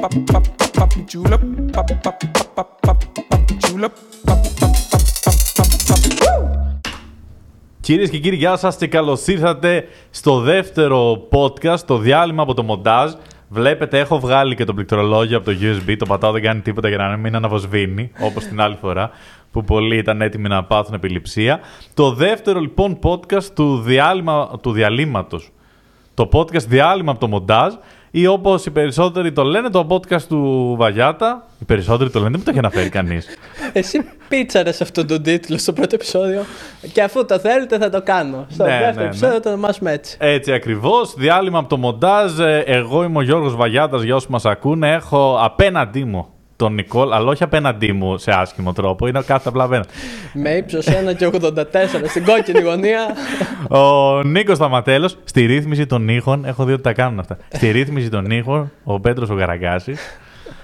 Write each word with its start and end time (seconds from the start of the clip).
pop, 0.00 0.14
pop, 0.30 0.44
pop, 0.58 0.72
pop, 0.76 0.90
julep, 1.12 1.42
pop, 1.72 1.88
pop, 2.02 2.18
pop, 2.34 2.48
pop, 2.54 2.68
pop, 2.86 2.98
pop, 3.28 3.42
julep, 3.64 3.94
pop, 4.26 4.40
pop, 4.58 4.72
pop, 4.90 5.04
pop, 5.24 5.38
pop, 5.56 5.70
pop. 5.88 6.02
Woo! 6.22 6.42
Κυρίε 7.80 8.06
και 8.06 8.18
κύριοι, 8.18 8.36
γεια 8.36 8.56
σα 8.56 8.70
και 8.70 8.86
καλώ 8.86 9.18
ήρθατε 9.26 9.88
στο 10.10 10.40
δεύτερο 10.40 11.28
podcast, 11.30 11.80
το 11.80 11.98
διάλειμμα 11.98 12.42
από 12.42 12.54
το 12.54 12.62
μοντάζ. 12.62 13.12
Βλέπετε, 13.48 13.98
έχω 13.98 14.18
βγάλει 14.18 14.54
και 14.54 14.64
το 14.64 14.74
πληκτρολόγιο 14.74 15.36
από 15.36 15.46
το 15.46 15.56
USB. 15.60 15.94
Το 15.98 16.06
πατάω, 16.06 16.32
δεν 16.32 16.42
κάνει 16.42 16.60
τίποτα 16.60 16.88
για 16.88 16.96
να 16.96 17.16
μην 17.16 17.34
αναβοσβήνει, 17.34 18.10
όπω 18.20 18.40
την 18.40 18.60
άλλη 18.60 18.76
φορά 18.80 19.10
που 19.52 19.64
πολλοί 19.64 19.96
ήταν 19.96 20.22
έτοιμοι 20.22 20.48
να 20.48 20.64
πάθουν 20.64 20.94
επιληψία. 20.94 21.60
Το 21.94 22.12
δεύτερο 22.12 22.60
λοιπόν 22.60 22.98
podcast 23.02 23.44
του, 23.54 23.80
διάλειμμα, 23.80 24.50
του 24.62 24.72
διαλύματος. 24.72 25.50
Το 26.14 26.28
podcast 26.32 26.66
διάλειμμα 26.68 27.10
από 27.10 27.20
το 27.20 27.28
μοντάζ 27.28 27.74
ή 28.10 28.26
όπως 28.26 28.66
οι 28.66 28.70
περισσότεροι 28.70 29.32
το 29.32 29.42
λένε, 29.42 29.70
το 29.70 29.86
podcast 29.88 30.22
του 30.22 30.74
Βαγιάτα. 30.78 31.46
Οι 31.60 31.64
περισσότεροι 31.64 32.10
το 32.10 32.18
λένε, 32.18 32.30
δεν 32.30 32.38
μου 32.38 32.44
το 32.44 32.50
έχει 32.50 32.58
αναφέρει 32.58 32.88
κανείς. 32.88 33.26
Εσύ 33.72 34.04
πίτσαρες 34.28 34.80
αυτόν 34.80 35.06
τον 35.06 35.22
τίτλο 35.22 35.58
στο 35.58 35.72
πρώτο 35.72 35.94
επεισόδιο 35.94 36.44
και 36.92 37.02
αφού 37.02 37.24
το 37.24 37.38
θέλετε 37.38 37.78
θα 37.78 37.90
το 37.90 38.02
κάνω. 38.02 38.46
Στο 38.50 38.64
Ναι, 38.64 38.70
δεύτερο 38.70 38.94
ναι, 38.94 39.00
ναι. 39.02 39.06
επεισόδιο 39.06 39.40
το 39.40 39.48
ονομάσουμε 39.48 39.92
έτσι. 39.92 40.16
Έτσι 40.20 40.52
ακριβώς, 40.52 41.14
διάλειμμα 41.14 41.58
από 41.58 41.68
το 41.68 41.76
μοντάζ. 41.76 42.38
Ε, 42.38 42.58
Εγώ 42.66 43.02
είμαι 43.02 43.18
ο 43.18 43.22
Γιώργος 43.22 43.56
Βαγιάτας, 43.56 44.02
για 44.02 44.14
όσους 44.14 44.28
μας 44.28 44.44
ακούνε. 44.44 44.92
Έχω 44.92 45.38
απέναντί 45.42 46.04
μου 46.04 46.26
τον 46.58 46.74
Νικόλ, 46.74 47.12
αλλά 47.12 47.30
όχι 47.30 47.42
απέναντί 47.42 47.92
μου 47.92 48.18
σε 48.18 48.30
άσχημο 48.30 48.72
τρόπο. 48.72 49.06
Είναι 49.06 49.22
κάθε 49.26 49.48
απλά 49.48 49.64
απέναντι. 49.64 49.88
Με 50.32 50.50
ύψος 50.50 50.86
1 50.86 51.16
και 51.16 51.26
84 51.26 51.54
στην 52.08 52.24
κόκκινη 52.24 52.60
γωνία. 52.60 53.16
Ο 53.68 54.22
Νίκος 54.22 54.56
Σταματέλος, 54.56 55.18
στη 55.24 55.46
ρύθμιση 55.46 55.86
των 55.86 56.08
ήχων. 56.08 56.44
Έχω 56.44 56.64
δει 56.64 56.72
ότι 56.72 56.82
τα 56.82 56.92
κάνουν 56.92 57.18
αυτά. 57.18 57.36
Στη 57.48 57.70
ρύθμιση 57.70 58.08
των 58.08 58.30
ήχων, 58.30 58.72
ο 58.84 59.00
Πέτρος 59.00 59.30
ο 59.30 59.34
Καραγκάση. 59.34 59.94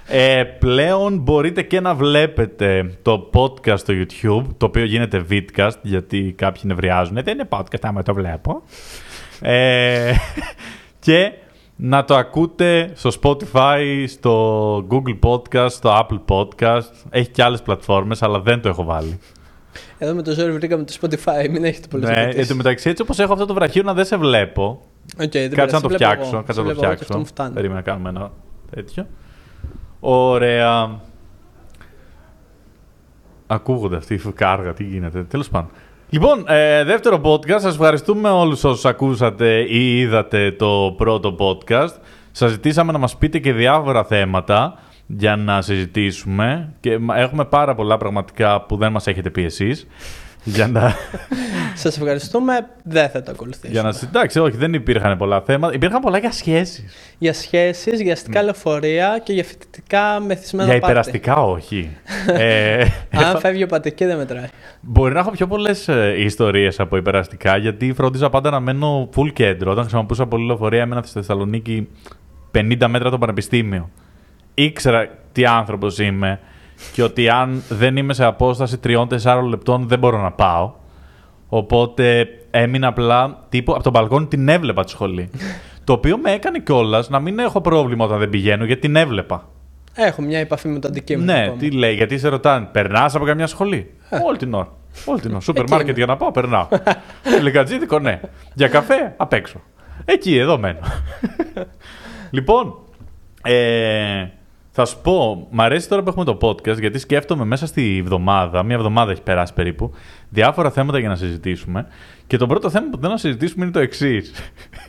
Ε, 0.06 0.42
πλέον 0.59 1.19
μπορείτε 1.19 1.62
και 1.62 1.81
να 1.81 1.95
βλέπετε 1.95 2.91
το 3.03 3.31
podcast 3.34 3.78
στο 3.78 3.95
YouTube, 3.97 4.45
το 4.56 4.67
οποίο 4.67 4.84
γίνεται 4.84 5.25
vidcast, 5.31 5.77
γιατί 5.83 6.34
κάποιοι 6.37 6.62
νευριάζουν. 6.65 7.15
Δεν 7.15 7.34
είναι 7.34 7.48
podcast, 7.48 7.81
άμα 7.83 8.03
το 8.03 8.15
βλέπω. 8.15 8.62
Ε, 9.41 10.12
και 10.98 11.33
να 11.77 12.05
το 12.05 12.17
ακούτε 12.17 12.92
στο 12.94 13.11
Spotify, 13.22 14.05
στο 14.06 14.77
Google 14.91 15.19
Podcast, 15.22 15.70
στο 15.70 16.06
Apple 16.08 16.20
Podcast. 16.28 16.91
Έχει 17.11 17.28
και 17.31 17.42
άλλες 17.42 17.62
πλατφόρμες, 17.62 18.22
αλλά 18.22 18.41
δεν 18.41 18.61
το 18.61 18.69
έχω 18.69 18.84
βάλει. 18.84 19.19
Εδώ 19.98 20.14
με 20.14 20.22
το 20.22 20.33
ζόρι 20.33 20.53
βρήκαμε 20.53 20.84
το 20.84 20.94
Spotify, 21.00 21.48
μην 21.50 21.64
έχετε 21.64 21.89
πολύ 21.89 22.05
Ναι, 22.05 22.28
εν 22.34 22.48
τω 22.48 22.55
μεταξύ, 22.55 22.89
έτσι 22.89 23.03
όπως 23.03 23.19
έχω 23.19 23.33
αυτό 23.33 23.47
το 23.47 23.55
βραχείο 23.55 23.83
να 23.83 23.94
δεν 23.94 24.05
σε 24.05 24.16
βλέπω. 24.16 24.81
Κάτσε 25.16 25.64
να 25.70 25.81
το 25.81 25.89
φτιάξω. 25.89 26.42
Κάτσε 26.47 26.61
να 26.61 26.66
το 26.66 26.70
Αυτό 26.70 26.75
φτιάξω. 26.75 27.19
μου 27.19 27.27
φτάνει. 27.27 27.55
Περίμενα 27.55 27.78
να 27.78 27.84
κάνουμε 27.84 28.09
ένα 28.09 28.31
τέτοιο. 28.70 29.06
Ωραία. 30.00 31.00
Ακούγονται 33.47 33.97
αυτοί 33.97 34.14
οι 34.14 34.19
φουκάργα, 34.19 34.72
τι 34.72 34.84
γίνεται. 34.84 35.22
Τέλος 35.22 35.48
πάντων. 35.48 35.70
Λοιπόν, 36.15 36.45
ε, 36.48 36.84
δεύτερο 36.84 37.20
podcast. 37.25 37.61
Σας 37.61 37.73
ευχαριστούμε 37.75 38.29
όλους 38.31 38.65
όσους 38.65 38.84
ακούσατε 38.84 39.61
ή 39.69 39.98
είδατε 39.98 40.53
το 40.53 40.95
πρώτο 40.97 41.37
podcast. 41.39 41.95
Σας 42.31 42.51
ζητήσαμε 42.51 42.93
να 42.93 42.98
μας 42.98 43.17
πείτε 43.17 43.39
και 43.39 43.53
διάφορα 43.53 44.05
θέματα 44.05 44.79
για 45.06 45.37
να 45.37 45.62
συζητήσουμε 45.62 46.73
και 46.81 46.98
μα- 46.98 47.17
έχουμε 47.19 47.45
πάρα 47.45 47.75
πολλά 47.75 47.97
πραγματικά 47.97 48.61
που 48.62 48.77
δεν 48.77 48.93
μας 48.93 49.06
έχετε 49.06 49.31
πει 49.31 49.45
εσείς. 49.45 49.87
Για 50.45 50.67
να, 50.69 50.95
Σας 51.75 51.97
ευχαριστούμε, 51.97 52.67
δεν 52.83 53.09
θα 53.09 53.23
το 53.23 53.31
ακολουθήσουμε. 53.31 53.73
για 53.73 53.83
να 53.83 53.92
συ- 53.92 54.09
Εντάξει, 54.09 54.39
όχι, 54.39 54.56
δεν 54.56 54.75
υπήρχαν 54.75 55.17
πολλά 55.19 55.41
θέματα. 55.41 55.75
Υπήρχαν 55.75 56.00
πολλά 56.00 56.19
για 56.19 56.33
σχέσεις. 56.33 56.84
Για 57.19 57.33
σχέσεις, 57.33 58.00
για 58.00 58.12
αστικά 58.12 58.42
λεωφορεία 58.42 59.20
και 59.22 59.33
για 59.33 59.45
φοιτητικά 59.45 60.20
μεθυσμένα 60.20 60.70
Για 60.70 60.81
πάρτι. 60.81 60.91
υπεραστικά, 60.98 61.37
όχι. 61.42 61.97
ε, 62.38 62.84
Αν 63.10 63.38
φεύγει 63.38 63.62
ο 63.62 63.66
πατεκή 63.66 64.05
δεν 64.05 64.16
μετράει. 64.16 64.47
Μπορεί 64.81 65.12
να 65.15 65.19
έχω 65.21 65.31
πιο 65.31 65.47
πολλές 65.47 65.88
ιστορίες 66.19 66.81
από 66.81 66.97
υπεραστικά, 66.97 67.56
γιατί 67.56 67.93
φρόντιζα 67.93 68.31
πάντα 68.31 68.50
να 68.50 68.61
μένω 68.61 69.09
full 69.16 69.32
κέντρο. 69.32 69.71
Όταν 69.71 69.82
χρησιμοποιούσα 69.82 70.26
πολύ 70.26 70.47
λεωφορεία, 70.47 70.81
έμενα 70.82 71.03
στη 71.03 71.12
Θεσσαλονίκη 71.12 71.88
50 72.59 72.87
μέτρα 72.88 73.11
το 73.11 73.19
πανεπιστήμιο. 73.19 73.91
Ήξερα 74.55 75.09
τι 75.32 75.44
άνθρωπος 75.47 75.99
είμαι 75.99 76.41
και 76.93 77.03
ότι 77.03 77.29
αν 77.29 77.62
δεν 77.69 77.97
είμαι 77.97 78.15
σε 78.15 78.25
απόσταση 78.25 78.79
3-4 78.85 79.07
λεπτών 79.49 79.89
δεν 79.89 79.99
μπορώ 79.99 80.21
να 80.21 80.31
πάω. 80.31 80.73
Οπότε 81.49 82.27
έμεινα 82.51 82.89
απλά 82.89 83.45
τύπου 83.49 83.73
από 83.73 83.83
τον 83.83 83.93
μπαλκόνι 83.93 84.27
την 84.27 84.49
έβλεπα 84.49 84.85
τη 84.85 84.91
σχολή. 84.91 85.31
το 85.85 85.93
οποίο 85.93 86.19
με 86.19 86.33
έκανε 86.33 86.59
κιόλας 86.59 87.09
να 87.09 87.21
μην 87.21 87.39
έχω 87.39 87.61
πρόβλημα 87.61 88.05
όταν 88.05 88.19
δεν 88.19 88.29
πηγαίνω, 88.29 88.65
γιατί 88.65 88.81
την 88.81 88.97
έβλεπα. 88.97 89.49
Έχω 89.95 90.23
μια 90.23 90.39
επαφή 90.39 90.69
με 90.69 90.79
το 90.79 90.89
αντικείμενο. 90.89 91.33
Ναι, 91.33 91.43
ακόμα. 91.43 91.57
τι 91.59 91.71
λέει, 91.71 91.95
γιατί 91.95 92.19
σε 92.19 92.29
ρωτάνε, 92.29 92.69
περνάς 92.73 93.15
από 93.15 93.25
καμιά 93.25 93.47
σχολή; 93.47 93.91
Όλη 94.27 94.37
την 94.37 94.55
ώρα. 94.55 94.73
Όλη 95.05 95.21
την 95.21 95.31
ώρα. 95.31 95.41
Σούπερ 95.41 95.62
Εκεί 95.62 95.73
μάρκετ 95.73 95.97
είμαι. 95.97 96.05
για 96.05 96.06
να 96.06 96.17
πάω, 96.17 96.31
περνάω. 96.31 96.69
Λικατζίδικο, 97.43 97.99
ναι. 97.99 98.21
Για 98.55 98.69
καφέ, 98.69 99.15
απ' 99.17 99.33
έξω. 99.33 99.61
Εκεί, 100.05 100.37
εδώ 100.37 100.59
μένω. 100.59 100.79
λοιπόν, 102.37 102.75
ε, 103.43 104.27
θα 104.77 104.85
σου 104.85 104.99
πω, 105.03 105.49
μ' 105.51 105.61
αρέσει 105.61 105.89
τώρα 105.89 106.03
που 106.03 106.09
έχουμε 106.09 106.25
το 106.25 106.39
podcast, 106.41 106.79
γιατί 106.79 106.99
σκέφτομαι 106.99 107.45
μέσα 107.45 107.67
στη 107.67 107.99
εβδομάδα, 107.99 108.62
μία 108.62 108.77
εβδομάδα 108.77 109.12
έχει 109.12 109.23
περάσει 109.23 109.53
περίπου, 109.53 109.93
διάφορα 110.29 110.71
θέματα 110.71 110.99
για 110.99 111.09
να 111.09 111.17
συζητήσουμε. 111.17 111.87
Και 112.27 112.37
το 112.37 112.47
πρώτο 112.47 112.71
θέμα 112.71 112.91
που 112.91 112.99
θέλω 112.99 113.12
να 113.12 113.19
συζητήσουμε 113.19 113.65
είναι 113.65 113.73
το 113.73 113.81
εξής. 113.81 114.33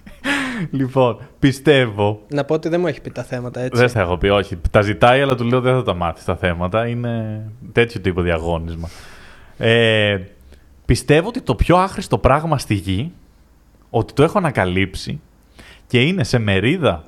λοιπόν, 0.79 1.17
πιστεύω 1.39 2.21
Να 2.27 2.43
πω 2.43 2.53
ότι 2.53 2.69
δεν 2.69 2.79
μου 2.79 2.87
έχει 2.87 3.01
πει 3.01 3.11
τα 3.11 3.23
θέματα 3.23 3.61
έτσι. 3.61 3.79
δεν 3.79 3.89
θα 3.89 3.99
έχω 3.99 4.17
πει, 4.17 4.27
όχι. 4.27 4.57
Τα 4.71 4.81
ζητάει, 4.81 5.21
αλλά 5.21 5.35
του 5.35 5.43
λέω 5.43 5.61
δεν 5.61 5.73
θα 5.73 5.83
τα 5.83 5.93
μάθει 5.93 6.25
τα 6.25 6.35
θέματα. 6.35 6.87
Είναι 6.87 7.43
τέτοιο 7.71 8.01
τύπο 8.01 8.21
διαγώνισμα. 8.21 8.89
Ε, 9.57 10.19
πιστεύω 10.85 11.27
ότι 11.27 11.41
το 11.41 11.55
πιο 11.55 11.77
άχρηστο 11.77 12.17
πράγμα 12.17 12.57
στη 12.57 12.73
γη, 12.73 13.11
ότι 13.89 14.13
το 14.13 14.23
έχω 14.23 14.37
ανακαλύψει 14.37 15.21
και 15.87 16.01
είναι 16.01 16.23
σε 16.23 16.37
μερίδα 16.37 17.03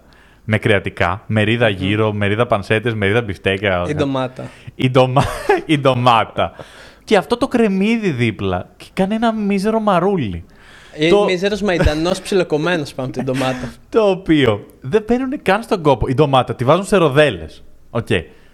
με 0.50 0.58
κρεατικά, 0.58 1.24
μερίδα 1.28 1.70
γύρω, 1.70 2.14
μερίδα 2.14 2.46
πανσέτες, 2.48 2.94
μερίδα 2.94 3.22
μπιφτέκα. 3.22 3.86
Η 3.90 3.94
ντομάτα. 3.94 4.50
Η, 4.76 4.90
ντομα... 4.90 5.24
η 5.66 5.78
ντομάτα. 5.80 6.52
και 7.04 7.18
αυτό 7.18 7.38
το 7.38 7.48
κρεμμύδι 7.48 8.10
δίπλα 8.10 8.70
και 8.78 8.86
κάνει 8.94 9.16
ένα 9.16 9.34
μίζερο 9.34 9.80
μαρούλι. 9.80 10.46
Είναι 11.00 11.10
Το- 11.10 11.24
μίζερος 11.24 11.62
μαϊντανός 11.62 12.22
ψιλοκομμένος 12.22 12.94
πάνω 12.94 13.08
από 13.08 13.18
την 13.18 13.26
ντομάτα. 13.26 13.72
Το 13.90 14.10
οποίο 14.10 14.66
δεν 14.82 15.06
παίρνουν 15.06 15.42
καν 15.42 15.64
στον 15.64 15.82
κόπο. 15.82 16.08
Η 16.08 16.14
ντομάτα 16.14 16.56
τη 16.56 16.64
βάζουν 16.64 16.86
σε 16.86 16.98
ροδέλες. 16.98 17.64
Οκ. 17.90 18.08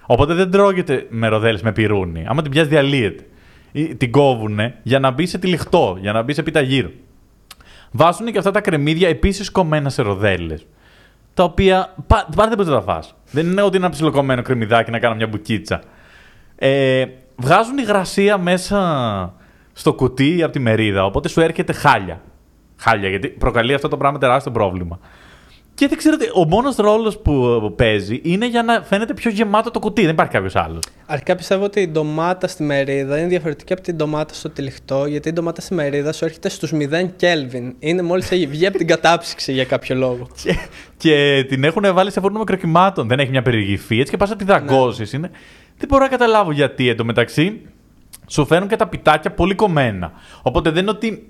Οπότε 0.06 0.34
δεν 0.34 0.52
τρώγεται 0.52 1.06
με 1.10 1.28
ροδέλες, 1.28 1.62
με 1.62 1.72
πιρούνι. 1.72 2.24
Άμα 2.28 2.42
την 2.42 2.52
πιάσεις, 2.52 2.70
διαλύεται. 2.70 3.24
Ή 3.72 3.96
Την 3.96 4.12
κόβουν 4.12 4.60
για 4.84 5.00
να 5.00 5.12
μπει 5.12 5.26
σε 5.26 5.38
τυλιχτό, 5.38 5.98
για 6.02 6.12
να 6.12 6.22
μπει 6.22 6.34
σε 6.34 6.44
πίτα 6.44 6.62
γύρο. 6.62 6.90
Βάζουν 7.92 8.32
και 8.32 8.38
αυτά 8.38 8.52
τα 8.52 8.62
κρεμμύδια 8.62 9.08
επίσης 9.10 9.52
κομμένα 9.52 9.90
σε 9.90 10.02
ροδέλες. 10.02 10.66
Τα 11.34 11.44
οποία 11.44 11.94
πα- 12.08 12.28
πάντα 12.36 12.48
δεν 12.48 12.58
μπορείς 12.58 12.72
να 12.72 12.78
τα 12.78 12.94
φας. 12.94 13.16
Δεν 13.32 13.46
είναι 13.46 13.62
ότι 13.62 13.76
είναι 13.78 13.86
ένα 13.86 13.94
ψιλοκομμένο 13.94 14.42
κρεμμυδάκι 14.42 14.92
να 14.92 15.00
κάνω 15.00 15.16
μια 15.16 15.28
μπουκίτσα. 15.28 15.82
Ε, 16.56 17.06
βγάζουν 17.36 17.78
υγρασία 17.78 18.38
μέσα 18.38 19.34
στο 19.74 19.94
κουτί 19.94 20.44
από 20.44 20.52
τη 20.52 20.60
μερίδα. 20.60 21.06
Οπότε 21.06 21.28
σου 21.28 21.42
έρχεται 21.42 21.74
χάλια. 21.74 22.22
Χάλια, 22.78 23.10
γιατί 23.10 23.28
προκαλεί 23.28 23.74
αυτό 23.74 23.88
το 23.88 23.98
πράγμα 23.98 24.18
τεράστιο 24.18 24.52
πρόβλημα. 24.52 25.00
Και 25.76 25.88
δεν 25.88 25.98
ξέρω, 25.98 26.18
τι- 26.18 26.30
ο 26.34 26.46
μόνος 26.48 26.76
ρόλος 26.76 27.18
που 27.20 27.74
παίζει 27.76 28.20
είναι 28.24 28.48
για 28.48 28.64
να 28.64 28.82
φαίνεται 28.82 29.14
πιο 29.14 29.32
γεμάτο 29.32 29.72
το 29.72 29.80
κουτί. 29.80 30.02
Δεν 30.02 30.10
υπάρχει 30.12 30.32
κάποιος 30.32 30.56
άλλος. 30.56 30.80
Αρχικά 31.06 31.36
πιστεύω 31.36 31.64
ότι 31.64 31.82
η 31.82 31.88
ντομάτα 31.88 32.48
στη 32.48 32.64
μερίδα 32.64 33.18
είναι 33.18 33.28
διαφορετική 33.28 33.74
από 33.74 33.82
την 33.82 33.96
ντομάτα 33.96 34.34
στο 34.34 34.50
τυλιχτό, 34.50 35.06
γιατί 35.06 35.30
η 35.30 35.32
ντομάτα 35.34 35.62
στη 35.62 35.74
μερίδα 35.74 36.14
σου 36.14 36.26
έρχεται 36.26 36.50
στους 36.50 36.72
0 36.74 37.14
Kelvin. 37.20 37.72
Είναι 37.80 38.02
μόλις 38.02 38.32
έχει 38.32 38.48
βγει 38.48 38.66
από 38.66 38.78
την 38.78 38.88
κατάψυξη 38.88 39.54
για 39.54 39.66
κάποιο 39.66 39.96
λόγο. 39.96 40.28
Και, 40.44 40.56
και 40.98 41.46
την 41.48 41.64
έχουν 41.64 41.94
βάλει 41.94 42.12
σε 42.12 42.20
φούρνο 42.20 42.40
μικροκυμάτων. 42.40 43.08
Δεν 43.08 43.20
έχει 43.20 43.30
μια 43.30 43.42
περιγυφή. 43.42 44.00
Έτσι 44.00 44.12
και 44.12 44.18
πας 44.18 44.30
να 44.30 44.36
τη 44.36 44.44
δαγκώσεις. 44.44 45.14
Είναι... 45.14 45.30
Δεν 45.78 45.88
μπορώ 45.88 46.04
να 46.04 46.10
καταλάβω 46.10 46.52
γιατί. 46.52 46.90
Εν 46.90 46.98
τω 46.98 47.06
μεταξύ, 47.06 47.62
σου 48.28 48.46
φέρνουν 48.46 48.70
και 48.70 48.76
τα 48.76 48.88
πιτάκια 48.88 49.32
πολύ 49.32 49.56
κομμένα. 49.56 50.12
Οπότε 50.42 50.70
δεν 50.70 50.82
είναι 50.82 50.92
ότι 50.92 51.28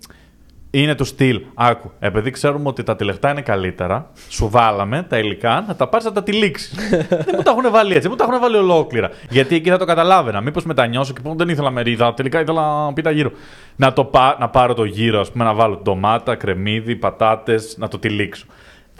είναι 0.76 0.96
του 0.96 1.04
στυλ. 1.04 1.42
Άκου, 1.54 1.92
επειδή 2.00 2.32
ξέρουμε 2.32 2.68
ότι 2.68 2.84
τα 2.84 2.96
τηλεχτά 2.96 3.32
είναι 3.32 3.42
καλύτερα, 3.42 4.12
σου 4.30 4.50
βάλαμε 4.50 5.06
τα 5.10 5.18
υλικά 5.18 5.64
να 5.68 5.76
τα 5.76 5.88
πάρεις 5.88 6.06
να 6.06 6.12
τα 6.12 6.24
τυλίξεις. 6.24 6.74
δεν 7.26 7.34
μου 7.36 7.42
τα 7.42 7.52
έχουν 7.52 7.72
βάλει 7.72 7.96
έτσι, 7.96 8.10
μου 8.10 8.16
τα 8.16 8.24
έχουν 8.24 8.40
βάλει 8.40 8.56
ολόκληρα. 8.56 9.10
Γιατί 9.30 9.56
εκεί 9.56 9.70
θα 9.70 9.78
το 9.78 9.86
καταλάβαινα. 9.86 10.42
Μήπως 10.42 10.66
μετανιώσω 10.66 11.14
και 11.14 11.22
πω 11.22 11.34
δεν 11.38 11.50
ήθελα 11.50 11.72
μερίδα, 11.72 12.14
τελικά 12.14 12.42
ήθελα 12.42 12.94
πίτα 12.94 13.12
γύρω. 13.12 13.32
Να, 13.76 13.94
το 13.94 14.06
πά, 14.06 14.38
να 14.40 14.50
πάρω 14.50 14.74
το 14.74 14.84
γύρο, 14.84 15.20
ας 15.20 15.32
πούμε, 15.32 15.44
να 15.44 15.54
βάλω 15.54 15.80
ντομάτα, 15.84 16.36
κρεμμύδι, 16.36 16.96
πατάτες, 16.96 17.76
να 17.78 17.88
το 17.88 18.00
τυλίξω. 18.00 18.46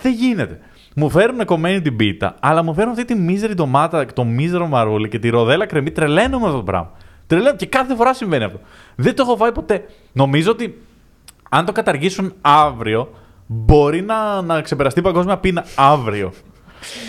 Δεν 0.02 0.14
γίνεται. 0.14 0.60
Μου 0.96 1.10
φέρνουν 1.10 1.46
κομμένη 1.46 1.82
την 1.82 1.96
πίτα, 1.96 2.36
αλλά 2.40 2.64
μου 2.64 2.74
φέρνουν 2.74 2.94
αυτή 2.94 3.06
τη 3.06 3.16
μίζερη 3.16 3.54
ντομάτα, 3.54 4.06
το 4.06 4.24
μίζερο 4.24 4.68
μαρούλι 4.68 5.10
και 5.10 5.20
τη 5.20 5.30
ροδέλα 5.30 5.66
κρεμμύ. 5.66 5.92
Τρελαίνω 5.92 6.40
με 6.40 6.46
αυτό 6.46 6.58
το 6.58 6.64
πράγμα. 6.64 6.92
Τρελαίνω 7.28 7.56
και 7.56 7.66
κάθε 7.66 7.96
φορά 7.96 8.14
συμβαίνει 8.14 8.44
αυτό. 8.44 8.60
Δεν 8.96 9.16
το 9.16 9.24
έχω 9.24 9.36
φάει 9.36 9.52
ποτέ. 9.52 9.86
Νομίζω 10.14 10.52
ότι 10.52 10.82
αν 11.56 11.66
το 11.66 11.72
καταργήσουν 11.72 12.34
αύριο, 12.42 13.10
μπορεί 13.46 14.02
να, 14.02 14.42
να 14.42 14.62
ξεπεραστεί 14.62 15.00
η 15.00 15.04
παγκόσμια 15.04 15.38
πείνα 15.38 15.66
αύριο. 15.76 16.34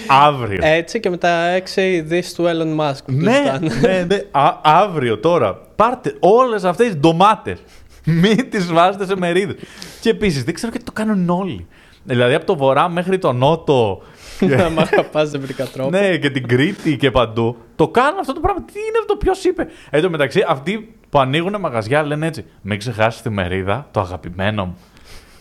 Αύριο. 0.07 0.59
Έτσι 0.63 1.01
και 1.01 1.11
με 1.11 1.17
τα 1.17 1.59
6 1.75 2.03
δις 2.05 2.35
του 2.35 2.45
Elon 2.45 2.81
Musk. 2.81 2.99
που 3.05 3.13
ναι, 3.13 3.35
ζητάνε. 3.35 3.75
ναι, 3.81 4.05
ναι. 4.09 4.17
Α- 4.31 4.59
αύριο 4.63 5.19
τώρα. 5.19 5.59
Πάρτε 5.77 6.17
όλες 6.21 6.65
αυτές 6.65 6.87
τις 6.87 6.97
ντομάτες. 6.97 7.59
Μην 8.05 8.51
τις 8.51 8.73
βάζετε 8.73 9.07
σε 9.07 9.17
μερίδες. 9.17 9.57
Και 10.01 10.11
επίσης 10.11 10.45
δεν 10.45 10.55
ξέρω 10.55 10.71
γιατί 10.71 10.87
το 10.87 10.93
κάνουν 10.93 11.29
όλοι. 11.29 11.67
Δηλαδή 12.05 12.35
από 12.35 12.47
το 12.47 12.57
βορρά 12.57 12.89
μέχρι 12.89 13.19
το 13.19 13.33
νότο. 13.33 14.03
Να 14.57 14.71
μ' 14.71 14.79
αγαπάς 14.79 15.31
δεν 15.31 15.41
βρήκα 15.41 15.65
τρόπο. 15.65 15.91
ναι, 15.91 16.17
και 16.17 16.31
την 16.31 16.49
Κρήτη 16.49 16.97
και 16.97 17.11
παντού. 17.11 17.57
Το 17.77 17.89
κάνουν 17.89 18.19
αυτό 18.19 18.33
το 18.33 18.41
πράγμα. 18.41 18.63
Τι 18.65 18.79
είναι 18.79 18.99
αυτό, 19.01 19.17
ποιος 19.17 19.45
είπε. 19.45 19.67
Εν 19.91 20.03
τω 20.03 20.11
μεταξύ, 20.11 20.45
αυτοί 20.49 20.95
που 21.15 21.21
ανοίγουν 21.21 21.61
μαγαζιά 21.61 22.03
λένε 22.03 22.27
έτσι. 22.27 22.45
Μην 22.63 22.79
ξεχάσεις 22.79 23.23
τη 23.23 23.31
μερίδα, 23.31 23.89
το 23.91 24.01
αγαπημένο 24.01 24.65
μου. 24.65 24.77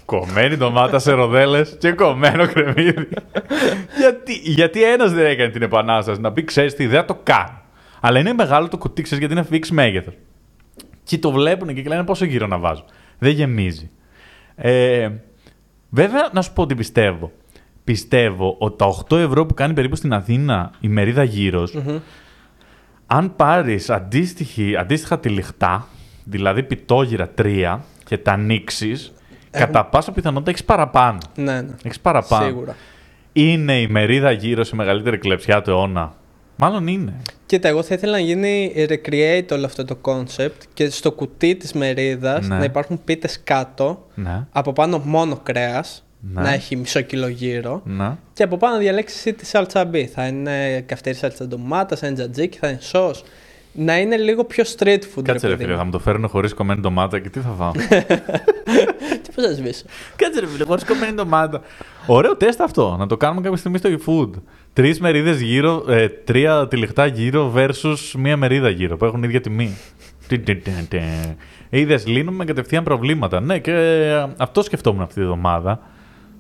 Κομμένη 0.06 0.58
ντομάτα 0.58 1.00
σε 1.00 1.12
ροδέλες 1.12 1.78
και 1.80 1.92
κομμένο 1.92 2.48
κρεμμύδι. 2.48 3.08
γιατί 4.00 4.34
γιατί 4.34 4.84
ένας 4.84 5.12
δεν 5.12 5.26
έκανε 5.26 5.50
την 5.50 5.62
επανάσταση 5.62 6.22
να 6.22 6.32
πει: 6.32 6.44
Ξέρεις 6.44 6.76
τι 6.76 6.84
ιδέα, 6.84 7.06
το 7.06 7.20
κάνω. 7.24 7.62
Αλλά 8.00 8.20
είναι 8.20 8.34
μεγάλο 8.34 8.68
το 8.68 8.78
κουτί, 8.78 9.02
ξέρεις 9.02 9.26
γιατί 9.26 9.40
είναι 9.40 9.48
fix 9.52 9.68
μέγεθος. 9.72 10.14
Και 11.04 11.18
το 11.18 11.32
βλέπουν 11.32 11.74
και 11.74 11.84
λένε 11.88 12.04
πόσο 12.04 12.26
γύρω 12.26 12.48
να 12.48 12.58
βάζω. 12.58 12.86
Δεν 13.18 13.32
γεμίζει. 13.32 13.90
Ε, 14.56 15.10
βέβαια, 15.90 16.30
να 16.34 16.42
σου 16.42 16.54
πω 16.54 16.66
τι 16.66 16.76
πιστεύω. 16.76 17.32
Πιστεύω 17.84 18.56
ότι 18.60 18.78
τα 18.78 18.86
8 19.10 19.18
ευρώ 19.18 19.46
που 19.46 19.54
κάνει 19.54 19.74
περίπου 19.74 19.96
στην 19.96 20.14
Αθήνα 20.14 20.72
η 20.80 20.88
μερίδα 20.88 21.24
γύρος, 21.24 21.76
αν 23.16 23.36
πάρεις 23.36 23.90
αντίστοιχα 23.90 25.20
τυλιχτά, 25.20 25.88
δηλαδή 26.24 26.64
πιτόγυρα 26.64 27.30
3 27.42 27.80
και 28.06 28.18
τα 28.18 28.32
ανοίξεις, 28.32 29.14
κατά 29.52 29.86
πάσα 29.86 30.12
πιθανότητα 30.12 30.50
έχεις 30.52 30.64
παραπάνω. 30.64 31.18
Ναι, 31.36 31.62
ναι. 31.62 31.76
Έχεις 31.84 32.00
παραπάνω. 32.00 32.46
Σίγουρα. 32.46 32.76
Είναι 33.34 33.80
η 33.80 33.88
μερίδα 33.88 34.32
γύρω 34.32 34.64
σε 34.64 34.76
μεγαλύτερη 34.76 35.18
κλεψιά 35.18 35.62
του 35.62 35.70
αιώνα. 35.70 36.14
Μάλλον 36.56 36.88
είναι. 36.88 37.14
Κοίτα, 37.46 37.68
εγώ 37.68 37.84
θα 37.84 37.94
ήθελα 37.94 38.12
να 38.12 38.20
γίνει 38.20 38.74
recreate 38.90 39.48
όλο 39.52 39.66
αυτό 39.66 39.86
το 39.86 39.98
concept 40.02 40.62
και 40.74 40.90
στο 40.90 41.12
κουτί 41.12 41.56
της 41.56 41.74
μερίδας 41.74 42.48
Ναι. 42.48 42.58
να 42.58 42.64
υπάρχουν 42.64 43.02
πίτες 43.04 43.44
κάτω, 43.44 44.08
Ναι. 44.16 44.46
από 44.52 44.74
πάνω 44.74 45.02
μόνο 45.06 45.40
κρέας, 45.44 46.04
Ναι. 46.32 46.42
να 46.42 46.54
έχει 46.54 46.76
μισό 46.76 47.02
κιλό 47.02 47.28
γύρω 47.28 47.82
Ναι. 47.86 48.18
και 48.34 48.44
από 48.44 48.58
πάνω 48.58 48.74
να 48.74 48.80
διαλέξεις 48.80 49.18
εσύ 49.20 49.34
τι 49.34 49.46
σάλτσα 49.46 49.86
μπει. 49.86 50.06
Θα 50.06 50.28
είναι 50.28 50.82
καυτέρι 50.82 51.16
σάλτσα 51.16 51.48
ντομάτας, 51.48 52.00
θα 52.00 52.08
είναι 52.08 52.16
τζατζίκι, 52.16 52.58
θα 52.58 52.68
είναι 52.68 52.80
σως. 52.82 53.24
Να 53.76 54.00
είναι 54.00 54.18
λίγο 54.18 54.44
πιο 54.44 54.64
street 54.78 55.00
food. 55.16 55.22
Κάτσε 55.24 55.48
ρε 55.48 55.54
παιδί 55.54 55.64
φίλε, 55.64 55.72
μου. 55.72 55.78
θα 55.78 55.84
μου 55.86 55.92
το 55.92 56.00
φέρουν 56.00 56.28
χωρίς 56.28 56.54
κομμένη 56.54 56.80
ντομάτα 56.82 57.20
και 57.20 57.30
τι 57.30 57.40
θα 57.40 57.50
φάω; 57.58 57.72
Και 59.24 59.32
πώς 59.36 59.46
θα 59.46 59.54
σβήσω. 59.54 59.86
Κάτσε 60.16 60.40
ρε 60.40 60.48
φίλε, 60.48 60.64
χωρίς 60.64 60.84
κομμένη 60.84 61.14
ντομάτα. 61.14 61.62
Ωραίο 62.08 62.36
τεστ 62.38 62.62
αυτό. 62.62 62.96
Να 63.00 63.08
το 63.08 63.18
κάνουμε 63.18 63.42
κάποια 63.42 63.58
στιγμή 63.58 63.78
στο 63.78 63.90
eFood. 63.90 64.42
Τρεις 64.74 65.00
μερίδες 65.00 65.42
γύρω, 65.42 65.86
ε, 65.90 66.10
τρία 66.10 66.68
τυλιχτά 66.68 67.06
γύρω 67.06 67.54
versus 67.56 68.12
μία 68.18 68.38
μερίδα 68.38 68.70
γύρω 68.70 68.98
που 68.98 69.06
έχουν 69.06 69.24
ίδια 69.24 69.42
τιμή. 69.42 69.78
Είδες, 71.70 72.08
λύνουμε 72.08 72.46
κατευθείαν 72.46 72.84
προβλήματα. 72.84 73.42
Ναι, 73.42 73.60
και 73.60 73.72
ε, 73.72 74.26
αυτό 74.38 74.62
σκεφτόμουν 74.62 75.02
αυτή 75.02 75.14
τη 75.14 75.22
εβδομάδα. 75.22 75.80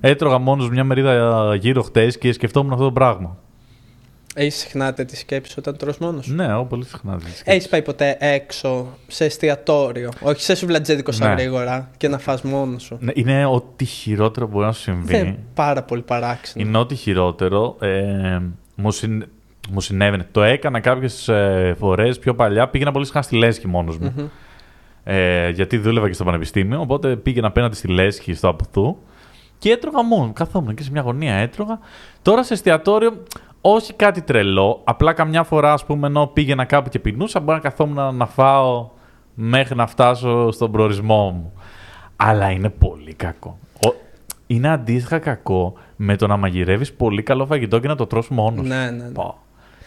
Έτρωγα 0.05 0.37
μόνος 0.37 0.69
μια 0.69 0.83
μερίδα 0.83 1.55
γύρω 1.55 1.81
χτες 1.81 2.17
και 2.17 2.31
σκεφτόμουν 2.31 2.71
αυτό 2.71 2.83
το 2.83 2.91
πράγμα. 2.91 3.37
Έχεις 4.35 4.55
συχνά 4.55 4.93
τέτοιες 4.93 5.19
σκέψεις 5.19 5.57
όταν 5.57 5.77
τρως 5.77 5.97
μόνος 5.97 6.25
σου; 6.25 6.33
Ναι, 6.35 6.45
εγώ 6.45 6.65
πολύ 6.65 6.85
συχνά. 6.85 7.11
δεν 7.11 7.29
σκέφτομαι. 7.29 7.55
Έχεις 7.55 7.69
πάει 7.69 7.81
ποτέ 7.81 8.17
έξω 8.19 8.87
σε 9.07 9.25
εστιατόριο, 9.25 10.09
όχι 10.21 10.41
σε 10.41 10.55
σουβλατζέδικο 10.55 11.11
στα 11.11 11.27
Ναι. 11.27 11.33
γρήγορα 11.33 11.89
και 11.97 12.07
να 12.07 12.17
φας 12.17 12.41
μόνος 12.41 12.83
σου; 12.83 12.97
Ναι, 12.99 13.11
είναι 13.15 13.45
ό,τι 13.45 13.85
χειρότερο 13.85 14.47
μπορεί 14.47 14.65
να 14.65 14.71
σου 14.71 14.81
συμβεί. 14.81 15.11
Δεν 15.11 15.25
είναι 15.25 15.37
πάρα 15.53 15.83
πολύ 15.83 16.01
παράξενο. 16.01 16.67
Είναι 16.67 16.77
ό,τι 16.77 16.95
χειρότερο. 16.95 17.75
Ε, 17.79 18.39
μου, 18.75 18.91
συν- 18.91 19.25
μου 19.71 19.81
συνέβαινε. 19.81 20.27
Το 20.31 20.43
έκανα 20.43 20.79
κάποιες 20.79 21.27
ε, 21.27 21.75
φορές 21.79 22.19
πιο 22.19 22.35
παλιά. 22.35 22.67
Πήγαινα 22.69 22.91
πολύ 22.91 23.05
συχνά 23.05 23.21
στη 23.21 23.35
Λέσχη 23.35 23.67
μόνος 23.67 23.97
μου. 23.97 24.13
Μμμ. 24.17 24.25
Ε, 25.03 25.49
γιατί 25.49 25.77
δούλευα 25.77 26.07
και 26.07 26.13
στο 26.13 26.23
πανεπιστήμιο. 26.23 26.79
Οπότε 26.81 27.15
πήγαινα 27.15 27.47
απέναντι 27.47 27.75
στη 27.75 27.87
Λέσχη, 27.87 28.33
στο 28.33 28.47
Απουθού. 28.47 28.97
Και 29.63 29.71
έτρωγα 29.71 30.03
μόνο. 30.03 30.25
μου. 30.25 30.33
Καθόμουν 30.33 30.75
και 30.75 30.83
σε 30.83 30.91
μια 30.91 31.01
γωνία 31.01 31.33
έτρωγα. 31.35 31.79
Τώρα 32.21 32.43
σε 32.43 32.53
εστιατόριο, 32.53 33.23
όχι 33.61 33.93
κάτι 33.93 34.21
τρελό. 34.21 34.81
Απλά 34.83 35.13
καμιά 35.13 35.43
φορά, 35.43 35.73
ας 35.73 35.85
πούμε, 35.85 36.07
ενώ 36.07 36.27
πήγαινα 36.27 36.65
κάπου 36.65 36.89
και 36.89 36.99
πεινούσα, 36.99 37.39
μπορεί 37.39 37.59
να 37.63 37.69
καθόμουν 37.69 38.15
να 38.15 38.25
φάω 38.25 38.89
μέχρι 39.33 39.75
να 39.75 39.87
φτάσω 39.87 40.51
στον 40.51 40.71
προορισμό 40.71 41.29
μου. 41.29 41.53
Αλλά 42.15 42.49
είναι 42.51 42.69
πολύ 42.69 43.13
κακό. 43.13 43.57
Ο- 43.87 43.93
Είναι 44.47 44.69
αντίστοιχα 44.69 45.19
κακό 45.19 45.73
με 45.95 46.15
το 46.15 46.27
να 46.27 46.37
μαγειρεύεις 46.37 46.93
πολύ 46.93 47.23
καλό 47.23 47.45
φαγητό 47.45 47.79
και 47.79 47.87
να 47.87 47.95
το 47.95 48.05
τρως 48.05 48.29
μόνος. 48.29 48.65
σου. 48.65 48.73
Ναι, 48.73 48.89
ναι, 48.89 49.03
ναι. 49.03 49.09
Πω. 49.11 49.37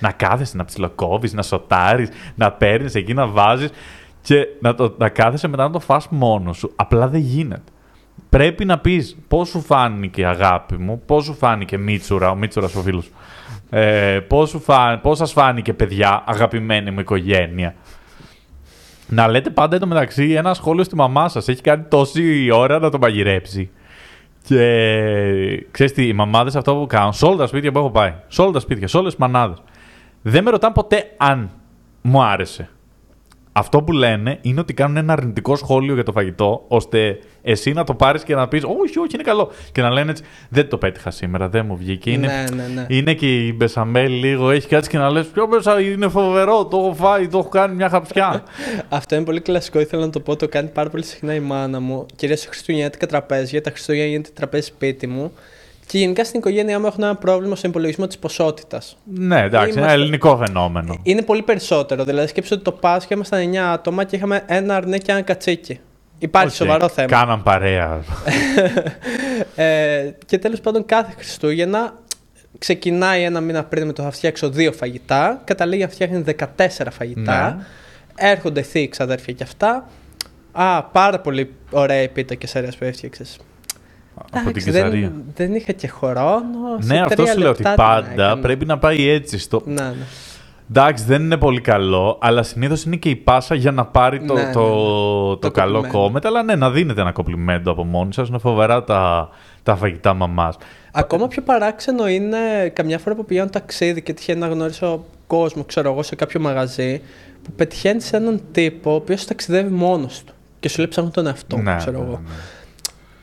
Να 0.00 0.12
κάθεσαι, 0.12 0.56
να 0.56 0.64
ψιλοκόβεις, 0.64 1.32
να 1.32 1.42
σοτάρεις, 1.42 2.08
να 2.34 2.52
παίρνεις 2.52 2.94
εκεί, 2.94 3.14
να 3.14 3.26
βάζεις 3.26 3.70
και 4.22 4.46
να, 4.60 4.74
το, 4.74 4.94
να 4.98 5.08
κάθεσαι 5.08 5.48
μετά 5.48 5.62
να 5.62 5.70
το 5.70 5.80
φας 5.80 6.08
μόνος 6.10 6.56
σου. 6.56 6.72
Απλά 6.76 7.08
δεν 7.08 7.20
γίνεται. 7.20 7.70
Πρέπει 8.28 8.64
να 8.64 8.78
πεις 8.78 9.16
πώς 9.28 9.48
σου 9.48 9.60
φάνηκε 9.60 10.26
αγάπη 10.26 10.76
μου, 10.76 11.02
πώς 11.06 11.24
σου 11.24 11.34
φάνηκε 11.34 11.78
Μίτσουρα, 11.78 12.30
ο 12.30 12.34
Μίτσουρας 12.34 12.74
ο 12.74 12.80
φίλος. 12.82 13.10
Ε, 13.70 14.20
πώς 14.28 14.56
φά, 14.62 14.98
πώς 14.98 15.18
σας 15.18 15.32
φάνηκε 15.32 15.72
παιδιά, 15.72 16.24
αγαπημένη 16.26 16.90
μου 16.90 17.00
οικογένεια. 17.00 17.74
Να 19.08 19.28
λέτε 19.28 19.50
πάντα 19.50 19.78
το 19.78 19.86
μεταξύ 19.86 20.30
ένα 20.30 20.54
σχόλιο 20.54 20.84
στη 20.84 20.94
μαμά 20.94 21.28
σας. 21.28 21.48
Έχει 21.48 21.60
κάνει 21.60 21.82
τόση 21.88 22.50
ώρα 22.52 22.78
να 22.78 22.90
το 22.90 22.98
μαγειρέψει. 22.98 23.70
Και 24.42 25.66
ξέρεις 25.70 25.92
τι, 25.92 26.06
οι 26.06 26.12
μαμάδες 26.12 26.56
αυτό 26.56 26.74
που 26.74 26.86
κάνουν, 26.86 27.12
σε 27.12 27.26
όλα 27.26 27.36
τα 27.36 27.46
σπίτια 27.46 27.72
που 27.72 27.78
έχω 27.78 27.90
πάει, 27.90 28.14
σε 28.28 28.42
όλα 28.42 28.50
τα 28.50 28.60
σπίτια, 28.60 28.88
σε 28.88 28.96
όλες 28.96 29.10
τις 29.10 29.20
μανάδες, 29.20 29.62
δεν 30.22 30.44
με 30.44 30.50
ρωτάνε 30.50 30.74
ποτέ 30.74 31.10
αν 31.16 31.50
μου 32.02 32.22
άρεσε. 32.22 32.68
Αυτό 33.58 33.82
που 33.82 33.92
λένε 33.92 34.38
είναι 34.42 34.60
ότι 34.60 34.74
κάνουν 34.74 34.96
ένα 34.96 35.12
αρνητικό 35.12 35.56
σχόλιο 35.56 35.94
για 35.94 36.02
το 36.02 36.12
φαγητό, 36.12 36.64
ώστε 36.68 37.18
εσύ 37.42 37.72
να 37.72 37.84
το 37.84 37.94
πάρεις 37.94 38.22
και 38.22 38.34
να 38.34 38.48
πεις: 38.48 38.62
Όχι, 38.64 38.98
όχι, 38.98 39.14
είναι 39.14 39.22
καλό. 39.22 39.50
Και 39.72 39.82
να 39.82 39.90
λένε 39.90 40.10
έτσι: 40.10 40.22
Δεν 40.48 40.68
το 40.68 40.78
πέτυχα 40.78 41.10
σήμερα, 41.10 41.48
δεν 41.48 41.66
μου 41.66 41.76
βγήκε. 41.76 42.10
Είναι, 42.10 42.26
Ναι, 42.26 42.56
ναι, 42.56 42.66
ναι. 42.74 42.86
είναι 42.88 43.14
και 43.14 43.46
η 43.46 43.54
μπεσαμέλ 43.56 44.12
λίγο, 44.12 44.50
έχει 44.50 44.68
κάτσει 44.68 44.90
και 44.90 44.98
να 44.98 45.10
λες: 45.10 45.26
Ποιο 45.26 45.48
μέσα 45.48 45.80
είναι 45.80 46.08
φοβερό, 46.08 46.66
το 46.66 46.76
έχω 46.76 46.94
φάει, 46.94 47.28
το 47.28 47.38
έχω 47.38 47.48
κάνει 47.48 47.74
μια 47.74 47.88
χαψιά. 47.88 48.42
Αυτό 48.88 49.14
είναι 49.14 49.24
πολύ 49.24 49.40
κλασικό, 49.40 49.80
ήθελα 49.80 50.04
να 50.04 50.10
το 50.10 50.20
πω. 50.20 50.36
Το 50.36 50.48
κάνει 50.48 50.68
πάρα 50.68 50.90
πολύ 50.90 51.04
συχνά 51.04 51.34
η 51.34 51.40
μάνα 51.40 51.80
μου. 51.80 52.06
Κυρίως 52.16 52.40
σε 52.40 52.48
χριστουγεννιάτικα 52.48 53.06
τραπέζια. 53.06 53.60
Τα 53.60 53.70
Χριστούγεννα 53.70 54.08
γίνεται 54.08 54.30
τραπέζι 54.34 54.66
σπίτι 54.66 55.06
μου. 55.06 55.32
Και 55.86 55.98
γενικά 55.98 56.24
στην 56.24 56.38
οικογένειά 56.38 56.80
μου 56.80 56.86
έχουν 56.86 57.02
ένα 57.02 57.14
πρόβλημα 57.16 57.56
στον 57.56 57.70
υπολογισμό 57.70 58.06
της 58.06 58.18
ποσότητας. 58.18 58.96
ναι, 59.04 59.40
εντάξει, 59.42 59.68
είναι 59.70 59.78
Είμαστε- 59.80 59.98
ελληνικό 60.00 60.36
φαινόμενο. 60.36 60.98
Είναι 61.02 61.22
πολύ 61.22 61.42
περισσότερο. 61.42 62.04
Δηλαδή, 62.04 62.28
σκέψτε 62.28 62.54
ότι 62.54 62.64
το 62.64 62.72
Πάσχα 62.72 63.14
ήμασταν 63.14 63.40
9 63.40 63.56
άτομα 63.72 64.04
και 64.04 64.16
είχαμε 64.16 64.42
ένα 64.46 64.76
αρνί 64.76 64.98
και 64.98 65.12
ένα 65.12 65.22
κατσίκι. 65.22 65.80
Υπάρχει 66.18 66.48
Οκ, 66.48 66.54
σοβαρό 66.54 66.88
θέμα. 66.88 67.08
Κάναν 67.08 67.42
παρέα. 67.42 68.00
Ε, 69.56 70.10
και 70.26 70.38
τέλος 70.38 70.60
πάντων, 70.60 70.86
κάθε 70.86 71.12
Χριστούγεννα 71.16 71.94
ξεκινάει 72.58 73.22
ένα 73.22 73.40
μήνα 73.40 73.64
πριν 73.64 73.86
με 73.86 73.92
το 73.92 74.02
θα 74.02 74.10
φτιάξω 74.10 74.48
δύο 74.50 74.72
φαγητά. 74.72 75.40
Καταλήγει 75.44 75.82
να 75.82 75.88
φτιάχνει 75.88 76.24
14 76.38 76.86
φαγητά. 76.90 77.54
Ναι. 77.54 77.64
Έρχονται 78.30 78.62
θείοι 78.62 78.88
ξαδέρφια 78.88 79.32
και 79.32 79.42
αυτά. 79.42 79.88
Α, 80.52 80.82
πάρα 80.82 81.20
πολύ 81.20 81.52
ωραία 81.70 82.02
η 82.02 82.08
πίτα 82.08 82.34
Καισάρεια 82.34 82.72
που 82.78 82.84
έφτιαξες. 82.84 83.38
Από 84.32 84.50
την 84.52 84.64
Κεσαρία. 84.64 84.90
δεν, 85.08 85.24
δεν 85.34 85.54
είχα 85.54 85.72
και 85.72 85.86
χρόνο. 85.88 86.42
σε 86.80 86.92
Ναι, 86.92 87.00
αυτό 87.00 87.14
τρία 87.22 87.32
σου 87.32 87.38
λέω 87.38 87.50
ότι 87.50 87.62
λεπτά 87.62 87.74
την 87.74 87.84
πάντα 87.84 88.24
έκανα. 88.24 88.38
πρέπει 88.40 88.64
να 88.66 88.78
πάει 88.78 89.08
έτσι. 89.08 89.38
Στο... 89.38 89.62
Ναι, 89.64 89.72
ναι. 89.82 89.94
Εντάξει, 90.70 91.04
δεν 91.04 91.22
είναι 91.22 91.36
πολύ 91.36 91.60
καλό, 91.60 92.18
αλλά 92.20 92.42
συνήθως 92.42 92.84
είναι 92.84 92.96
και 92.96 93.08
η 93.08 93.16
πάσα 93.16 93.54
για 93.54 93.70
να 93.70 93.84
πάρει 93.86 94.24
το, 94.24 94.34
Ναι, 94.34 94.42
ναι, 94.42 94.52
το, 94.52 94.60
ναι. 94.60 94.66
το, 94.68 95.36
Το 95.36 95.50
καλό 95.50 95.72
κομπλιμέντο. 95.72 95.98
κόμμετ. 95.98 96.26
Αλλά 96.26 96.42
ναι, 96.42 96.54
να 96.54 96.70
δίνετε 96.70 97.00
ένα 97.00 97.12
κομπλιμέντο 97.12 97.70
από 97.70 97.84
μόνοι 97.84 98.12
σας. 98.12 98.28
Είναι 98.28 98.38
φοβερά 98.38 98.84
τα, 98.84 99.28
τα 99.62 99.76
φαγητά 99.76 100.14
μαμάς. 100.14 100.56
Ακόμα 100.92 101.28
πιο 101.28 101.42
παράξενο 101.42 102.08
είναι 102.08 102.38
καμιά 102.72 102.98
φορά 102.98 103.14
που 103.14 103.24
πηγαίνω 103.24 103.48
ταξίδι 103.50 104.02
και 104.02 104.12
τυχαίνει 104.12 104.40
να 104.40 104.46
γνωρίσω 104.48 105.04
κόσμο, 105.26 105.64
ξέρω 105.64 105.90
εγώ, 105.92 106.02
σε 106.02 106.14
κάποιο 106.14 106.40
μαγαζί, 106.40 107.00
που 107.42 107.52
πετυχαίνει 107.56 108.04
έναν 108.12 108.40
τύπο 108.52 108.90
ο 108.90 108.94
οποίος 108.94 109.24
ταξιδεύει 109.24 109.70
μόνος 109.74 110.22
του. 110.24 110.32
Και 110.60 110.68
σου 110.68 110.78
λέει 110.78 110.88
ψάχνω 110.88 111.10
τον 111.10 111.26
εαυτό 111.26 111.56
μου, 111.56 111.62
Ναι, 111.62 111.76
ξέρω 111.76 111.98
ναι, 111.98 112.04
εγώ. 112.04 112.20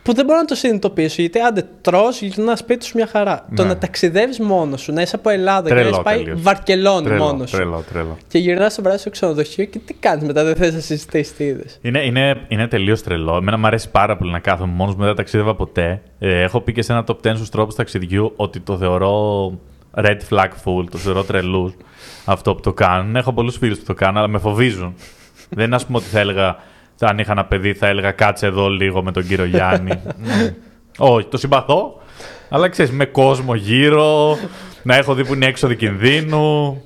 Ναι. 0.06 0.12
Που 0.12 0.14
δεν 0.14 0.26
μπορώ 0.26 0.38
να 0.40 0.46
το 0.46 0.56
συνειδητοποιήσω, 0.56 1.22
γιατί 1.22 1.40
άντε 1.40 1.68
τρώ, 1.82 2.04
γυρνά 2.20 2.56
σπίτι 2.56 2.86
σου 2.86 2.92
μια 2.96 3.08
χαρά. 3.08 3.46
Το 3.56 3.62
Ναι. 3.64 3.70
να 3.70 3.78
ταξιδεύεις 3.78 4.40
μόνος 4.40 4.82
σου, 4.82 4.94
να 4.94 5.02
είσαι 5.02 5.16
από 5.16 5.30
Ελλάδα 5.30 5.68
και 5.70 5.74
Τρελό 5.74 5.90
να 5.90 5.96
έχει 5.96 6.04
πάει 6.04 6.18
τελείως. 6.18 6.42
Βαρκελόνη 6.42 7.06
Τρελό, 7.06 7.24
μόνος 7.24 7.50
σου. 7.50 7.56
τρελό, 7.56 7.84
τρελό. 7.92 8.18
Και 8.28 8.38
γυρνάς 8.38 8.74
στο 8.74 8.82
βράδυ 8.82 8.98
στο 8.98 9.10
ξενοδοχείο 9.10 9.66
και 9.66 9.80
τι 9.80 9.94
κάνεις 9.94 10.24
μετά, 10.26 10.44
δεν 10.44 10.56
θες 10.56 10.74
να 10.74 10.80
συζητήσεις 10.80 11.36
τι 11.36 11.44
είδες. 11.44 11.80
Είναι, 11.82 12.00
είναι, 12.06 12.46
είναι 12.48 12.68
τελείως 12.68 13.02
τρελό. 13.04 13.36
Εμένα 13.38 13.58
μου 13.58 13.66
αρέσει 13.68 13.90
πάρα 13.92 14.18
πολύ 14.18 14.32
να 14.32 14.40
κάθομαι 14.40 14.74
μόνος 14.74 14.96
μου, 14.96 15.04
δεν 15.04 15.16
ταξίδευα 15.16 15.56
ποτέ. 15.56 16.02
Ε, 16.20 16.42
έχω 16.42 16.62
πει 16.62 16.72
και 16.74 16.82
σε 16.82 16.92
ένα 16.94 17.04
top 17.08 17.16
10 17.28 17.32
στους 17.36 17.50
τρόπους 17.50 17.76
ταξιδιού 17.76 18.34
ότι 18.36 18.60
το 18.60 18.78
θεωρώ 18.78 19.46
red 19.96 20.18
flag 20.30 20.48
full, 20.64 20.86
το 20.92 20.98
θεωρώ 20.98 21.24
τρελούς 21.24 21.74
αυτό 22.26 22.56
που 22.56 22.62
το 22.62 22.74
κάνουν. 22.74 23.16
Έχω 23.16 23.34
πολλούς 23.34 23.58
φίλους 23.58 23.78
που 23.78 23.86
το 23.86 23.94
κάνουν, 23.94 24.18
αλλά 24.18 24.28
με 24.28 24.38
φοβίζουν. 24.40 24.96
δεν 25.50 25.66
είναι 25.66 25.76
ας 25.76 25.86
πούμε 25.86 25.98
ότι 25.98 26.08
θα 26.08 26.20
έλεγα, 26.20 26.56
αν 27.08 27.20
είχα 27.20 27.32
ένα 27.32 27.46
παιδί, 27.46 27.74
θα 27.74 27.88
έλεγα 27.88 28.12
κάτσε 28.12 28.46
εδώ 28.46 28.70
λίγο 28.70 29.04
με 29.04 29.12
τον 29.12 29.28
κύριο 29.28 29.46
Γιάννη. 29.46 30.02
Μμ. 30.18 30.48
Όχι, 31.14 31.28
το 31.28 31.38
συμπαθώ. 31.38 32.02
Αλλά 32.50 32.70
ξέρεις, 32.70 32.92
με 32.92 33.06
κόσμο 33.06 33.56
γύρω, 33.56 34.38
να 34.84 34.96
έχω 34.96 35.14
δει 35.14 35.26
που 35.26 35.34
είναι 35.34 35.46
έξοδοι 35.46 35.76
κινδύνου. 35.76 36.82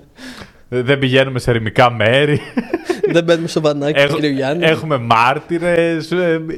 Δεν 0.69 1.00
πηγαίνουμε 1.00 1.39
σε 1.39 1.50
ερημικά 1.50 1.91
μέρη. 1.91 2.39
Δεν 3.12 3.24
μπαίνουμε 3.24 3.47
στο 3.47 3.62
βανάκι 3.62 3.93
του 4.05 4.15
Έχ- 4.15 4.21
κ. 4.21 4.25
Γιάννη. 4.25 4.65
Έχουμε 4.65 4.97
μάρτυρες, 4.97 6.13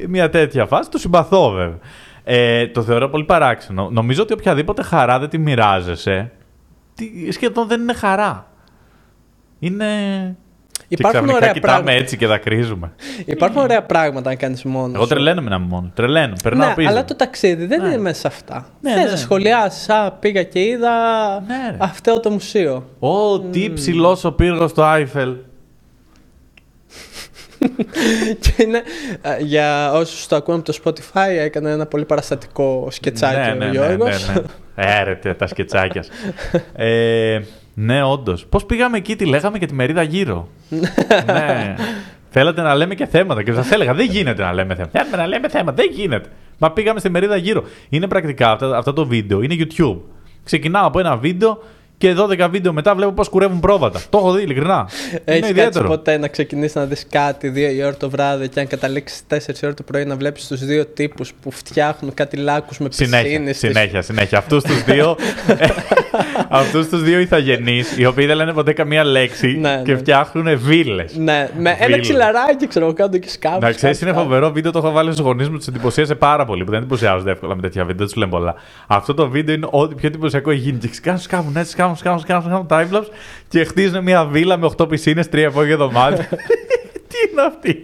μια 0.08 0.30
τέτοια 0.30 0.66
φάση. 0.66 0.90
Το 0.90 0.98
συμπαθώ 0.98 1.50
βέβαια. 1.50 1.78
Ε, 2.24 2.66
το 2.68 2.82
θεωρώ 2.82 3.08
πολύ 3.08 3.24
παράξενο. 3.24 3.88
Νομίζω 3.92 4.22
ότι 4.22 4.32
οποιαδήποτε 4.32 4.82
χαρά 4.82 5.18
δεν 5.18 5.28
τη 5.28 5.38
μοιράζεσαι, 5.38 6.32
τι- 6.94 7.30
σχεδόν 7.32 7.66
δεν 7.68 7.80
είναι 7.80 7.92
χαρά. 7.94 8.46
Είναι. 9.58 9.86
Και 10.90 10.96
Υπάρχουν 10.98 11.20
ξαφνικά 11.20 11.36
ωραία 11.46 11.52
κοιτάμε 11.52 11.72
πράγματα. 11.76 11.98
έτσι 12.02 12.16
και 12.16 12.26
δακρύζουμε. 12.26 12.92
Υπάρχουν 13.24 13.62
ωραία 13.62 13.82
πράγματα 13.82 14.30
να 14.30 14.36
κάνεις 14.36 14.62
μόνος. 14.64 14.94
Εγώ 14.94 15.06
τρελαίνομαι 15.06 15.50
να 15.50 15.56
είμαι 15.56 15.66
μόνος. 15.66 15.90
Τρελαίνω. 15.94 16.32
Περνάω 16.42 16.68
Ναι, 16.68 16.74
πίσω. 16.74 16.88
αλλά 16.88 17.04
το 17.04 17.16
ταξίδι 17.16 17.66
δεν 17.66 17.80
Ναι. 17.82 17.88
είναι 17.88 17.98
μέσα 17.98 18.20
σε 18.20 18.26
αυτά. 18.26 18.66
Ναι, 18.80 18.92
Θες 18.92 19.04
ναι. 19.04 19.10
να 19.10 19.16
σχολιάσεις. 19.16 19.88
Α, 19.88 20.10
πήγα 20.20 20.42
και 20.42 20.60
είδα 20.60 20.90
Ναι, 21.46 21.70
ρε. 21.70 21.76
αυτό 21.78 22.20
το 22.20 22.30
μουσείο. 22.30 22.84
Ω, 22.98 23.40
τι 23.40 23.72
ψηλός 23.72 24.24
ο 24.24 24.32
πύργος 24.32 24.72
του 24.72 24.82
Άιφελ. 24.82 25.34
και 28.40 28.62
είναι, 28.62 28.78
α, 29.28 29.36
για 29.40 29.92
όσους 29.92 30.26
το 30.26 30.36
ακούνε 30.36 30.56
από 30.66 30.72
το 30.72 30.78
Spotify, 30.84 31.28
έκανε 31.30 31.70
ένα 31.70 31.86
πολύ 31.86 32.04
παραστατικό 32.04 32.88
σκετσάκι 32.90 33.36
ναι, 33.36 33.50
ο 33.50 33.54
ναι, 33.54 33.64
ναι, 33.64 33.70
Γιώργος. 33.70 34.28
ναι, 34.28 34.34
ναι. 34.34 34.40
Έρετε 35.00 35.34
τα 35.34 35.46
σκετσάκια. 35.46 36.02
σας. 36.02 36.14
ε, 36.76 37.40
ναι, 37.84 38.02
όντως. 38.02 38.46
Πώς 38.48 38.64
πήγαμε 38.66 38.96
εκεί, 38.96 39.16
τη 39.16 39.24
λέγαμε 39.26 39.58
και 39.58 39.66
τη 39.66 39.74
μερίδα 39.74 40.02
γύρω. 40.02 40.48
ναι. 41.26 41.74
Θέλατε 42.30 42.62
να 42.62 42.74
λέμε 42.74 42.94
και 42.94 43.06
θέματα 43.06 43.42
και 43.42 43.52
σας 43.52 43.70
έλεγα: 43.70 43.94
Δεν 43.94 44.06
γίνεται 44.06 44.42
να 44.42 44.52
λέμε 44.52 44.74
θέματα. 44.74 44.98
Θέλουμε 44.98 45.16
να 45.16 45.26
λέμε 45.26 45.48
θέματα. 45.48 45.72
Δεν 45.82 45.90
γίνεται. 45.92 46.28
Μα 46.58 46.70
πήγαμε 46.70 46.98
στη 47.00 47.10
μερίδα 47.10 47.36
γύρω. 47.36 47.64
Είναι 47.88 48.06
πρακτικά 48.08 48.50
αυτά, 48.50 48.76
αυτό 48.78 48.92
το 48.92 49.06
βίντεο. 49.06 49.42
Είναι 49.42 49.54
YouTube. 49.58 49.96
Ξεκινάω 50.44 50.86
από 50.86 50.98
ένα 50.98 51.16
βίντεο 51.16 51.62
και 51.98 52.14
12 52.18 52.48
βίντεο 52.50 52.72
μετά 52.72 52.94
βλέπω 52.94 53.12
πώς 53.12 53.28
κουρεύουν 53.28 53.60
πρόβατα. 53.60 54.00
Το 54.10 54.18
έχω 54.18 54.32
δει 54.32 54.42
ειλικρινά. 54.42 54.88
είναι 55.10 55.20
Έχει 55.24 55.38
κάτσει 55.40 55.50
ιδιαίτερο. 55.50 55.88
ποτέ 55.88 56.16
να 56.18 56.28
ξεκινήσεις 56.28 56.74
να 56.74 56.84
δεις 56.84 57.06
κάτι 57.10 57.52
2 57.54 57.56
η 57.74 57.82
ώρα 57.82 57.96
το 57.96 58.10
βράδυ 58.10 58.48
και 58.48 58.60
αν 58.60 58.66
καταλήξεις 58.66 59.22
4 59.30 59.34
η 59.62 59.66
ώρα 59.66 59.74
το 59.74 59.82
πρωί 59.82 60.04
να 60.04 60.16
βλέπεις 60.16 60.46
τους 60.46 60.64
δύο 60.64 60.86
τύπους 60.86 61.32
που 61.42 61.50
φτιάχνουν 61.50 62.14
κάτι 62.14 62.36
λάκκους 62.36 62.78
με 62.78 62.88
Συνέχεια, 62.90 63.22
πισίνες 63.28 63.58
συνέχεια, 63.58 64.02
συνέχεια. 64.02 64.38
Αυτούς 64.38 64.62
τους 64.62 64.84
δύο, 64.84 65.16
αυτούς 66.52 66.88
τους 66.88 67.02
δύο 67.02 67.18
ηθαγενείς, 67.20 67.96
οι 67.98 68.04
οποίοι 68.06 68.26
δεν 68.26 68.36
λένε 68.36 68.52
ποτέ 68.52 68.72
καμία 68.72 69.04
λέξη 69.04 69.58
Ναι, 69.60 69.82
και 69.84 69.92
ναι. 69.92 69.98
φτιάχνουν 69.98 70.58
βίλες. 70.58 71.16
Ναι, 71.16 71.48
με 71.58 71.76
ένα 71.78 71.86
Βίλ. 71.94 72.00
ξυλαράκι 72.00 72.66
ξέρω 72.66 72.84
εγώ 72.84 72.94
κάτω 72.94 73.18
και 73.18 73.28
σκάβει. 73.28 73.58
Να 73.60 73.72
ξέρεις, 73.72 74.00
είναι 74.00 74.12
φοβερό 74.12 74.50
βίντεο. 74.50 74.72
Το 74.72 74.78
έχω 74.78 74.90
βάλει 74.90 75.12
στους 75.12 75.24
γονείς 75.24 75.48
μου, 75.48 75.56
τους 75.56 75.66
εντυπωσίασε 75.66 76.14
πάρα 76.14 76.44
πολύ. 76.44 76.64
Που 76.64 76.70
δεν 76.70 76.80
εντυπωσιάζονται 76.80 77.30
εύκολα 77.30 77.54
με 77.54 77.60
τέτοια 77.62 77.80
βίντεο, 77.84 77.96
δεν 77.98 78.06
τους 78.06 78.16
λένε 78.16 78.30
πολλά. 78.30 78.54
Αυτό 78.86 79.14
το 79.14 79.28
βίντεο 79.28 79.54
είναι 79.54 79.66
ό,τι 79.70 79.94
πιο 79.94 80.08
εντυπωσιακό 80.08 80.50
έχει 80.50 80.60
γίνει. 80.60 80.78
Και 80.78 80.88
σκάβουν, 80.92 81.20
σκάβουν 81.20 81.56
έτσι, 81.56 81.70
σκάβουν, 81.70 81.96
σκάβουν, 81.96 82.20
σκάβουν, 82.20 82.66
σκάβουν 82.66 82.66
timelapse 82.70 83.12
και 83.48 83.64
χτίζουν 83.64 84.02
μια 84.02 84.24
βίλα 84.24 84.56
με 84.56 84.70
8 84.76 84.88
πισίνες, 84.88 85.26
3 85.32 85.36
υπόγεια 85.36 85.76
δωμάτια. 85.76 86.28
Τι 87.08 87.16
είναι 87.32 87.42
αυτή; 87.46 87.82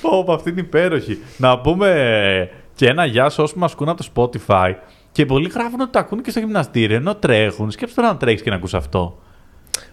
Πω, 0.00 0.24
πω, 0.24 0.32
αυτή 0.32 0.50
είναι 0.50 0.60
υπέροχη. 0.60 1.18
Να 1.36 1.58
πούμε 1.58 2.50
και 2.74 2.86
ένα 2.88 3.04
γεια 3.04 3.28
σε 3.28 3.40
όσους 3.40 3.56
μας 3.56 3.72
ακούν 3.72 3.88
από 3.88 4.02
το 4.04 4.30
Spotify. 4.46 4.72
Και 5.16 5.26
πολλοί 5.26 5.48
γράφουν 5.54 5.80
ότι 5.80 5.90
το 5.90 5.98
ακούν 5.98 6.22
και 6.22 6.30
στο 6.30 6.38
γυμναστήριο 6.40 6.96
ενώ 6.96 7.14
τρέχουν. 7.14 7.70
Σκέψτε 7.70 8.00
τώρα 8.00 8.12
να 8.12 8.18
τρέχεις 8.18 8.42
και 8.42 8.50
να 8.50 8.56
ακούς 8.56 8.74
αυτό. 8.74 9.18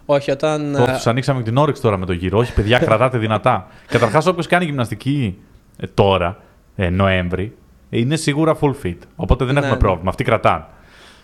Όχι, 0.06 0.32
όταν. 0.32 0.76
Το 0.78 0.86
τους 0.86 1.08
ανοίξαμε 1.08 1.40
και 1.42 1.46
την 1.50 1.58
όρεξη 1.58 1.82
τώρα 1.82 1.98
με 1.98 2.06
το 2.06 2.14
γύρο. 2.14 2.38
Όχι, 2.38 2.54
παιδιά, 2.54 2.80
κρατάτε 2.86 3.18
δυνατά. 3.18 3.68
Καταρχάς, 3.88 4.26
όποιος 4.26 4.48
κάνει 4.48 4.66
γυμναστική 4.66 5.38
ε, 5.78 5.88
τώρα, 5.94 6.38
ε, 6.76 6.90
Νοέμβρη, 6.90 7.56
ε, 7.90 8.00
είναι 8.00 8.16
σίγουρα 8.16 8.58
full 8.62 8.74
fit. 8.84 8.98
Οπότε 9.16 9.46
δεν 9.46 9.54
Ναι, 9.54 9.60
έχουμε 9.60 9.76
ναι. 9.76 9.82
πρόβλημα. 9.82 10.10
Αυτοί 10.10 10.24
κρατάνε. 10.24 10.66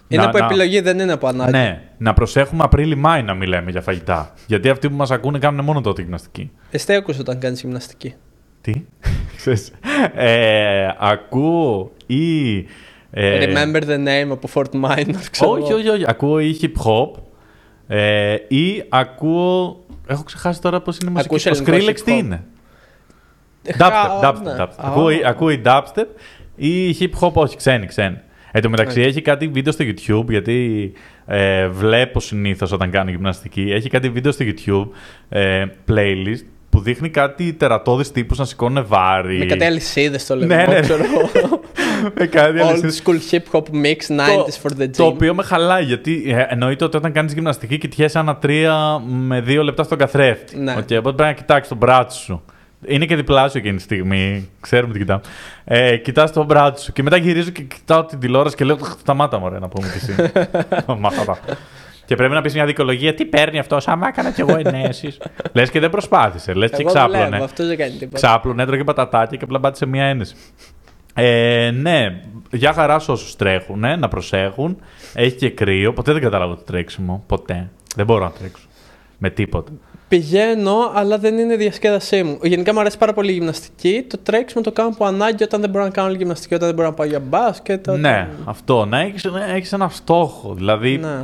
είναι 0.07 0.21
Να- 0.21 0.27
από 0.29 0.37
να- 0.37 0.45
επιλογή, 0.45 0.79
δεν 0.81 0.99
είναι 0.99 1.11
από 1.11 1.27
ανάγκη. 1.27 1.51
Ναι, 1.51 1.81
να 1.97 2.13
προσέχουμε 2.13 2.63
Απρίλη-Μάη 2.63 3.23
να 3.23 3.33
μιλάμε 3.33 3.71
για 3.71 3.81
φαγητά. 3.81 4.33
Γιατί 4.47 4.69
αυτοί 4.69 4.89
που 4.89 4.95
μας 4.95 5.11
ακούνε 5.11 5.39
κάνουν 5.39 5.65
μόνο 5.65 5.81
τότε 5.81 6.01
γυμναστική. 6.01 6.51
Εσύ 6.71 6.85
τι 6.85 6.93
ακούς 6.93 7.19
όταν 7.19 7.39
κάνεις 7.39 7.61
γυμναστική. 7.61 8.13
Τι; 8.61 8.73
Ξέρεις, 9.37 9.71
ε, 10.15 10.87
ακούω 10.99 11.91
ή. 12.05 12.65
Ε, 13.11 13.45
Remember 13.45 13.81
the 13.83 13.97
name 14.07 14.29
από 14.31 14.49
Fort 14.53 14.81
Minor, 14.85 15.13
ξέρω. 15.31 15.51
όχι, 15.51 15.71
εγώ. 15.71 15.79
όχι, 15.79 15.89
όχι. 15.89 16.03
Ακούω 16.07 16.39
ή 16.39 16.57
hip 16.61 16.83
hop. 16.85 17.11
Ε, 17.87 18.35
ή 18.47 18.83
ακούω. 18.89 19.83
Έχω 20.07 20.23
ξεχάσει 20.23 20.61
τώρα 20.61 20.81
πώς 20.81 20.97
είναι 20.97 21.09
η 21.09 21.13
μουσική. 21.13 21.49
Ακούς 21.49 21.63
Το 21.63 21.71
ελληνικό 21.73 21.87
Skrillex 21.91 21.95
hip 21.97 22.01
τι 22.05 22.13
hop. 22.15 22.17
είναι; 22.19 22.43
Χα- 23.75 23.89
Dubstep, 23.89 24.29
dubstep, 24.29 24.41
ναι. 24.43 24.55
dubstep. 24.59 24.67
Α, 24.77 24.87
Ακούω, 24.89 25.09
ή- 25.09 25.21
ακούω 25.25 25.49
η 25.49 25.61
dubstep 25.65 26.05
ή 26.55 26.95
hip 26.99 27.19
hop, 27.19 27.33
όχι, 27.33 27.57
ξένη, 27.57 27.85
ξένη. 27.85 28.17
Εν 28.51 28.61
τω 28.61 28.69
μεταξύ 28.69 28.99
Ναι. 28.99 29.05
έχει 29.05 29.21
κάτι 29.21 29.47
βίντεο 29.47 29.73
στο 29.73 29.85
YouTube, 29.87 30.29
γιατί 30.29 30.91
ε, 31.25 31.67
βλέπω 31.67 32.19
συνήθως 32.19 32.71
όταν 32.71 32.91
κάνω 32.91 33.09
γυμναστική. 33.09 33.61
Έχει 33.71 33.89
κάτι 33.89 34.09
βίντεο 34.09 34.31
στο 34.31 34.45
YouTube, 34.47 34.87
ε, 35.29 35.65
playlist, 35.87 36.43
που 36.69 36.79
δείχνει 36.81 37.09
κάτι 37.09 37.53
τερατώδεις 37.53 38.11
τύπους 38.11 38.37
να 38.37 38.45
σηκώνουν 38.45 38.85
βάρη. 38.87 39.37
Με 39.37 39.45
κάτι 39.45 39.63
αλυσίδες 39.65 40.25
το 40.25 40.35
λέμε. 40.35 40.55
Ναι, 40.55 40.65
ναι, 40.65 40.73
ναι. 40.73 40.79
ξέρω 40.79 41.03
εγώ. 41.03 41.29
Με 42.19 42.25
κάτι 42.25 42.59
Old 42.61 42.67
αλυσίδες. 42.67 43.01
school 43.05 43.19
hip 43.31 43.51
hop 43.51 43.63
mix 43.63 44.17
90s 44.17 44.61
for 44.63 44.71
the 44.79 44.83
gym. 44.83 44.89
Το 44.97 45.05
οποίο 45.05 45.33
με 45.35 45.43
χαλάει, 45.43 45.83
γιατί 45.83 46.23
ε, 46.27 46.45
εννοείται 46.49 46.83
ότι 46.83 46.97
όταν 46.97 47.11
κάνεις 47.11 47.33
γυμναστική 47.33 47.77
κοιτιέσαι 47.77 48.19
ανά 48.19 48.35
τρία 48.37 49.01
με 49.07 49.41
δύο 49.41 49.63
λεπτά 49.63 49.83
στον 49.83 49.97
καθρέφτη. 49.97 50.57
Ναι. 50.57 50.71
Οκ, 50.71 50.77
οπότε 50.77 51.01
πρέπει 51.01 51.21
να 51.21 51.33
κοιτάξεις 51.33 51.67
τον 51.67 51.77
μπράτσο 51.77 52.19
σου. 52.19 52.43
Είναι 52.85 53.05
και 53.05 53.15
διπλάσιο 53.15 53.59
εκείνη 53.59 53.75
τη 53.75 53.81
στιγμή. 53.81 54.49
Ξέρουμε 54.59 54.93
τι 54.93 54.99
κοιτάμε. 54.99 55.21
Ε, 55.63 55.97
Κοιτάς 55.97 56.31
τον 56.31 56.45
μπράτσο 56.45 56.83
σου 56.83 56.91
και 56.91 57.03
μετά 57.03 57.17
γυρίζω 57.17 57.49
και 57.49 57.61
κοιτάω 57.61 58.05
την 58.05 58.19
τηλεόραση 58.19 58.55
και 58.55 58.63
λέω 58.63 58.77
Σταμάτα 58.99 59.39
μωρέ 59.39 59.59
να 59.59 59.67
πούμε 59.67 59.87
κι 59.87 60.11
εσύ. 60.11 60.31
Μάθατα. 60.99 61.37
Και 62.09 62.15
πρέπει 62.15 62.33
να 62.33 62.41
πεις 62.41 62.53
μια 62.53 62.65
δικαιολογία. 62.65 63.13
Τι 63.13 63.25
παίρνει 63.25 63.59
αυτός, 63.59 63.87
άμα 63.87 64.07
έκανα 64.07 64.31
κι 64.31 64.41
εγώ 64.41 64.55
ενέσεις. 64.63 65.17
Λες 65.53 65.69
και 65.69 65.79
δεν 65.79 65.89
προσπάθησε. 65.89 66.53
Λες 66.53 66.69
και 66.69 66.75
Εγώ 66.79 66.89
ξάπλωνε. 66.89 67.23
δουλεύω, 67.25 67.43
αυτό 67.43 67.65
δεν 67.67 67.77
κάνει 67.77 67.91
τίποτα. 67.91 68.15
Ξάπλωνε, 68.27 68.63
έτρωγε 68.63 68.83
πατατάκια 68.83 69.37
και 69.37 69.43
απλά 69.43 69.59
πάτησε 69.59 69.85
μία 69.85 70.03
ένεση. 70.03 70.35
Ε, 71.13 71.71
ναι, 71.73 72.21
για 72.51 72.73
χαρά 72.73 72.99
σε 72.99 73.11
όσους 73.11 73.35
τρέχουν, 73.35 73.79
να 73.99 74.07
προσέχουν. 74.07 74.77
Έχει 75.13 75.35
και 75.35 75.49
κρύο. 75.49 75.93
Ποτέ 75.93 76.11
δεν 76.13 76.21
κατάλαβα 76.21 76.55
το 76.55 76.61
τρέξιμο. 76.63 77.23
Ποτέ. 77.27 77.69
Δεν 77.95 78.05
μπορώ 78.05 78.23
να 78.23 78.31
τρέξω. 78.31 78.63
Με 79.17 79.29
τίποτα. 79.29 79.71
Πηγαίνω, 80.07 80.91
αλλά 80.95 81.17
δεν 81.17 81.37
είναι 81.37 81.53
η 81.53 81.57
διασκέδασή 81.57 82.23
μου. 82.23 82.37
Γενικά 82.41 82.73
μου 82.73 82.79
αρέσει 82.79 82.97
πάρα 82.97 83.13
πολύ 83.13 83.31
η 83.31 83.33
γυμναστική. 83.33 84.05
Το 84.09 84.17
τρέξιμο 84.17 84.63
το 84.63 84.71
κάνω 84.71 84.89
από 84.89 85.05
ανάγκη 85.05 85.43
όταν 85.43 85.61
δεν 85.61 85.69
μπορώ 85.69 85.83
να 85.83 85.89
κάνω 85.89 86.07
άλλη 86.07 86.17
γυμναστική, 86.17 86.53
όταν 86.53 86.67
δεν 86.67 86.75
μπορώ 86.75 86.87
να 86.87 86.93
πάω 86.93 87.07
για 87.07 87.19
μπάσκετ. 87.19 87.87
Όταν... 87.87 87.99
Ναι, 87.99 88.27
αυτό. 88.45 88.85
Να 88.85 88.99
έχεις 88.99 89.25
έχεις 89.55 89.73
ένα 89.73 89.89
στόχο. 89.89 90.53
Δηλαδή, 90.53 90.97
Ναι. 90.97 91.21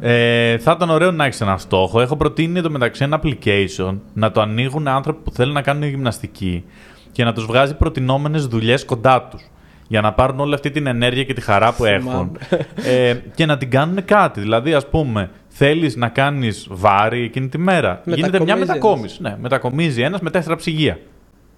Ε, 0.00 0.58
θα 0.58 0.72
ήταν 0.76 0.90
ωραίο 0.90 1.10
να 1.10 1.24
έχεις 1.24 1.40
ένα 1.40 1.58
στόχο. 1.58 2.00
Έχω 2.00 2.16
προτείνει 2.16 2.58
εδώ 2.58 2.70
μεταξύ 2.70 3.04
ένα 3.04 3.20
application 3.22 3.98
να 4.12 4.30
το 4.30 4.40
ανοίγουν 4.40 4.88
άνθρωποι 4.88 5.22
που 5.22 5.30
θέλουν 5.30 5.52
να 5.52 5.62
κάνουν 5.62 5.88
γυμναστική 5.88 6.64
και 7.12 7.24
να 7.24 7.32
τους 7.32 7.44
βγάζει 7.46 7.74
προτινόμενες 7.74 8.46
δουλειές 8.46 8.84
κοντά 8.84 9.22
τους. 9.22 9.50
Για 9.88 10.00
να 10.00 10.12
πάρουν 10.12 10.40
όλη 10.40 10.54
αυτή 10.54 10.70
την 10.70 10.86
ενέργεια 10.86 11.24
και 11.24 11.32
τη 11.32 11.40
χαρά 11.40 11.72
που 11.72 11.84
έχουν. 11.84 12.36
ε, 12.74 13.14
και 13.34 13.46
να 13.46 13.56
την 13.56 13.70
κάνουν 13.70 14.04
κάτι. 14.04 14.40
Δηλαδή, 14.40 14.74
ας 14.74 14.88
πούμε, 14.88 15.30
θέλεις 15.48 15.96
να 15.96 16.08
κάνεις 16.08 16.66
βάρη 16.70 17.22
εκείνη 17.22 17.48
τη 17.48 17.58
μέρα. 17.58 18.02
Γίνεται 18.04 18.40
μια 18.40 18.56
Μετακομίζει 18.56 18.66
μετακόμιση. 18.66 19.22
Ναι, 19.22 19.36
μετακομίζει 19.40 20.02
ένας 20.02 20.20
με 20.20 20.30
τέσσερα 20.30 20.56
ψυγεία. 20.56 20.98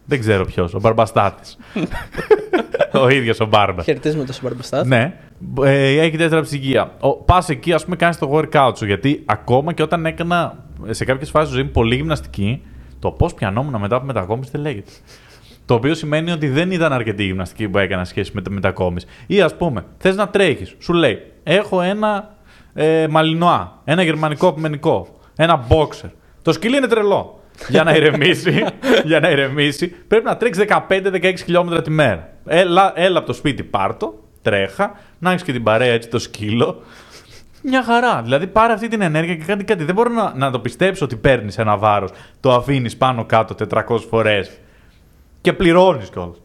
Δεν 0.08 0.20
ξέρω 0.20 0.44
ποιος, 0.44 0.74
ο 0.74 0.80
Μπαρμπαστάτης. 0.80 1.58
ο 3.02 3.08
ίδιος 3.08 3.40
ο 3.40 3.46
Μπάρμπα. 3.46 3.82
Χαιρετίζουμε 3.82 4.26
στον 4.26 4.38
Μπαρμπαστάθ. 4.42 4.86
Ναι, 4.86 5.14
ε, 5.64 6.00
έχει 6.00 6.16
τέσσερα 6.16 6.40
ψυγεία. 6.40 6.92
Πας 7.24 7.48
εκεί, 7.48 7.72
ας 7.72 7.84
πούμε, 7.84 7.96
κάνεις 7.96 8.18
το 8.18 8.30
workout 8.32 8.72
σου. 8.76 8.86
Γιατί 8.86 9.22
ακόμα 9.26 9.72
και 9.72 9.82
όταν 9.82 10.06
έκανα 10.06 10.64
σε 10.90 11.04
κάποιες 11.04 11.30
φάσεις 11.30 11.54
ζωή 11.54 11.62
μου 11.62 11.70
πολύ 11.70 11.94
γυμναστική, 11.94 12.62
το 12.98 13.10
πώς 13.10 13.34
πιανόμουν 13.34 13.80
μετά 13.80 13.96
από 13.96 14.06
μετακόμιση 14.06 14.50
δεν 14.52 14.60
λέγεται. 14.60 14.90
Το 15.66 15.74
οποίο 15.74 15.94
σημαίνει 15.94 16.30
ότι 16.30 16.48
δεν 16.48 16.70
ήταν 16.70 16.92
αρκετή 16.92 17.22
η 17.22 17.26
γυμναστική 17.26 17.68
που 17.68 17.78
έκανα 17.78 18.04
σχέση 18.04 18.30
με 18.34 18.42
τη 18.42 18.50
μετακόμιση. 18.50 19.06
Ή 19.26 19.40
ας 19.40 19.56
πούμε, 19.56 19.84
θες 19.98 20.16
να 20.16 20.28
τρέχεις, 20.28 20.74
σου 20.78 20.92
λέει, 20.92 21.18
έχω 21.42 21.80
ένα 21.80 22.34
ε, 22.74 23.06
μαλινόα, 23.10 23.80
ένα 23.84 24.02
γερμανικό 24.02 24.48
απομενικό, 24.48 25.08
ένα 25.36 25.66
boxer. 25.68 26.10
Το 26.42 26.52
σκυλί 26.52 26.76
είναι 26.76 26.86
τρελό. 26.86 27.37
Για 27.68 27.84
να 27.84 27.94
ηρεμήσει, 27.94 28.64
για 29.04 29.20
να 29.20 29.30
ηρεμήσει, 29.30 29.88
πρέπει 29.88 30.24
να 30.24 30.36
τρέξει 30.36 30.64
15-16 30.88 31.34
χιλιόμετρα 31.44 31.82
τη 31.82 31.90
μέρα. 31.90 32.28
Έλα, 32.46 32.92
έλα 32.94 33.18
από 33.18 33.26
το 33.26 33.32
σπίτι, 33.32 33.62
πάρτο, 33.62 34.24
τρέχα, 34.42 34.98
να 35.18 35.30
έχεις 35.30 35.42
και 35.42 35.52
την 35.52 35.62
παρέα 35.62 35.92
έτσι 35.92 36.08
το 36.08 36.18
σκύλο. 36.18 36.82
Μια 37.62 37.82
χαρά. 37.82 38.22
Δηλαδή, 38.22 38.46
πάρε 38.46 38.72
αυτή 38.72 38.88
την 38.88 39.02
ενέργεια 39.02 39.34
και 39.34 39.44
κάνει 39.44 39.64
κάτι. 39.64 39.84
Δεν 39.84 39.94
μπορώ 39.94 40.10
να, 40.10 40.32
να 40.36 40.50
το 40.50 40.60
πιστέψω 40.60 41.04
ότι 41.04 41.16
παίρνεις 41.16 41.58
ένα 41.58 41.76
βάρος, 41.76 42.10
το 42.40 42.54
αφήνεις 42.54 42.96
πάνω 42.96 43.24
κάτω 43.24 43.54
400 43.70 43.98
φορές 44.08 44.50
και 45.40 45.52
πληρώνεις 45.52 46.10
κιόλας. 46.10 46.36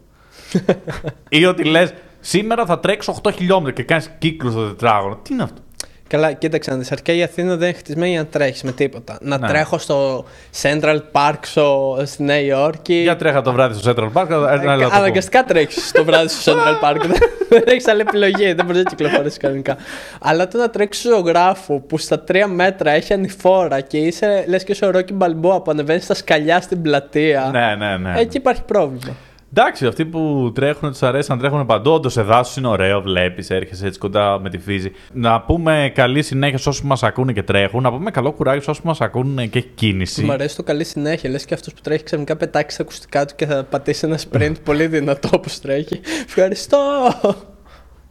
Ή 1.28 1.46
ότι 1.46 1.64
λες, 1.64 1.94
σήμερα 2.20 2.66
θα 2.66 2.80
τρέξω 2.80 3.20
8 3.22 3.32
χιλιόμετρα 3.34 3.72
και 3.72 3.82
κάνεις 3.82 4.10
κύκλος 4.18 4.52
στο 4.52 4.66
τετράγωνο. 4.66 5.16
Τι 5.16 5.32
είναι 5.32 5.42
αυτό; 5.42 5.60
Καλά, 6.08 6.32
κοίταξε 6.32 6.70
να 6.70 6.76
δεις, 6.76 6.92
αρχικά 6.92 7.12
η 7.12 7.22
Αθήνα 7.22 7.56
δεν 7.56 7.68
είναι 7.68 7.76
χτισμένη 7.78 8.10
για 8.10 8.18
να 8.20 8.26
τρέχεις 8.26 8.62
με 8.62 8.72
τίποτα. 8.72 9.18
Να 9.20 9.38
Ναι. 9.38 9.48
τρέχω 9.48 9.78
στο 9.78 10.24
Central 10.62 11.00
Park 11.12 11.34
στο, 11.40 11.98
στη 12.04 12.22
Νέα 12.22 12.40
Υόρκη. 12.40 12.94
Για 12.94 13.16
τρέχα 13.16 13.42
το 13.42 13.52
βράδυ 13.52 13.78
στο 13.78 13.92
Central 13.96 14.20
Park. 14.22 14.28
ένα 14.30 14.72
άλλο 14.72 14.82
το 14.82 14.88
πω. 14.88 14.96
Αναγκαστικά 14.96 15.44
τρέχεις 15.44 15.90
το 15.92 16.04
βράδυ 16.04 16.28
στο 16.28 16.52
Central 16.52 16.88
Park. 16.88 16.96
δεν 17.00 17.16
δεν 17.48 17.62
έχεις 17.66 17.88
άλλη 17.88 18.00
επιλογή. 18.00 18.52
Δεν 18.52 18.64
μπορείς 18.64 18.82
να 18.82 18.90
κυκλοφορήσεις 18.90 19.38
κανονικά. 19.38 19.76
Αλλά 20.20 20.48
το 20.48 20.58
να 20.58 20.70
τρέξεις 20.70 21.10
ζωγράφο 21.10 21.78
που 21.80 21.98
στα 21.98 22.20
τρία 22.20 22.46
μέτρα 22.46 22.90
έχει 22.90 23.12
ανηφόρα 23.12 23.80
και 23.80 23.98
είσαι 23.98 24.44
λες 24.48 24.64
και 24.64 24.72
είσαι 24.72 24.84
ο 24.84 24.90
Ρόκι 24.90 25.12
Μπαλμπόα 25.12 25.60
που 25.62 25.70
ανεβαίνεις 25.70 26.04
στα 26.04 26.14
σκαλιά 26.14 26.60
στην 26.60 26.82
πλατεία. 26.82 27.48
Ναι, 27.52 27.74
ναι, 27.86 27.96
ναι. 27.96 28.20
Εκεί 28.20 28.36
υπάρχει 28.36 28.62
πρόβλημα. 28.62 29.14
Εντάξει, 29.56 29.86
αυτοί 29.86 30.04
που 30.04 30.52
τρέχουν, 30.54 30.90
τους 30.90 31.02
αρέσει 31.02 31.30
να 31.30 31.38
τρέχουν 31.38 31.66
παντού. 31.66 31.90
Όντως, 31.90 32.16
εδάσου 32.16 32.58
είναι 32.58 32.68
ωραίο, 32.68 33.00
βλέπεις, 33.00 33.50
έρχεσαι 33.50 33.86
έτσι 33.86 33.98
κοντά 33.98 34.40
με 34.40 34.50
τη 34.50 34.58
φύση. 34.58 34.92
Να 35.12 35.40
πούμε 35.40 35.92
καλή 35.94 36.22
συνέχεια 36.22 36.58
σε 36.58 36.68
όσους 36.68 36.82
μας 36.82 37.02
ακούνε 37.02 37.32
και 37.32 37.42
τρέχουν. 37.42 37.82
Να 37.82 37.90
πούμε 37.90 38.10
καλό 38.10 38.32
κουράγιο 38.32 38.62
σε 38.62 38.70
όσους 38.70 38.84
μας 38.84 39.00
ακούνε 39.00 39.46
και 39.46 39.58
έχει 39.58 39.70
κίνηση. 39.74 40.24
Μου 40.24 40.32
αρέσει 40.32 40.56
το 40.56 40.62
καλή 40.62 40.84
συνέχεια. 40.84 41.30
Λες 41.30 41.44
και 41.44 41.54
αυτός 41.54 41.72
που 41.72 41.80
τρέχει 41.82 42.02
ξαφνικά 42.02 42.36
πετάξει 42.36 42.76
τα 42.76 42.82
ακουστικά 42.82 43.24
του 43.24 43.34
και 43.36 43.46
θα 43.46 43.64
πατήσει 43.64 44.06
ένα 44.06 44.18
sprint 44.30 44.54
πολύ 44.64 44.86
δυνατό 44.86 45.28
όπως 45.32 45.60
τρέχει. 45.60 46.00
Ευχαριστώ! 46.26 46.78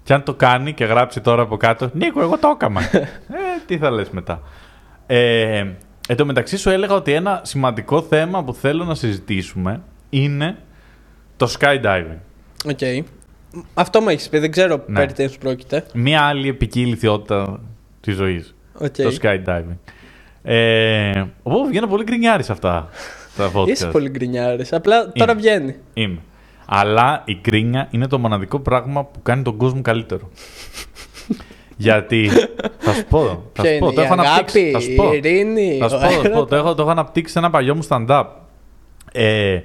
Και 0.03 0.13
αν 0.13 0.23
το 0.23 0.33
κάνει 0.33 0.73
και 0.73 0.85
γράψει 0.85 1.21
τώρα 1.21 1.41
από 1.41 1.57
κάτω, 1.57 1.89
Νίκο, 1.93 2.21
εγώ 2.21 2.37
το 2.37 2.47
έκανα. 2.47 2.81
ε, 2.93 3.07
τι 3.65 3.77
θα 3.77 3.91
λες 3.91 4.09
μετά. 4.09 4.41
Ε, 5.07 5.65
εν 6.07 6.15
τω 6.15 6.25
μεταξύ 6.25 6.57
σου 6.57 6.69
έλεγα 6.69 6.95
ότι 6.95 7.11
ένα 7.11 7.41
σημαντικό 7.43 8.01
θέμα 8.01 8.43
που 8.43 8.53
θέλω 8.53 8.83
να 8.83 8.95
συζητήσουμε 8.95 9.81
είναι 10.09 10.57
το 11.37 11.55
skydiving. 11.59 12.17
Οκ. 12.69 13.05
Αυτό 13.73 14.01
μου 14.01 14.09
έχεις 14.09 14.29
πει, 14.29 14.37
δεν 14.39 14.51
ξέρω 14.51 14.83
Ναι. 14.87 14.99
περί 14.99 15.13
τίνος 15.13 15.37
πρόκειται. 15.37 15.85
Μία 15.93 16.21
άλλη 16.21 16.47
επική 16.49 16.95
θεότητα 16.99 17.59
της 18.01 18.15
ζωής. 18.15 18.55
Οκ. 18.77 18.95
Το 18.95 19.17
skydiving. 19.21 19.77
Ε, 20.43 21.23
οπότε 21.43 21.69
βγαίνω 21.69 21.87
πολύ 21.87 22.03
γκρινιάρης 22.03 22.45
σε 22.45 22.51
αυτά 22.51 22.89
τα 23.37 23.51
podcast. 23.55 23.67
Είσαι 23.67 23.87
πολύ 23.87 24.09
γκρινιάρης. 24.09 24.73
Απλά 24.73 25.11
τώρα 25.11 25.31
Είναι. 25.31 25.41
βγαίνει. 25.41 25.75
Είμαι. 25.93 26.17
Αλλά 26.65 27.21
η 27.25 27.39
γκρίνια 27.41 27.87
είναι 27.91 28.07
το 28.07 28.19
μοναδικό 28.19 28.59
πράγμα 28.59 29.03
που 29.05 29.21
κάνει 29.21 29.43
τον 29.43 29.57
κόσμο 29.57 29.81
καλύτερο. 29.81 30.29
Γιατί. 31.77 32.29
Θα 32.77 32.93
σου 32.93 33.05
πω. 33.09 33.43
Θα 33.53 33.61
Ποια 33.61 33.73
σου 33.73 33.79
πω. 33.79 33.85
είναι, 33.85 33.95
Το 33.95 34.01
η 34.01 34.03
έχω 34.03 34.13
αναπτύξει. 34.13 34.59
αγάπη, 34.59 34.71
Θα 34.71 34.79
σου 34.79 34.95
πω. 34.95 35.13
η 35.13 35.17
ειρήνη, 35.17 35.77
Θα 35.79 35.89
σου 35.89 35.95
ο 35.95 35.99
πω, 35.99 36.05
θα 36.05 36.11
σου 36.11 36.21
πω, 36.21 36.27
έρωτας. 36.27 36.49
Το 36.49 36.55
έχω, 36.55 36.75
το 36.75 36.81
έχω 36.81 36.91
αναπτύξει 36.91 37.33
σε 37.33 37.39
ένα 37.39 37.49
παλιό 37.49 37.75
μου 37.75 37.85
stand-up. 37.89 38.25
Ε, 39.11 39.59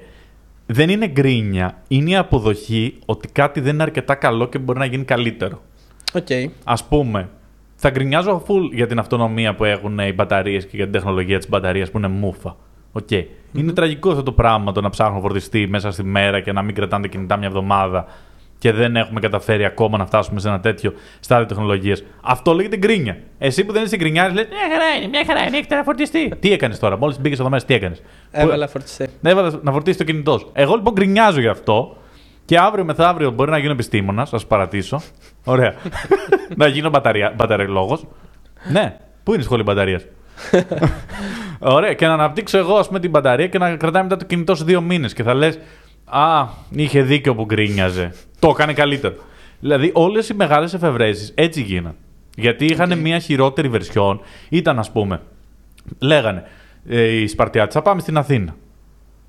δεν 0.71 0.89
είναι 0.89 1.07
γκρίνια. 1.07 1.81
Είναι 1.87 2.09
η 2.09 2.15
αποδοχή 2.15 2.97
ότι 3.05 3.27
κάτι 3.27 3.59
δεν 3.59 3.73
είναι 3.73 3.83
αρκετά 3.83 4.15
καλό 4.15 4.47
και 4.47 4.57
μπορεί 4.57 4.79
να 4.79 4.85
γίνει 4.85 5.03
καλύτερο. 5.03 5.61
Οκ. 6.13 6.27
Α 6.63 6.83
πούμε, 6.89 7.29
θα 7.75 7.89
γκρινιάζω 7.89 8.43
full 8.47 8.73
για 8.73 8.87
την 8.87 8.99
αυτονομία 8.99 9.55
που 9.55 9.63
έχουν 9.63 9.99
οι 9.99 10.13
μπαταρίες 10.13 10.63
και 10.65 10.75
για 10.75 10.83
την 10.83 10.93
τεχνολογία 10.93 11.37
της 11.37 11.49
μπαταρίας 11.49 11.91
που 11.91 11.97
είναι 11.97 12.07
μούφα. 12.07 12.55
Οκ. 12.91 13.11
Είναι 13.53 13.71
τραγικό 13.73 14.09
αυτό 14.09 14.23
το 14.23 14.31
πράγμα 14.31 14.71
το 14.71 14.81
να 14.81 14.89
ψάχνω 14.89 15.19
φορτιστή 15.19 15.67
μέσα 15.67 15.91
στη 15.91 16.03
μέρα 16.03 16.39
και 16.39 16.51
να 16.51 16.61
μην 16.61 16.75
κρατάνε 16.75 17.03
τα 17.03 17.09
κινητά 17.09 17.37
μια 17.37 17.47
εβδομάδα 17.47 18.05
και 18.59 18.71
δεν 18.71 18.95
έχουμε 18.95 19.19
καταφέρει 19.19 19.65
ακόμα 19.65 19.97
να 19.97 20.05
φτάσουμε 20.05 20.39
σε 20.39 20.47
ένα 20.47 20.59
τέτοιο 20.59 20.93
στάδιο 21.19 21.45
τεχνολογίας. 21.45 22.03
Αυτό 22.21 22.53
λέγεται 22.53 22.77
γκρίνια. 22.77 23.17
Εσύ 23.37 23.63
που 23.65 23.73
δεν 23.73 23.83
είσαι 23.83 23.95
γκρινιάρης, 23.95 24.33
λες: 24.35 24.47
Μια 24.47 24.57
χαρά 24.71 24.97
είναι, 24.97 25.07
μια 25.07 25.23
χαρά 25.27 25.47
είναι, 25.47 25.57
έχεται 25.57 25.75
να 25.75 25.83
φορτιστεί. 25.83 26.33
τι 26.39 26.51
έκανες 26.51 26.79
τώρα, 26.79 26.97
μόλις 26.97 27.19
μπήκες 27.19 27.39
εδώ 27.39 27.49
μέσα, 27.49 27.65
τι 27.65 27.73
έκανες; 27.73 28.01
Έβαλα 28.31 28.67
φορτιστή. 28.67 29.09
Ναι, 29.21 29.29
έβαλες 29.29 29.59
να 29.61 29.71
φορτίσει 29.71 29.97
το 29.97 30.03
κινητό 30.03 30.37
σου. 30.37 30.49
Εγώ 30.53 30.75
λοιπόν 30.75 30.93
γκρινιάζω 30.93 31.39
γι' 31.39 31.47
αυτό. 31.47 31.97
Και 32.45 32.57
αύριο 32.57 32.85
μεθαύριο 32.85 33.31
μπορεί 33.31 33.51
να 33.51 33.57
γίνω 33.57 33.71
επιστήμονας, 33.71 34.29
θα 34.29 34.37
σα 34.37 34.45
παρατήσω. 34.45 35.01
Ωραία. 35.43 35.73
να 36.55 36.67
γίνω 36.67 36.89
μπαταρία, 36.89 37.33
μπαταρελόγος. 37.35 38.05
ναι, 38.71 38.97
πού 39.23 39.31
είναι 39.31 39.41
η 39.41 39.45
σχολή 39.45 39.63
μπαταρίας; 39.63 40.05
Ωραία, 41.59 41.93
και 41.93 42.07
να 42.07 42.13
αναπτύξω 42.13 42.57
εγώ 42.57 42.75
ας 42.75 42.87
πούμε, 42.87 42.99
την 42.99 43.09
μπαταρία 43.09 43.47
και 43.47 43.57
να 43.57 43.75
κρατάει 43.75 44.03
μετά 44.03 44.17
το 44.17 44.25
κινητό 44.25 44.55
σου 44.55 44.63
δύο 44.63 44.81
μήνες 44.81 45.13
και 45.13 45.23
θα 45.23 45.33
λες: 45.33 45.59
Α, 46.09 46.47
είχε 46.69 47.01
δίκιο 47.01 47.35
που 47.35 47.45
γκρίνιαζε. 47.45 48.13
Το 48.39 48.49
έκανε 48.49 48.73
καλύτερο. 48.73 49.13
Δηλαδή, 49.59 49.91
όλες 49.93 50.29
οι 50.29 50.33
μεγάλες 50.33 50.73
εφευρέσεις 50.73 51.31
έτσι 51.35 51.61
γίνανε. 51.61 51.95
Γιατί 52.35 52.65
είχαν 52.65 52.99
μια 52.99 53.19
χειρότερη 53.19 53.67
βερσιόν. 53.69 54.21
Ήταν, 54.49 54.79
ας 54.79 54.91
πούμε, 54.91 55.21
λέγανε 55.99 56.43
ε, 56.89 57.01
οι 57.03 57.27
Σπαρτιάτε, 57.27 57.71
θα 57.71 57.81
πάμε 57.81 58.01
στην 58.01 58.17
Αθήνα. 58.17 58.55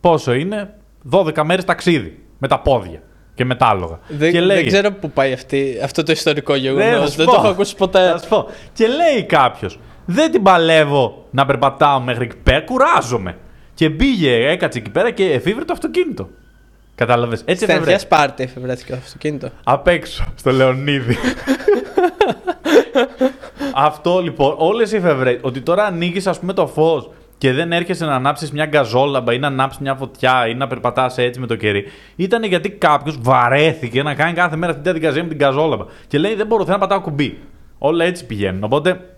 Πόσο 0.00 0.32
είναι, 0.32 0.74
12 1.10 1.42
μέρες 1.44 1.64
ταξίδι. 1.64 2.18
Με 2.38 2.48
τα 2.48 2.60
πόδια 2.60 3.02
και 3.34 3.44
με 3.44 3.54
τα 3.54 3.66
άλογα. 3.66 3.98
Δεν, 4.08 4.32
και 4.32 4.38
δεν 4.38 4.46
λέγε, 4.46 4.66
ξέρω 4.66 4.92
πού 4.92 5.10
πάει 5.10 5.32
αυτή, 5.32 5.78
αυτό 5.84 6.02
το 6.02 6.12
ιστορικό 6.12 6.52
Ναι, 6.52 6.58
γεγονός. 6.58 7.00
θα 7.00 7.06
σου 7.06 7.16
δεν 7.16 7.26
πω. 7.26 7.32
το 7.32 7.38
έχω 7.40 7.48
ακούσει 7.48 7.76
ποτέ. 7.76 8.10
Θα 8.10 8.18
σου 8.18 8.28
πω. 8.28 8.46
Και 8.72 8.86
λέει 8.86 9.24
κάποιος, 9.24 9.78
δεν 10.04 10.30
την 10.30 10.42
παλεύω 10.42 11.26
να 11.30 11.46
περπατάω 11.46 12.00
μέχρι 12.00 12.24
εκεί 12.24 12.36
πέρα, 12.36 12.60
κουράζομαι. 12.60 13.36
Και 13.74 13.90
πήγε, 13.90 14.48
έκατσε 14.50 14.78
εκεί 14.78 14.90
πέρα 14.90 15.10
και 15.10 15.32
εφήβρε 15.32 15.64
το 15.64 15.72
αυτοκίνητο. 15.72 16.28
Κατάλαβες. 17.00 17.40
Έτσι 17.40 17.54
Στην 17.54 17.68
εφευρέ. 17.68 17.92
Αγία 17.92 17.98
Σπάρτη 17.98 18.42
εφευρέθηκε 18.42 18.90
το 18.92 18.98
αυτοκίνητο. 19.02 19.48
Απ' 19.64 19.86
έξω, 19.86 20.24
στο 20.34 20.50
Λεωνίδη. 20.52 21.16
Αυτό 23.74 24.20
λοιπόν, 24.20 24.54
όλες 24.58 24.92
οι 24.92 24.96
εφευρέ. 24.96 25.38
Ότι 25.42 25.60
τώρα 25.60 25.84
ανοίγεις, 25.84 26.26
ας 26.26 26.38
πούμε, 26.38 26.52
το 26.52 26.66
φως 26.66 27.10
και 27.38 27.52
δεν 27.52 27.72
έρχεσαι 27.72 28.04
να 28.04 28.14
ανάψεις 28.14 28.52
μια 28.52 28.66
γκαζόλαμπα 28.66 29.32
ή 29.32 29.38
να 29.38 29.46
ανάψεις 29.46 29.80
μια 29.80 29.94
φωτιά 29.94 30.48
ή 30.48 30.54
να 30.54 30.66
περπατάς 30.66 31.18
έτσι 31.18 31.40
με 31.40 31.46
το 31.46 31.56
κερί. 31.56 31.84
Ήταν 32.16 32.44
γιατί 32.44 32.70
κάποιος 32.70 33.18
βαρέθηκε 33.20 34.02
να 34.02 34.14
κάνει 34.14 34.32
κάθε 34.32 34.56
μέρα 34.56 34.72
αυτή 34.72 34.82
τη 34.84 34.90
διαδικασία 34.90 35.22
με 35.22 35.28
την 35.28 35.38
γκαζόλαμπα. 35.38 35.84
Και 36.06 36.18
λέει 36.18 36.34
δεν 36.34 36.46
μπορώ, 36.46 36.64
θέλω 36.64 36.76
να 36.76 36.86
πατάω 36.86 37.00
κουμπί. 37.00 37.38
Όλα 37.78 38.04
έτσι 38.04 38.26
πηγαίνουν. 38.26 38.64
Οπότε 38.64 39.14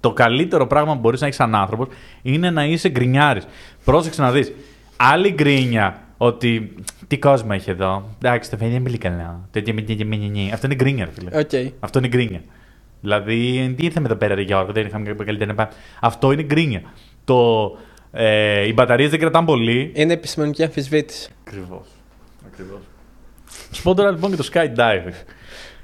το 0.00 0.12
καλύτερο 0.12 0.66
πράγμα 0.66 0.92
που 0.92 1.00
μπορείς 1.00 1.20
να 1.20 1.26
έχεις 1.26 1.38
σαν 1.38 1.54
άνθρωπος 1.54 1.88
είναι 2.22 2.50
να 2.50 2.64
είσαι 2.64 2.88
γκρινιάρης. 2.88 3.46
Πρόσεξε 3.84 4.22
να 4.22 4.30
δεις. 4.30 4.52
Άλλη 4.96 5.32
γκρίνια 5.32 6.07
ότι 6.18 6.74
τι 7.06 7.18
κόσμο 7.18 7.48
έχει 7.52 7.70
εδώ. 7.70 8.16
Εντάξει, 8.22 8.50
το 8.50 8.56
παιδί 8.56 8.70
δεν 8.72 8.82
μιλεί 8.82 8.98
καλά. 8.98 9.48
Τέτοια 9.50 9.72
μη- 9.74 9.84
μη- 9.88 10.04
μη- 10.04 10.18
μη- 10.18 10.30
μη. 10.30 10.50
Αυτό 10.52 10.66
είναι 10.66 10.74
γκρίνια, 10.74 11.04
ρε 11.04 11.10
φίλε. 11.10 11.38
Οκ. 11.38 11.72
Αυτό 11.80 11.98
είναι 11.98 12.08
γκρίνια. 12.08 12.40
Δηλαδή, 13.00 13.74
τι 13.76 13.84
ήρθαμε 13.84 14.06
εδώ 14.06 14.16
πέρα, 14.16 14.34
ρε 14.34 14.42
Γιώργο, 14.42 14.72
δεν 14.72 14.86
είχαμε 14.86 15.12
καλύτερα 15.24 15.46
να 15.50 15.54
πάμε. 15.54 15.70
Αυτό 16.00 16.32
είναι 16.32 16.42
γκρίνια. 16.42 16.82
Το, 17.24 17.70
ε, 18.12 18.66
οι 18.66 18.72
μπαταρίες 18.74 19.10
δεν 19.10 19.18
κρατάνε 19.20 19.46
πολύ. 19.46 19.92
Είναι 19.94 20.12
επιστημονική 20.12 20.62
αμφισβήτηση. 20.62 21.30
Ακριβώς. 21.46 21.86
Ακριβώς. 22.52 22.80
Σου 23.72 23.82
πω 23.82 23.94
τώρα 23.94 24.10
λοιπόν 24.10 24.30
και 24.30 24.36
το 24.36 24.48
skydiving. 24.52 25.12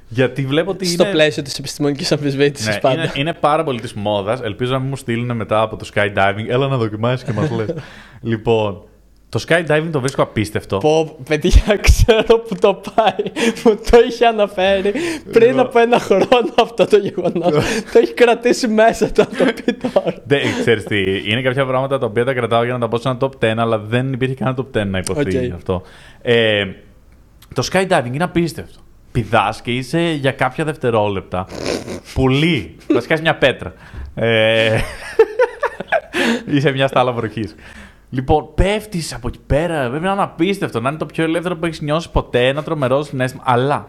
Γιατί 0.08 0.46
βλέπω 0.46 0.70
ότι 0.70 0.86
Στο 0.86 1.02
είναι... 1.02 1.12
πλαίσιο 1.12 1.42
της 1.42 1.58
επιστημονικής 1.58 2.12
αμφισβήτησης 2.12 2.68
Ναι, 2.74 2.78
πάντα. 2.80 2.94
είναι, 3.02 3.10
είναι 3.14 3.32
πάρα 3.32 3.64
πολύ 3.64 3.80
της 3.80 3.92
μόδας. 3.94 4.40
Ελπίζω 4.40 4.72
να 4.72 4.78
μην 4.78 4.88
μου 4.88 4.96
στείλουν 4.96 5.36
μετά 5.36 5.60
από 5.60 5.76
το 5.76 5.88
skydiving. 5.94 6.44
Έλα 6.48 6.68
να 6.68 6.76
δοκιμάσεις 6.76 7.24
και 7.26 7.32
μας 7.32 7.50
λες. 7.50 7.74
λοιπόν, 8.30 8.82
το 9.34 9.44
skydiving 9.48 9.88
το 9.92 10.00
βρίσκω 10.00 10.22
απίστευτο. 10.22 10.78
Πω, 10.78 11.16
παιδιά, 11.28 11.76
ξέρω 11.88 12.38
που 12.38 12.56
το 12.60 12.74
πάει. 12.94 13.32
Μου 13.64 13.80
το 13.90 13.98
είχε 14.08 14.26
αναφέρει 14.26 14.92
πριν 15.32 15.46
Λοιπόν. 15.46 15.60
από 15.66 15.78
ένα 15.78 15.98
χρόνο 15.98 16.54
αυτό 16.62 16.86
το 16.86 16.96
γεγονός. 16.96 17.52
το 17.92 17.98
έχει 17.98 18.12
κρατήσει 18.12 18.68
μέσα 18.68 19.12
του 19.12 19.26
να 19.30 19.46
το 19.46 19.52
πει 19.64 19.72
τώρα. 19.72 20.14
Δεν 20.24 20.40
ξέρεις 20.60 20.84
τι, 20.84 21.30
είναι 21.30 21.42
κάποια 21.42 21.66
πράγματα 21.66 21.98
τα 21.98 22.06
οποία 22.06 22.24
τα 22.24 22.32
κρατάω 22.34 22.64
για 22.64 22.72
να 22.72 22.78
τα 22.78 22.88
πω 22.88 22.98
σε 22.98 23.08
ένα 23.08 23.18
top 23.20 23.30
10, 23.44 23.54
αλλά 23.56 23.78
δεν 23.78 24.12
υπήρχε 24.12 24.34
κανένα 24.34 24.56
top 24.58 24.78
10 24.80 24.86
να 24.86 24.98
ειπωθεί 24.98 25.46
Οκ. 25.46 25.52
αυτό. 25.54 25.82
Ε, 26.22 26.64
το 27.54 27.68
skydiving 27.72 28.12
είναι 28.12 28.24
απίστευτο. 28.24 28.78
Πηδάς 29.12 29.62
και 29.62 29.70
είσαι 29.70 30.00
για 30.00 30.32
κάποια 30.32 30.64
δευτερόλεπτα. 30.64 31.46
Πουλί. 32.14 32.76
Θα 32.92 33.00
σκάσει 33.00 33.22
μια 33.22 33.36
πέτρα. 33.36 33.72
Ε, 34.14 34.78
είσαι 36.54 36.70
μια 36.70 36.86
στάλα 36.86 37.12
βροχής. 37.12 37.54
Λοιπόν, 38.14 38.54
πέφτεις 38.54 39.14
από 39.14 39.28
εκεί 39.28 39.38
πέρα. 39.46 39.88
Πρέπει 39.90 40.04
να 40.04 40.12
είναι 40.12 40.22
απίστευτο, 40.22 40.80
να 40.80 40.88
είναι 40.88 40.98
το 40.98 41.06
πιο 41.06 41.24
ελεύθερο 41.24 41.56
που 41.56 41.66
έχεις 41.66 41.80
νιώσει 41.80 42.10
ποτέ. 42.10 42.48
Ένα 42.48 42.62
τρομερό 42.62 43.02
συναίσθημα. 43.02 43.42
Αλλά 43.46 43.86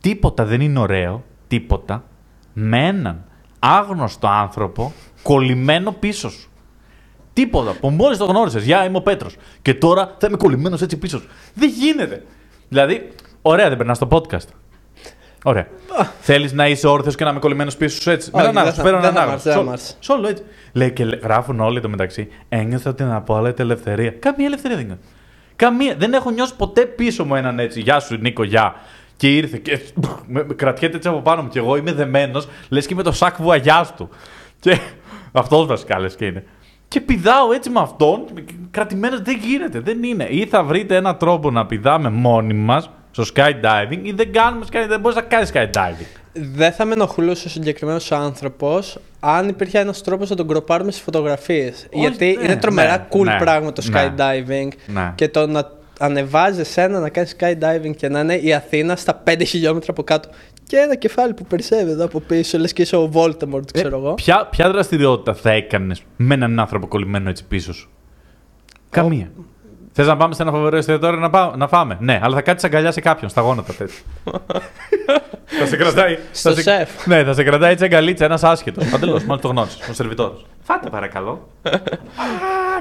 τίποτα 0.00 0.44
δεν 0.44 0.60
είναι 0.60 0.78
ωραίο. 0.78 1.24
Τίποτα. 1.48 2.04
Με 2.52 2.86
έναν 2.86 3.24
άγνωστο 3.58 4.28
άνθρωπο 4.28 4.92
κολλημένο 5.22 5.92
πίσω 5.92 6.30
σου. 6.30 6.48
Τίποτα. 7.32 7.72
Που 7.80 7.88
μόλις 7.90 8.18
το 8.18 8.24
γνώρισες. 8.24 8.64
Γεια, 8.64 8.84
είμαι 8.84 8.96
ο 8.96 9.00
Πέτρος. 9.02 9.36
Και 9.62 9.74
τώρα 9.74 10.14
θα 10.18 10.26
είμαι 10.26 10.36
κολλημένος 10.36 10.82
έτσι 10.82 10.96
πίσω 10.96 11.18
σου. 11.18 11.28
Δεν 11.54 11.68
γίνεται. 11.68 12.24
Δηλαδή, 12.68 13.08
ωραία 13.42 13.68
δεν 13.68 13.76
περνάς 13.78 13.98
το 13.98 14.08
podcast. 14.10 14.48
Ωραία. 15.44 15.66
Θέλεις 16.20 16.52
να 16.52 16.68
είσαι 16.68 16.86
όρθιος 16.86 17.14
και 17.14 17.24
να 17.24 17.30
είμαι 17.30 17.38
κολλημένος 17.38 17.76
πίσω 17.76 18.00
σου 18.00 18.10
έτσι; 18.10 18.30
Όχι, 18.32 18.36
Με 18.36 18.42
έναν 18.42 18.52
δεν 18.54 18.62
άγνωστο. 18.62 18.82
θα- 18.82 18.88
Φέρω 18.88 19.00
δεν 19.00 19.10
έναν 19.10 19.22
θα 19.22 19.28
μ' 19.28 19.30
άρεσε, 19.30 19.50
άγνωστο. 19.50 19.74
δεν 19.74 19.78
Σ' 20.00 20.08
μ' 20.08 20.08
όλο- 20.08 20.28
άρεσε. 20.28 20.42
Σ' 20.42 20.42
όλο 20.42 20.42
έτσι. 20.42 20.42
Λέει 20.72 20.92
και 20.92 21.04
λέ- 21.04 21.22
γράφουν 21.22 21.60
όλοι 21.60 21.80
το 21.80 21.88
μεταξύ. 21.88 22.28
Ένιωθα 22.48 22.94
την 22.94 23.10
απόλυτη 23.10 23.62
ελευθερία. 23.62 24.10
Καμία 24.10 24.46
ελευθερία 24.46 24.76
δεν 24.76 24.86
νιώθω. 24.86 25.00
Καμία. 25.56 25.94
Δεν 25.98 26.12
έχω 26.12 26.30
νιώσει 26.30 26.56
ποτέ 26.56 26.84
πίσω 26.86 27.24
μου 27.24 27.34
έναν 27.34 27.58
έτσι. 27.58 27.80
Γεια 27.80 28.00
σου, 28.00 28.16
Νίκο, 28.16 28.42
γεια. 28.44 28.74
Και 29.16 29.36
ήρθε 29.36 29.58
και 29.58 29.78
με, 30.26 30.44
με 30.44 30.54
κρατιέται 30.54 30.96
έτσι 30.96 31.08
από 31.08 31.20
πάνω 31.20 31.42
μου. 31.42 31.48
Και 31.48 31.58
εγώ 31.58 31.76
είμαι 31.76 31.92
δεμένος, 31.92 32.48
λες 32.68 32.86
και 32.86 32.94
με 32.94 33.02
το 33.02 33.12
σακ 33.12 33.36
βουαγιάς 33.42 33.94
του. 33.94 34.08
Και 34.60 34.78
αυτός 35.32 35.66
βασικά 35.66 35.98
λες 35.98 36.14
και 36.16 36.24
είναι. 36.24 36.44
Και 36.88 37.00
πηδάω 37.00 37.52
έτσι 37.52 37.70
με 37.70 37.80
αυτόν, 37.80 38.24
κρατημένος 38.70 39.20
δεν 39.22 39.38
γίνεται, 39.38 39.80
δεν 39.80 40.02
είναι. 40.02 40.24
Ή 40.30 40.46
θα 40.46 40.62
βρείτε 40.64 40.96
έναν 40.96 41.16
τρόπο 41.18 41.50
να 41.50 41.66
πηδάμε 41.66 42.10
μόνοι 42.10 42.54
μας 42.54 42.90
στο 43.10 43.24
skydiving, 43.34 43.98
ή 44.02 44.12
δεν 44.12 44.32
κάνουμε 44.32 44.66
skydiving, 44.72 44.88
δεν 44.88 45.00
μπορείς 45.00 45.16
να 45.16 45.22
κάνεις 45.22 45.50
skydiving. 45.54 46.06
Δεν 46.32 46.72
θα 46.72 46.84
με 46.84 46.92
ενοχλούσε 46.92 47.46
ο 47.46 47.50
συγκεκριμένος 47.50 48.12
άνθρωπος 48.12 48.98
αν 49.20 49.48
υπήρχε 49.48 49.78
ένας 49.78 50.02
τρόπος 50.02 50.30
να 50.30 50.36
τον 50.36 50.48
κροπάρουμε 50.48 50.90
στις 50.90 51.02
φωτογραφίες. 51.02 51.86
Γιατί 51.92 52.36
ναι, 52.38 52.44
είναι 52.44 52.56
τρομερά 52.56 52.96
ναι, 52.96 53.06
cool 53.10 53.24
ναι, 53.24 53.36
πράγμα 53.38 53.72
το 53.72 53.82
ναι. 53.90 54.14
skydiving. 54.16 54.68
Ναι. 54.86 55.12
Και 55.14 55.28
το 55.28 55.46
να 55.46 55.70
ανεβάζεις 55.98 56.76
ένα 56.76 57.00
να 57.00 57.08
κάνεις 57.08 57.36
skydiving 57.40 57.96
και 57.96 58.08
να 58.08 58.20
είναι 58.20 58.34
η 58.34 58.54
Αθήνα 58.54 58.96
στα 58.96 59.22
5 59.26 59.42
χιλιόμετρα 59.46 59.90
από 59.90 60.02
κάτω. 60.02 60.28
Και 60.66 60.76
ένα 60.76 60.94
κεφάλι 60.94 61.34
που 61.34 61.44
περισσεύει 61.44 61.90
εδώ 61.90 62.04
από 62.04 62.20
πίσω, 62.20 62.58
λες 62.58 62.72
και 62.72 62.82
είσαι 62.82 62.96
ο 62.96 63.10
Voldemort, 63.14 63.74
Ε, 63.74 63.80
ξέρω 63.80 63.98
εγώ. 63.98 64.14
ποια, 64.14 64.46
ποια 64.50 64.70
δραστηριότητα 64.70 65.34
θα 65.34 65.50
έκανες 65.50 66.02
με 66.16 66.34
έναν 66.34 66.60
άνθρωπο 66.60 66.86
κολλημένο 66.86 67.28
έτσι 67.28 67.44
πίσω 67.44 67.72
σου; 67.72 67.90
Καμία. 68.90 69.30
Θες 70.00 70.06
να 70.06 70.16
πάμε 70.16 70.34
σε 70.34 70.42
ένα 70.42 70.50
φοβερό 70.50 70.76
εστιατόριο 70.76 71.18
να, 71.18 71.30
πά- 71.30 71.56
να 71.56 71.68
φάμε; 71.68 71.96
Ναι, 72.00 72.20
αλλά 72.22 72.34
θα 72.34 72.42
κάτσεις 72.42 72.64
αγκαλιά 72.68 72.90
σε 72.90 73.00
κάποιον 73.00 73.30
στα 73.30 73.40
γόνατα 73.40 73.72
τέτοια. 73.72 73.96
θα 75.46 75.66
σε 75.66 75.76
κρατάει. 75.76 76.18
Στο 76.32 76.50
θα 76.54 76.60
σε- 76.60 76.62
σεφ. 76.62 77.06
Ναι, 77.06 77.24
θα 77.24 77.32
σε 77.32 77.42
κρατάει 77.42 77.72
έτσι 77.72 77.84
αγκαλίτσα, 77.84 78.24
ένας 78.24 78.44
άσχετος. 78.44 78.88
Παντελώ, 78.90 79.20
μάλλον 79.26 79.40
το 79.40 79.48
γνώρισες. 79.48 79.88
Ο 79.88 79.92
σερβιτόρος. 79.92 80.46
Φάτε 80.62 80.90
παρακαλώ. 80.90 81.48
Α, 81.62 81.72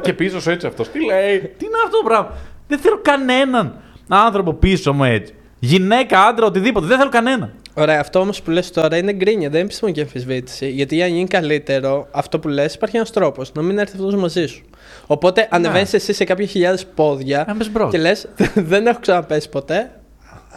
και 0.02 0.14
πίσω 0.14 0.42
σου 0.42 0.50
έτσι 0.50 0.68
αυτός. 0.68 0.90
Τι 0.90 1.06
λέει; 1.06 1.40
Τι 1.40 1.66
είναι 1.66 1.76
αυτό 1.86 1.98
το 1.98 2.04
πράγμα; 2.04 2.32
Δεν 2.68 2.80
θέλω 2.80 3.00
κανέναν 3.02 3.74
άνθρωπο 4.08 4.54
πίσω 4.54 4.94
μου 4.94 5.04
έτσι. 5.04 5.34
Γυναίκα, 5.60 6.22
άντρα, 6.26 6.46
οτιδήποτε. 6.46 6.86
Δεν 6.86 6.98
θέλω 6.98 7.10
κανέναν. 7.10 7.54
Ωραία, 7.74 8.00
αυτό 8.00 8.20
όμως 8.20 8.42
που 8.42 8.52
λες 8.52 8.72
τώρα 8.72 8.98
είναι 8.98 9.14
γκρίνια, 9.14 9.48
δεν 9.50 9.52
είναι 9.58 9.60
επιστημονική 9.66 10.02
αμφισβήτηση. 10.02 10.70
Γιατί 10.70 11.04
αν 11.04 11.10
γίνει 11.10 11.28
καλύτερο, 11.28 12.08
αυτό 12.12 12.40
που 12.40 12.48
λες, 12.48 12.74
υπάρχει 12.74 12.96
ένας 12.96 13.12
τρόπος 13.12 13.52
να 13.54 13.62
μην 13.62 13.78
έρθει 13.78 13.96
αυτός 13.96 14.16
μαζί 14.16 14.46
σου. 14.48 14.64
Οπότε 15.08 15.48
ανεβαίνεις 15.52 15.94
εσύ 15.94 16.14
σε 16.14 16.24
κάποια 16.24 16.46
χιλιάδες 16.46 16.86
πόδια 16.96 17.44
Να 17.48 17.56
μπες 17.56 17.72
μπρος. 17.72 17.92
και 17.92 17.98
λες, 17.98 18.28
δεν 18.72 18.88
έχω 18.88 19.00
ξαναπέσει 19.00 19.50
ποτέ. 19.50 19.92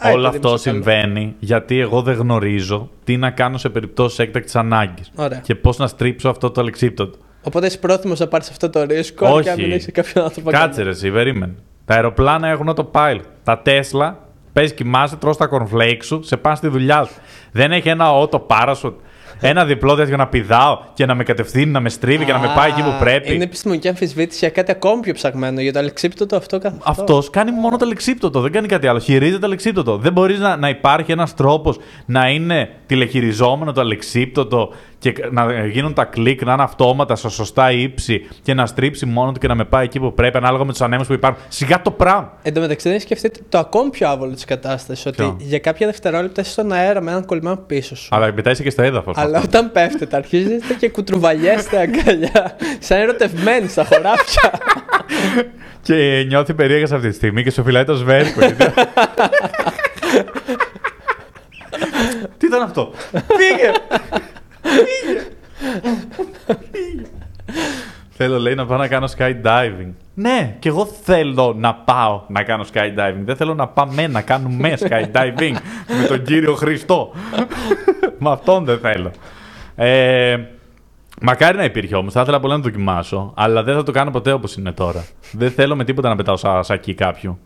Α, 0.03 0.11
Όλο 0.11 0.27
επειδή 0.27 0.47
μου 0.47 0.53
αυτό 0.53 0.57
σε 0.57 0.63
θέλω. 0.69 0.75
συμβαίνει 0.83 1.35
γιατί 1.39 1.79
εγώ 1.79 2.01
δεν 2.01 2.15
γνωρίζω 2.15 2.89
τι 3.03 3.17
να 3.17 3.29
κάνω 3.31 3.57
σε 3.57 3.69
περιπτώσεις 3.69 4.19
έκτακτης 4.19 4.55
ανάγκης. 4.55 5.11
Ωραία. 5.15 5.39
Και 5.39 5.55
πώς 5.55 5.77
να 5.77 5.87
στρίψω 5.87 6.29
αυτό 6.29 6.51
το 6.51 6.61
αλεξίπτωτο. 6.61 7.17
Οπότε 7.43 7.65
είσαι 7.65 7.77
πρόθυμος 7.77 8.19
να 8.19 8.27
πάρεις 8.27 8.49
αυτό 8.49 8.69
το 8.69 8.83
ρίσκο 8.83 9.27
Όχι. 9.27 9.43
και 9.43 9.49
να 9.49 9.55
μην 9.55 9.71
έχει 9.71 9.91
κάποιον 9.91 10.23
άνθρωπο. 10.23 10.49
Κάτσε 10.51 10.83
ρε, 10.83 10.89
εσύ, 10.89 11.11
περίμενε. 11.11 11.53
Τα 11.85 11.93
αεροπλάνα 11.93 12.47
έχουν 12.47 12.75
το 12.75 12.91
pilot. 12.93 13.19
Τα 13.43 13.59
Τέσλα, 13.59 14.19
πες 14.53 14.73
κοιμάσαι, 14.73 15.15
τρως 15.15 15.37
τα 15.37 15.49
cornflakes 15.51 16.03
σου, 16.03 16.23
σε 16.23 16.37
πάνε 16.37 16.55
στη 16.55 16.67
δουλειά 16.67 17.03
σου. 17.03 17.13
Δεν 17.51 17.71
έχει 17.71 17.89
ένα 17.89 18.05
auto 18.11 18.41
parachute, 18.47 18.93
ένα 19.41 19.65
διπλό 19.65 19.95
τέτοιο 19.95 20.17
να 20.17 20.27
πηδάω 20.27 20.79
και 20.93 21.05
να 21.05 21.15
με 21.15 21.23
κατευθύνει, 21.23 21.71
να 21.71 21.79
με 21.79 21.89
στρίβει 21.89 22.25
και 22.25 22.31
να 22.31 22.39
με 22.39 22.51
πάει 22.55 22.69
εκεί 22.69 22.81
που 22.81 22.95
πρέπει. 22.99 23.33
Είναι 23.33 23.43
επιστημονική 23.43 23.87
αμφισβήτηση 23.87 24.39
για 24.39 24.49
κάτι 24.49 24.71
ακόμη 24.71 25.01
πιο 25.01 25.13
ψαγμένο. 25.13 25.61
Για 25.61 25.73
το 25.73 25.79
αλεξίπτωτο 25.79 26.35
αυτό 26.35 26.59
καθ' 26.59 26.73
αυτό. 26.83 27.01
Αυτός 27.01 27.29
κάνει 27.29 27.51
μόνο 27.51 27.77
το 27.77 27.85
λεξίπτωτο, 27.85 28.41
δεν 28.41 28.51
κάνει 28.51 28.67
κάτι 28.67 28.87
άλλο. 28.87 28.99
Χειρίζεται 28.99 29.39
το 29.39 29.45
αλεξίπτωτο. 29.45 29.97
Δεν 29.97 30.11
μπορείς 30.11 30.39
να, 30.39 30.55
να 30.57 30.69
υπάρχει 30.69 31.11
ένας 31.11 31.35
τρόπος 31.35 31.77
να 32.05 32.29
είναι 32.29 32.69
τηλεχειριζόμενο 32.85 33.71
το 33.71 33.81
αλεξίπτωτο 33.81 34.73
και 35.01 35.13
να 35.31 35.65
γίνουν 35.65 35.93
τα 35.93 36.03
κλικ, 36.03 36.43
να 36.43 36.53
είναι 36.53 36.63
αυτόματα 36.63 37.15
στα 37.15 37.29
σωστά 37.29 37.71
ύψη 37.71 38.27
και 38.41 38.53
να 38.53 38.65
στρίψει 38.65 39.05
μόνο 39.05 39.31
του 39.31 39.39
και 39.39 39.47
να 39.47 39.55
με 39.55 39.63
πάει 39.65 39.85
εκεί 39.85 39.99
που 39.99 40.13
πρέπει 40.13 40.37
ανάλογα 40.37 40.63
με 40.63 40.71
τους 40.71 40.81
ανέμους 40.81 41.07
που 41.07 41.13
υπάρχουν. 41.13 41.43
Σιγά 41.47 41.81
το 41.81 41.91
πράγμα. 41.91 42.33
Εν 42.41 42.53
τω 42.53 42.59
μεταξύ, 42.61 42.89
δεν 42.89 42.99
σκεφτείτε 42.99 43.39
το 43.49 43.57
ακόμη 43.57 43.89
πιο 43.89 44.07
άβολο 44.09 44.33
της 44.33 44.45
κατάστασης. 44.45 45.05
Ότι 45.05 45.15
Ποιο; 45.15 45.35
για 45.39 45.59
κάποια 45.59 45.87
δευτερόλεπτα 45.87 46.41
είσαι 46.41 46.51
στον 46.51 46.71
αέρα 46.71 47.01
με 47.01 47.11
έναν 47.11 47.25
κολλημένο 47.25 47.57
πίσω 47.57 47.95
σου. 47.95 48.07
Αλλά 48.11 48.33
μετά 48.33 48.51
είσαι 48.51 48.63
και 48.63 48.69
στο 48.69 48.81
έδαφος. 48.81 49.17
Αλλά 49.17 49.41
όταν 49.41 49.71
πέφτετε, 49.71 50.15
αρχίζετε 50.15 50.73
και 50.79 50.89
κουτρουβαλιέστε 50.89 51.79
αγκαλιά. 51.79 52.55
Σαν 52.79 52.99
ερωτευμένοι 52.99 53.67
στα 53.67 53.83
χωράφια. 53.85 54.51
Και 55.83 56.25
νιώθει 56.27 56.53
περίεργας 56.53 56.89
σε 56.89 56.95
αυτή 56.95 57.09
τη 57.09 57.15
στιγμή 57.15 57.43
και 57.43 57.51
σου 57.51 57.63
φυλάει 57.63 57.83
το 57.83 57.95
σβέρκο. 57.95 58.39
Γιατί- 58.39 58.73
Τι 62.37 62.45
ήταν 62.45 62.61
αυτό; 62.61 62.91
Φύγε! 63.11 63.71
Φύγε! 66.71 67.05
Θέλω 68.09 68.39
λέει 68.39 68.55
να 68.55 68.65
πάω 68.65 68.77
να 68.77 68.87
κάνω 68.87 69.07
skydiving. 69.17 69.91
Ναι, 70.13 70.55
και 70.59 70.69
εγώ 70.69 70.85
θέλω 70.85 71.55
να 71.57 71.73
πάω 71.75 72.21
να 72.27 72.43
κάνω 72.43 72.65
skydiving. 72.73 73.23
Δεν 73.23 73.35
θέλω 73.35 73.53
να 73.53 73.67
πάμε 73.67 74.07
να 74.07 74.21
κάνουμε 74.21 74.73
skydiving 74.79 75.55
με 76.01 76.07
τον 76.07 76.23
κύριο 76.23 76.55
Χριστό. 76.55 77.11
με 78.17 78.31
αυτόν 78.31 78.65
δεν 78.65 78.79
θέλω. 78.79 79.11
Ε, 79.75 80.37
μακάρι 81.21 81.57
να 81.57 81.63
υπήρχε 81.63 81.95
όμως. 81.95 82.13
Θα 82.13 82.21
ήθελα 82.21 82.39
πολύ 82.39 82.53
να 82.53 82.59
το 82.59 82.69
δοκιμάσω. 82.69 83.33
Αλλά 83.35 83.63
δεν 83.63 83.75
θα 83.75 83.83
το 83.83 83.91
κάνω 83.91 84.11
ποτέ 84.11 84.31
όπως 84.31 84.55
είναι 84.55 84.71
τώρα. 84.71 85.05
δεν 85.31 85.51
θέλω 85.51 85.75
με 85.75 85.83
τίποτα 85.83 86.09
να 86.09 86.15
πετάω 86.15 86.37
σαν 86.37 86.63
σακί 86.63 86.93
κάποιου. 86.93 87.39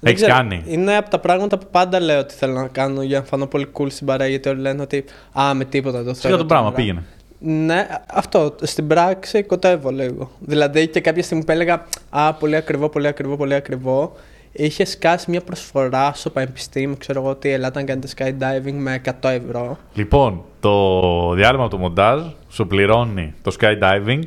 Δεν 0.00 0.12
Έχεις 0.12 0.22
ξέρω, 0.22 0.36
κάνει; 0.36 0.62
Είναι 0.66 0.96
από 0.96 1.10
τα 1.10 1.18
πράγματα 1.18 1.58
που 1.58 1.66
πάντα 1.70 2.00
λέω 2.00 2.18
ότι 2.18 2.34
θέλω 2.34 2.52
να 2.52 2.68
κάνω 2.68 3.02
για 3.02 3.18
να 3.18 3.24
φανώ 3.24 3.46
πολύ 3.46 3.66
cool 3.72 3.86
στην 3.90 4.06
παρέα. 4.06 4.26
Γιατί 4.26 4.48
όλοι 4.48 4.60
λένε 4.60 4.82
ότι 4.82 5.04
Α, 5.40 5.54
με 5.54 5.64
τίποτα 5.64 5.98
το 5.98 6.04
θέλω. 6.04 6.14
Σιγά 6.14 6.36
το 6.36 6.44
πράγμα, 6.44 6.64
τώρα». 6.64 6.76
πήγαινε. 6.76 7.04
Ναι, 7.38 7.86
αυτό. 8.06 8.54
Στην 8.62 8.86
πράξη 8.86 9.42
κοτεύω 9.42 9.90
λίγο. 9.90 10.30
Δηλαδή 10.38 10.88
και 10.88 11.00
κάποια 11.00 11.22
στιγμή 11.22 11.44
που 11.44 11.52
έλεγα 11.52 11.86
Α, 12.10 12.34
πολύ 12.34 12.56
ακριβό, 12.56 12.88
πολύ 12.88 13.06
ακριβό, 13.06 13.36
πολύ 13.36 13.54
ακριβό. 13.54 14.12
Είχε 14.52 14.84
σκάσει 14.84 15.30
μια 15.30 15.40
προσφορά 15.40 16.12
στο 16.14 16.30
πανεπιστήμιο, 16.30 16.96
ξέρω 16.98 17.20
εγώ 17.20 17.30
ότι 17.30 17.50
ελάτε 17.50 17.78
να 17.78 17.84
κάνετε 17.86 18.08
skydiving 18.16 18.72
με 18.72 19.00
100 19.20 19.30
ευρώ. 19.30 19.78
Λοιπόν, 19.94 20.42
το 20.60 20.70
διάλειμμα 21.34 21.64
από 21.64 21.72
το 21.72 21.78
μοντάζ 21.78 22.22
σου 22.48 22.66
πληρώνει 22.66 23.34
το 23.42 23.56
skydiving 23.60 24.22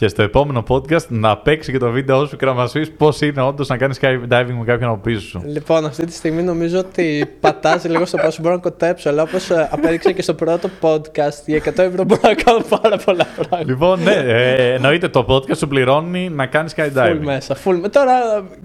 και 0.00 0.08
στο 0.08 0.22
επόμενο 0.22 0.62
podcast 0.68 1.06
να 1.08 1.36
παίξει 1.36 1.72
και 1.72 1.78
το 1.78 1.90
βίντεο 1.90 2.26
σου 2.26 2.36
και 2.36 2.46
να 2.46 2.52
μας 2.52 2.72
πεις 2.72 2.90
πώς 2.92 3.20
είναι 3.20 3.42
όντως 3.42 3.68
να 3.68 3.76
κάνεις 3.76 3.98
skydiving 4.00 4.54
με 4.58 4.64
κάποιον 4.64 4.90
από 4.90 5.00
πίσω 5.02 5.20
σου. 5.20 5.42
Λοιπόν, 5.46 5.84
αυτή 5.84 6.04
τη 6.06 6.12
στιγμή 6.12 6.42
νομίζω 6.42 6.78
ότι 6.78 7.30
πατάζει 7.40 7.88
λίγο 7.88 8.04
στο 8.04 8.16
πόσο 8.16 8.42
μπορώ 8.42 8.54
να 8.54 8.60
κοτέψω. 8.60 9.08
Αλλά 9.08 9.22
όπως 9.22 9.50
απέδειξε 9.70 10.12
και 10.12 10.22
στο 10.22 10.34
πρώτο 10.34 10.68
podcast, 10.80 11.42
για 11.46 11.56
100 11.64 11.78
ευρώ 11.78 12.04
μπορώ 12.04 12.20
να 12.22 12.34
κάνω 12.34 12.62
πάρα 12.80 12.96
πολλά 12.96 13.26
πράγματα. 13.36 13.64
λοιπόν, 13.70 14.02
ναι, 14.02 14.12
ε, 14.12 14.72
εννοείται 14.74 15.08
το 15.08 15.24
podcast 15.28 15.56
σου 15.56 15.68
πληρώνει 15.68 16.28
να 16.28 16.46
κάνεις 16.46 16.74
skydiving. 16.76 17.10
Full 17.10 17.18
μέσα. 17.22 17.56
Full. 17.64 17.78
με- 17.80 17.88
Τώρα 17.88 18.12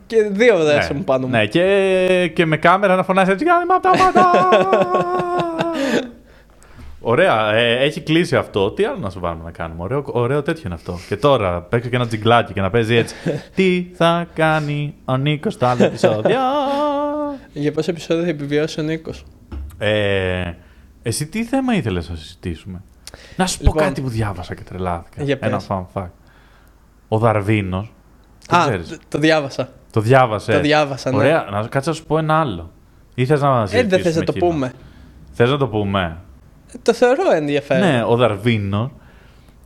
και 0.07 0.17
δύο 0.31 0.63
δεν 0.63 0.79
μου 0.95 1.03
πάνω 1.03 1.25
μου. 1.27 1.31
ναι, 1.31 1.45
και, 1.45 2.31
και 2.35 2.45
με 2.45 2.57
κάμερα 2.57 2.95
να 2.95 3.03
φωνάζει 3.03 3.31
έτσι 3.31 3.45
κάνει 3.45 3.63
από 3.69 3.81
τα 3.81 3.89
πάντα. 3.89 4.29
Ωραία, 7.07 7.53
ε, 7.53 7.83
έχει 7.83 8.01
κλείσει 8.01 8.35
αυτό. 8.35 8.71
Τι 8.71 8.83
άλλο 8.85 8.97
να 8.99 9.09
σου 9.09 9.19
βάλουμε 9.19 9.43
να 9.43 9.51
κάνουμε; 9.51 9.83
Ωραίο, 9.83 10.03
ωραίο 10.05 10.41
τέτοιο 10.41 10.61
είναι 10.65 10.73
αυτό. 10.73 10.97
Και 11.07 11.17
τώρα 11.17 11.61
παίξω 11.61 11.89
και 11.89 11.95
ένα 11.95 12.07
τζιγκλάκι 12.07 12.53
και 12.53 12.61
να 12.61 12.69
παίζει 12.69 12.95
έτσι. 12.95 13.15
Τι 13.55 13.87
θα 13.93 14.27
κάνει 14.33 14.95
ο 15.05 15.17
Νίκος 15.17 15.53
στο 15.53 15.65
άλλο 15.65 15.83
επεισόδιο. 15.83 16.37
Για 17.53 17.71
πόσα 17.71 17.91
επεισόδια 17.91 18.23
θα 18.23 18.29
επιβιώσει 18.29 18.79
ο 18.79 18.83
Νίκος; 18.83 19.23
ε, 19.77 20.51
εσύ 21.01 21.27
τι 21.27 21.43
θέμα 21.43 21.75
ήθελες 21.75 22.09
να 22.09 22.15
συζητήσουμε; 22.15 22.81
Να 23.35 23.47
σου 23.47 23.57
πω 23.57 23.63
Λοιπόν, 23.65 23.83
κάτι 23.83 24.01
που 24.01 24.09
διάβασα 24.09 24.55
και 24.55 24.63
τρελάθηκα. 24.63 25.23
για 25.23 25.37
Ένα 25.41 25.57
πες. 25.57 25.67
fun 25.69 25.85
fact. 25.93 26.09
Ο 27.07 27.17
Δαρβίνος. 27.17 27.93
Το 28.47 28.55
Α, 28.55 28.65
ξέρεις; 28.65 28.89
το- 28.89 28.97
το 29.09 29.17
διάβασα. 29.19 29.69
Το 29.91 30.01
διάβασες; 30.01 30.55
Το 30.55 30.61
διάβασα, 30.61 31.11
ναι. 31.11 31.17
Ωραία, 31.17 31.47
να 31.51 31.67
κάτσε 31.67 31.89
να 31.89 31.95
σου 31.95 32.05
πω 32.05 32.17
ένα 32.17 32.39
άλλο. 32.39 32.71
Ή 33.15 33.25
θες 33.25 33.41
να 33.41 33.67
Ε, 33.71 33.83
δεν 33.83 34.01
θες 34.01 34.15
να 34.15 34.23
το 34.23 34.33
πούμε. 34.33 34.73
Θες 35.31 35.49
να 35.49 35.57
το 35.57 35.67
πούμε; 35.67 36.17
Ε, 36.75 36.79
Το 36.83 36.93
θεωρώ 36.93 37.31
ενδιαφέρον. 37.31 37.87
Ναι, 37.87 38.03
ο 38.07 38.15
Δαρβίνο 38.15 38.91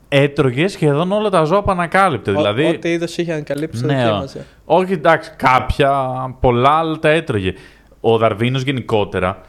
έτρωγε 0.09 0.67
σχεδόν 0.67 1.11
όλα 1.11 1.29
τα 1.29 1.43
ζώα 1.43 1.63
που 1.63 1.71
ανακάλυπτε. 1.71 2.31
Ο- 2.31 2.35
δηλαδή, 2.35 2.65
Ό,τι 2.65 2.89
είδος 2.91 3.17
είχε 3.17 3.31
ανακαλύψει, 3.33 3.81
το 3.81 3.87
ναι, 3.87 4.03
δοκίμαζε. 4.03 4.45
όχι 4.65 4.93
εντάξει, 4.93 5.31
κάποια, 5.37 5.91
πολλά 6.39 6.69
άλλα 6.69 6.99
τα 6.99 7.09
έτρωγε. 7.09 7.53
Ο 8.01 8.17
Δαρβίνος 8.17 8.61
γενικότερα, 8.61 9.41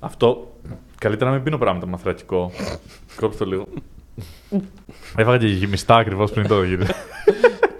αυτό, 0.00 0.52
καλύτερα 0.98 1.30
να 1.30 1.36
μην 1.36 1.44
πίνω 1.44 1.58
πράγματα 1.58 1.86
με 1.86 1.92
αθρακικό. 1.94 2.50
Κόψτε 3.20 3.44
το 3.44 3.50
λίγο. 3.50 3.66
Έφαγα 5.16 5.38
και 5.38 5.46
γυμιστά 5.46 5.96
ακριβώς 5.96 6.30
πριν 6.30 6.46
το 6.48 6.62
γύρω. 6.62 6.84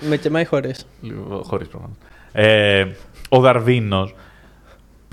Με 0.08 0.16
και 0.16 0.30
μάι 0.30 0.44
χωρίς. 0.44 0.86
Λίγο 1.00 1.42
χωρίς 1.46 1.68
προφανώς. 1.68 1.96
Ε, 2.32 2.86
ο 3.28 3.40
Δαρβίνος 3.40 4.14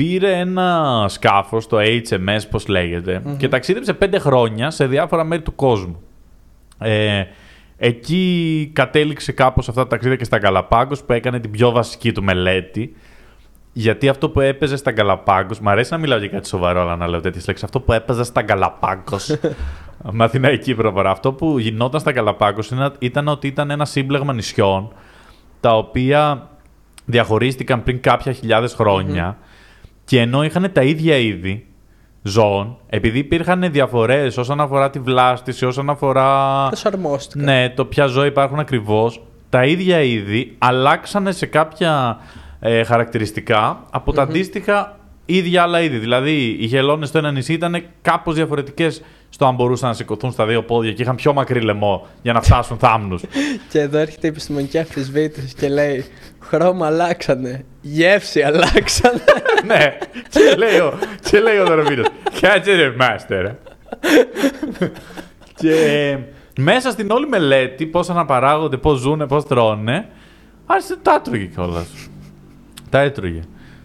πήρε 0.01 0.31
ένα 0.37 1.05
σκάφος, 1.09 1.67
το 1.67 1.77
HMS 1.79 2.39
πώς 2.49 2.67
λεγεται 2.67 3.21
και 3.37 3.47
ταξίδεψε 3.47 3.93
πέντε 3.93 4.19
χρόνια 4.19 4.69
σε 4.71 4.87
διάφορα 4.87 5.23
μέρη 5.23 5.41
του 5.41 5.55
κόσμου. 5.55 6.01
Ε, 6.79 7.23
εκεί 7.77 8.69
κατέληξε 8.73 9.31
κάπως 9.31 9.69
αυτά 9.69 9.81
τα 9.81 9.87
ταξίδια 9.87 10.15
και 10.17 10.23
στα 10.23 10.37
Γκαλαπάγκος 10.37 11.03
που 11.03 11.13
έκανε 11.13 11.39
την 11.39 11.51
πιο 11.51 11.71
βασική 11.71 12.11
του 12.11 12.23
μελέτη. 12.23 12.95
Γιατί 13.73 14.09
αυτό 14.09 14.29
που 14.29 14.39
έπαιζε 14.39 14.75
στα 14.75 14.91
Γκαλαπάγκος, 14.91 15.59
μ' 15.59 15.69
αρέσει 15.69 15.91
να 15.91 15.97
μιλάω 15.97 16.19
για 16.19 16.27
κάτι 16.27 16.47
σοβαρό, 16.47 16.81
αλλά 16.81 16.95
να 16.95 17.07
λέω 17.07 17.19
τέτοιες 17.19 17.47
λέξεις. 17.47 17.65
Αυτό 17.65 17.79
που 17.79 17.93
έπαιζε 17.93 18.23
στα 18.23 18.41
Γκαλαπάγκος, 18.41 19.35
με 20.11 20.23
αθηναϊκή 20.23 20.75
προφορά. 20.75 21.11
Αυτό 21.11 21.33
που 21.33 21.59
γινόταν 21.59 21.99
στα 21.99 22.11
Γκαλαπάγκος 22.11 22.69
είναι- 22.69 22.91
ήταν 22.99 23.27
ότι 23.27 23.47
ήταν 23.47 23.71
ένα 23.71 23.85
σύμπλεγμα 23.85 24.33
νησιών 24.33 24.93
τα 25.59 25.77
οποία 25.77 26.49
διαχωρίστηκαν 27.05 27.83
πριν 27.83 28.01
κάποια 28.01 28.31
χιλιάδες 28.31 28.73
χρόνια 28.73 29.37
και 30.11 30.19
ενώ 30.19 30.43
είχαν 30.43 30.71
τα 30.73 30.81
ίδια 30.81 31.17
είδη 31.17 31.65
ζώων, 32.21 32.77
επειδή 32.89 33.19
υπήρχαν 33.19 33.71
διαφορές 33.71 34.37
όσον 34.37 34.61
αφορά 34.61 34.89
τη 34.89 34.99
βλάστηση, 34.99 35.65
όσον 35.65 35.89
αφορά 35.89 36.67
Προσαρμόστηκα. 36.67 37.43
ναι, 37.43 37.69
το 37.69 37.85
ποια 37.85 38.05
ζώα 38.05 38.25
υπάρχουν 38.25 38.59
ακριβώς, 38.59 39.21
τα 39.49 39.65
ίδια 39.65 40.01
είδη 40.01 40.55
αλλάξανε 40.57 41.31
σε 41.31 41.45
κάποια 41.45 42.19
ε, 42.59 42.83
χαρακτηριστικά 42.83 43.83
από 43.91 44.13
τα 44.13 44.21
αντίστοιχα 44.21 44.97
ίδια 45.25 45.61
άλλα 45.61 45.81
είδη. 45.81 45.97
Δηλαδή, 45.97 46.57
οι 46.59 46.67
χελώνε 46.67 47.05
στο 47.05 47.17
ένα 47.17 47.31
νησί 47.31 47.53
ήταν 47.53 47.83
κάπως 48.01 48.35
διαφορετικές 48.35 49.01
στο 49.33 49.45
αν 49.45 49.55
μπορούσαν 49.55 49.89
να 49.89 49.95
σηκωθούν 49.95 50.31
στα 50.31 50.45
δύο 50.45 50.63
πόδια 50.63 50.93
και 50.93 51.01
είχαν 51.01 51.15
πιο 51.15 51.33
μακρύ 51.33 51.61
λαιμό 51.61 52.07
για 52.21 52.33
να 52.33 52.41
φτάσουν 52.41 52.77
θάμνους. 52.77 53.21
Και 53.71 53.79
εδώ 53.79 53.97
έρχεται 53.97 54.27
η 54.27 54.29
επιστημονική 54.29 54.77
αμφισβήτηση 54.77 55.55
και 55.55 55.69
λέει 55.69 56.05
χρώμα 56.39 56.85
αλλάξανε, 56.85 57.65
γεύση 57.81 58.41
αλλάξανε. 58.41 59.23
ναι, 59.67 59.97
και 60.29 60.55
λέει 60.57 60.79
ο, 60.79 60.93
και 61.29 61.39
λέει 61.39 61.57
ο 61.57 61.65
Δωρομήνος, 61.65 62.07
κάτσε 62.41 62.75
ρε 62.75 62.93
μάστερ. 62.97 63.45
και 65.61 66.17
μέσα 66.59 66.91
στην 66.91 67.11
όλη 67.11 67.27
μελέτη, 67.27 67.85
πώς 67.85 68.09
αναπαράγονται, 68.09 68.77
πώς 68.77 68.99
ζουνε, 68.99 69.27
πώς 69.27 69.47
τρώνε, 69.47 70.07
άρχισε 70.65 70.97
τα 71.01 71.13
έτρωγε 71.13 71.45
κιόλας. 71.45 71.87
Τα 72.89 72.99
έτρωγε. 72.99 73.41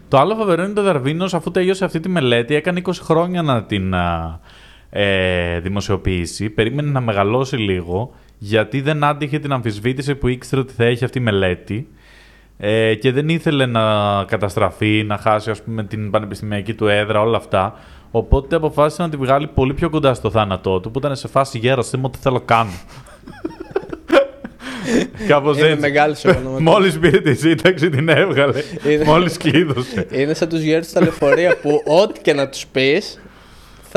Το 0.09 0.19
άλλο 0.19 0.35
φοβερό 0.35 0.65
είναι 0.65 0.73
το 0.73 0.83
Δαρβίνος, 0.83 1.35
αφού 1.35 1.51
τελείωσε 1.51 1.85
αυτή 1.85 2.01
τη 2.01 2.09
μελέτη, 2.09 2.55
έκανε 2.55 2.81
20 2.85 2.91
χρόνια 3.03 3.43
να 3.43 3.63
την 3.63 3.95
α, 3.95 4.41
ε, 4.90 5.61
δημοσιοποιήσει. 5.61 6.51
Περίμενε 6.51 6.90
να 6.90 7.01
μεγαλώσει 7.01 7.57
λίγο, 7.57 8.14
γιατί 8.38 8.81
δεν 8.81 9.05
άντυχε 9.05 9.38
την 9.38 9.53
αμφισβήτηση 9.53 10.14
που 10.14 10.29
ήξερε 10.29 10.61
ότι 10.61 10.72
θα 10.72 10.85
έχει 10.85 11.05
αυτή 11.05 11.18
η 11.18 11.22
μελέτη. 11.22 11.88
Ε, 12.59 12.94
και 12.94 13.12
δεν 13.12 13.29
ήθελε 13.29 13.66
να 13.66 13.83
καταστραφεί, 14.25 15.05
να 15.07 15.16
χάσει 15.18 15.51
ας 15.51 15.62
πούμε, 15.62 15.85
την 15.85 16.11
πανεπιστημιακή 16.11 16.75
του 16.75 16.87
έδρα, 16.88 17.20
όλα 17.20 17.37
αυτά. 17.37 17.79
Οπότε 18.11 18.57
αποφάσισε 18.57 19.03
να 19.03 19.09
τη 19.09 19.16
βγάλει 19.16 19.46
πολύ 19.46 19.75
πιο 19.75 19.90
κοντά 19.90 20.14
στο 20.14 20.31
θάνατό 20.31 20.81
του, 20.81 20.90
που 20.90 20.99
ήταν 20.99 21.16
σε 21.16 21.29
φάση 21.29 21.59
γέρο, 21.59 21.83
δεν 21.83 22.01
μου 22.03 22.11
τι 22.11 22.18
θέλω 22.18 22.40
κάνω. 22.40 22.70
Κάπως 25.29 25.59
Είναι 25.59 25.66
έτσι. 25.66 25.81
μεγάλος 25.81 26.25
ο 26.25 26.29
ονόματος. 26.31 26.61
Μόλις 26.61 26.99
πήρε 26.99 27.20
τη 27.20 27.35
σύνταξη, 27.35 27.88
την 27.90 28.09
έβγαλε. 28.09 28.62
Είναι- 28.88 29.05
Μόλις 29.05 29.37
κλείδωσε. 29.37 30.07
Είναι 30.12 30.35
σαν 30.35 30.49
τους 30.49 30.61
γέρους 30.61 30.87
στα 30.87 31.01
λεωφορεία 31.03 31.57
που 31.62 31.83
ό,τι 32.03 32.20
και 32.20 32.33
να 32.33 32.49
τους 32.49 32.66
πεις 32.66 33.20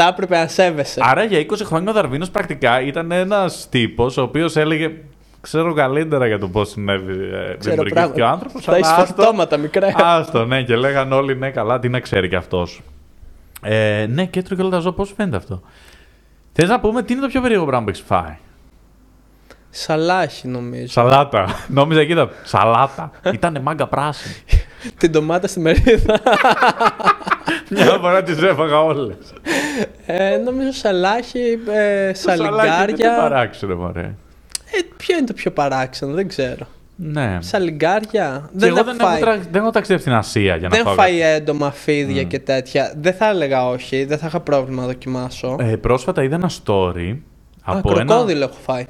θα 0.02 0.08
έπρεπε 0.08 0.38
να 0.38 0.48
σέβεσαι. 0.48 1.00
Άρα 1.04 1.24
για 1.24 1.40
20 1.40 1.54
χρόνια 1.64 1.90
ο 1.90 1.94
Δαρβίνος 1.94 2.30
πρακτικά 2.30 2.82
ήταν 2.82 3.12
ένας 3.12 3.68
τύπος 3.70 4.18
ο 4.18 4.22
οποίος 4.22 4.56
έλεγε. 4.56 4.92
Ξέρω 5.42 5.74
καλύτερα 5.74 6.28
για 6.28 6.40
το 6.40 6.48
πώς 6.48 6.70
συνέβη. 6.70 7.12
ε, 7.14 7.18
Ξέρω 7.18 7.58
δημιουργήθηκε 7.60 8.00
ο 8.00 8.12
πράγματα. 8.12 8.30
άνθρωπος. 8.32 8.64
Θα 8.64 8.76
έχεις 8.76 8.90
φορτώματα 8.90 9.58
μικρά. 9.58 9.94
Άστο, 9.96 10.46
ναι, 10.46 10.64
και 10.64 10.76
λέγαν 10.76 11.12
όλοι 11.12 11.36
ναι, 11.36 11.50
καλά, 11.50 11.80
τι 11.80 11.90
να 11.90 12.00
ξέρει 12.00 12.28
κι 12.30 12.36
αυτός. 12.36 12.82
Ε, 13.62 14.06
ναι, 14.10 14.26
και 14.26 14.40
έτρωγε 14.40 14.62
όλα 14.62 14.72
τα 14.72 14.80
ζώα, 14.80 14.94
πώς 14.94 15.14
φαίνεται 15.18 15.38
αυτό; 15.38 15.62
Θες 16.54 16.70
να 16.70 16.80
πούμε 16.80 17.04
τι 17.04 17.14
είναι 17.14 17.22
το 17.22 17.28
πιο 17.28 17.42
περίεργο 17.42 17.66
πράγμα 17.66 17.84
που 17.84 17.90
έχεις 17.90 18.04
φάει; 18.08 18.38
Σαλάχι 19.70 20.48
νομίζω. 20.48 20.88
Σαλάτα. 20.88 21.46
Νόμιζα 21.68 22.00
εκεί 22.02 22.12
ήταν. 22.12 22.30
Σαλάτα. 22.44 23.12
Ήτανε 23.34 23.60
μάγκα 23.60 23.88
πράσινη. 23.88 24.36
Την 24.98 25.12
ντομάτα 25.12 25.48
στη 25.48 25.60
μερίδα. 25.60 26.20
Μια 27.70 27.98
φορά 28.02 28.24
τις 28.24 28.42
έφαγα 28.42 28.82
όλες. 28.84 29.16
Ε, 30.12 30.38
νομίζω 30.38 30.72
σαλάχι, 30.72 31.60
ε, 31.74 32.12
Τι 32.12 32.18
σαλιγκάρια. 32.20 33.16
παράξενο, 33.20 33.76
μωρέ. 33.76 34.02
Ε, 34.72 34.80
ποιο 34.98 35.18
είναι 35.18 35.26
το 35.28 35.34
πιο 35.34 35.52
παράξενο, 35.52 36.14
δεν 36.14 36.28
ξέρω. 36.28 36.68
Ναι. 36.96 37.38
Σαλιγκάρια. 37.42 38.42
Και 38.52 38.58
Δεν 38.58 38.70
εγώ 38.70 38.78
έχω 38.78 38.86
δεν 38.86 39.00
έχω, 39.00 39.10
φάει. 39.10 39.22
τρα... 39.22 39.38
δεν 39.52 39.62
έχω 39.62 39.70
ταξιδεύει 39.72 40.02
στην 40.02 40.14
Ασία 40.14 40.56
για 40.56 40.68
να 40.70 40.76
Δεν 40.76 40.86
φάω. 40.86 40.94
φάει 40.94 41.22
έντομα 41.22 41.72
φίδια 41.72 42.24
και 42.24 42.40
τέτοια. 42.40 42.94
Δεν 42.98 43.14
θα 43.14 43.30
έλεγα 43.30 43.68
όχι, 43.68 44.06
δεν 44.06 44.18
θα 44.18 44.28
είχα 44.28 44.40
πρόβλημα 44.40 44.82
να 44.82 44.88
δοκιμάσω. 44.88 45.56
Ε, 45.60 45.76
πρόσφατα 45.76 46.24
είδα 46.24 46.36
ένα 46.36 46.50
story 46.50 47.18
Α, 47.64 47.78
από 47.78 47.92
ένα. 47.92 48.06
κροκόδιλο 48.06 48.44
έχω 48.44 48.58
φάει. 48.66 48.86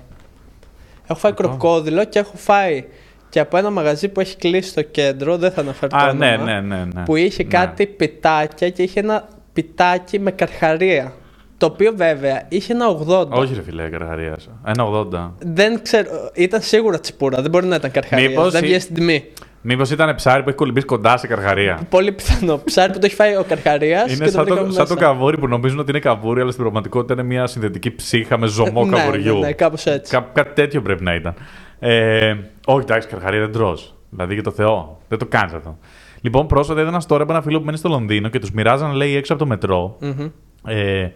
Έχω 1.07 1.19
φάει 1.19 1.33
Κροκό- 1.33 1.57
κροκόδιλο 1.59 2.03
και 2.03 2.19
έχω 2.19 2.35
φάει 2.37 2.83
και 3.29 3.39
από 3.39 3.57
ένα 3.57 3.69
μαγαζί 3.69 4.07
που 4.09 4.19
έχει 4.19 4.35
κλείσει 4.37 4.69
στο 4.69 4.81
κέντρο, 4.81 5.37
δεν 5.37 5.51
θα 5.51 5.61
αναφέρω 5.61 5.91
το 5.91 5.97
Α, 5.97 6.03
όνομα, 6.09 6.25
ναι, 6.25 6.37
ναι, 6.37 6.59
ναι, 6.61 6.85
ναι. 6.93 7.03
που 7.05 7.15
είχε 7.15 7.43
Ναι. 7.43 7.49
κάτι 7.49 7.85
πιτάκια 7.85 8.69
και 8.69 8.83
είχε 8.83 8.99
ένα 8.99 9.27
πιτάκι 9.63 10.19
με 10.19 10.31
καρχαρία. 10.31 11.13
Το 11.57 11.65
οποίο 11.65 11.91
βέβαια 11.95 12.45
είχε 12.49 12.73
ένα 12.73 12.85
80. 13.07 13.27
Όχι, 13.29 13.53
ρε 13.55 13.61
φιλέ, 13.61 13.89
καρχαρία. 13.89 14.37
Ένα 14.65 14.85
80. 14.85 15.31
Δεν 15.39 15.81
ξέρω, 15.81 16.09
ήταν 16.33 16.61
σίγουρα 16.61 16.99
τσιπούρα, 16.99 17.41
δεν 17.41 17.51
μπορεί 17.51 17.65
να 17.65 17.75
ήταν 17.75 17.91
καρχαρία. 17.91 18.29
Μήπως 18.29 18.51
δεν 18.51 18.63
η- 18.63 18.65
βγαίνει 18.65 18.81
στην 18.81 18.95
τιμή. 18.95 19.23
Μήπως 19.61 19.91
ήταν 19.91 20.15
ψάρι 20.15 20.43
που 20.43 20.49
έχει 20.49 20.57
κολυμπήσει 20.57 20.85
κοντά 20.85 21.17
σε 21.17 21.27
καρχαρία. 21.27 21.79
Πολύ 21.89 22.11
πιθανό. 22.11 22.57
Ψάρι 22.65 22.91
που 22.93 22.99
το 22.99 23.05
έχει 23.05 23.15
φάει 23.15 23.35
ο 23.35 23.43
καρχαρίας 23.47 24.03
και 24.05 24.13
Είναι 24.13 24.25
το 24.25 24.31
σαν 24.31 24.43
βρήκαμε 24.43 24.67
το, 24.67 24.73
σαν 24.73 24.87
το 24.87 24.93
μέσα. 24.93 25.05
καβούρι 25.05 25.37
που 25.37 25.47
νομίζουν 25.47 25.79
ότι 25.79 25.89
είναι 25.91 25.99
καβούρι, 25.99 26.41
αλλά 26.41 26.49
στην 26.51 26.61
πραγματικότητα 26.63 27.13
είναι 27.13 27.23
μια 27.23 27.47
συνθετική 27.47 27.95
ψύχα 27.95 28.37
με 28.37 28.47
ζωμό 28.47 28.85
ναι, 28.85 28.97
καβουριού. 28.97 29.33
Ναι, 29.39 29.45
ναι, 29.45 29.51
κάπως 29.53 29.85
έτσι. 29.85 30.11
Κά- 30.11 30.29
κάτι 30.33 30.53
τέτοιο 30.53 30.81
πρέπει 30.81 31.03
να 31.03 31.15
ήταν. 31.15 31.33
Ε, 31.79 32.35
όχι, 32.65 32.81
εντάξει, 32.81 33.07
καρχαρία 33.07 33.39
δεν 33.39 33.51
τρως. 33.51 33.95
Δηλαδή 34.09 34.33
για 34.33 34.43
το 34.43 34.51
Θεό. 34.51 34.99
Δεν 35.07 35.17
το 35.19 35.25
κάνεις 35.25 35.53
αυτό. 35.53 35.77
Λοιπόν, 36.21 36.47
πρόσφατα 36.47 36.81
είδα 36.81 36.89
ένα 36.89 37.01
story 37.07 37.19
από 37.21 37.31
ένα 37.31 37.41
φίλο 37.41 37.59
που 37.59 37.65
μένει 37.65 37.77
στο 37.77 37.89
Λονδίνο 37.89 38.29
και 38.29 38.39
τους 38.39 38.51
μοιράζαν, 38.51 38.91
λέει, 38.91 39.15
έξω 39.15 39.33
από 39.33 39.41
το 39.41 39.47
μετρό 39.47 39.97
Μμμ. 39.99 40.29
ε, 40.65 41.11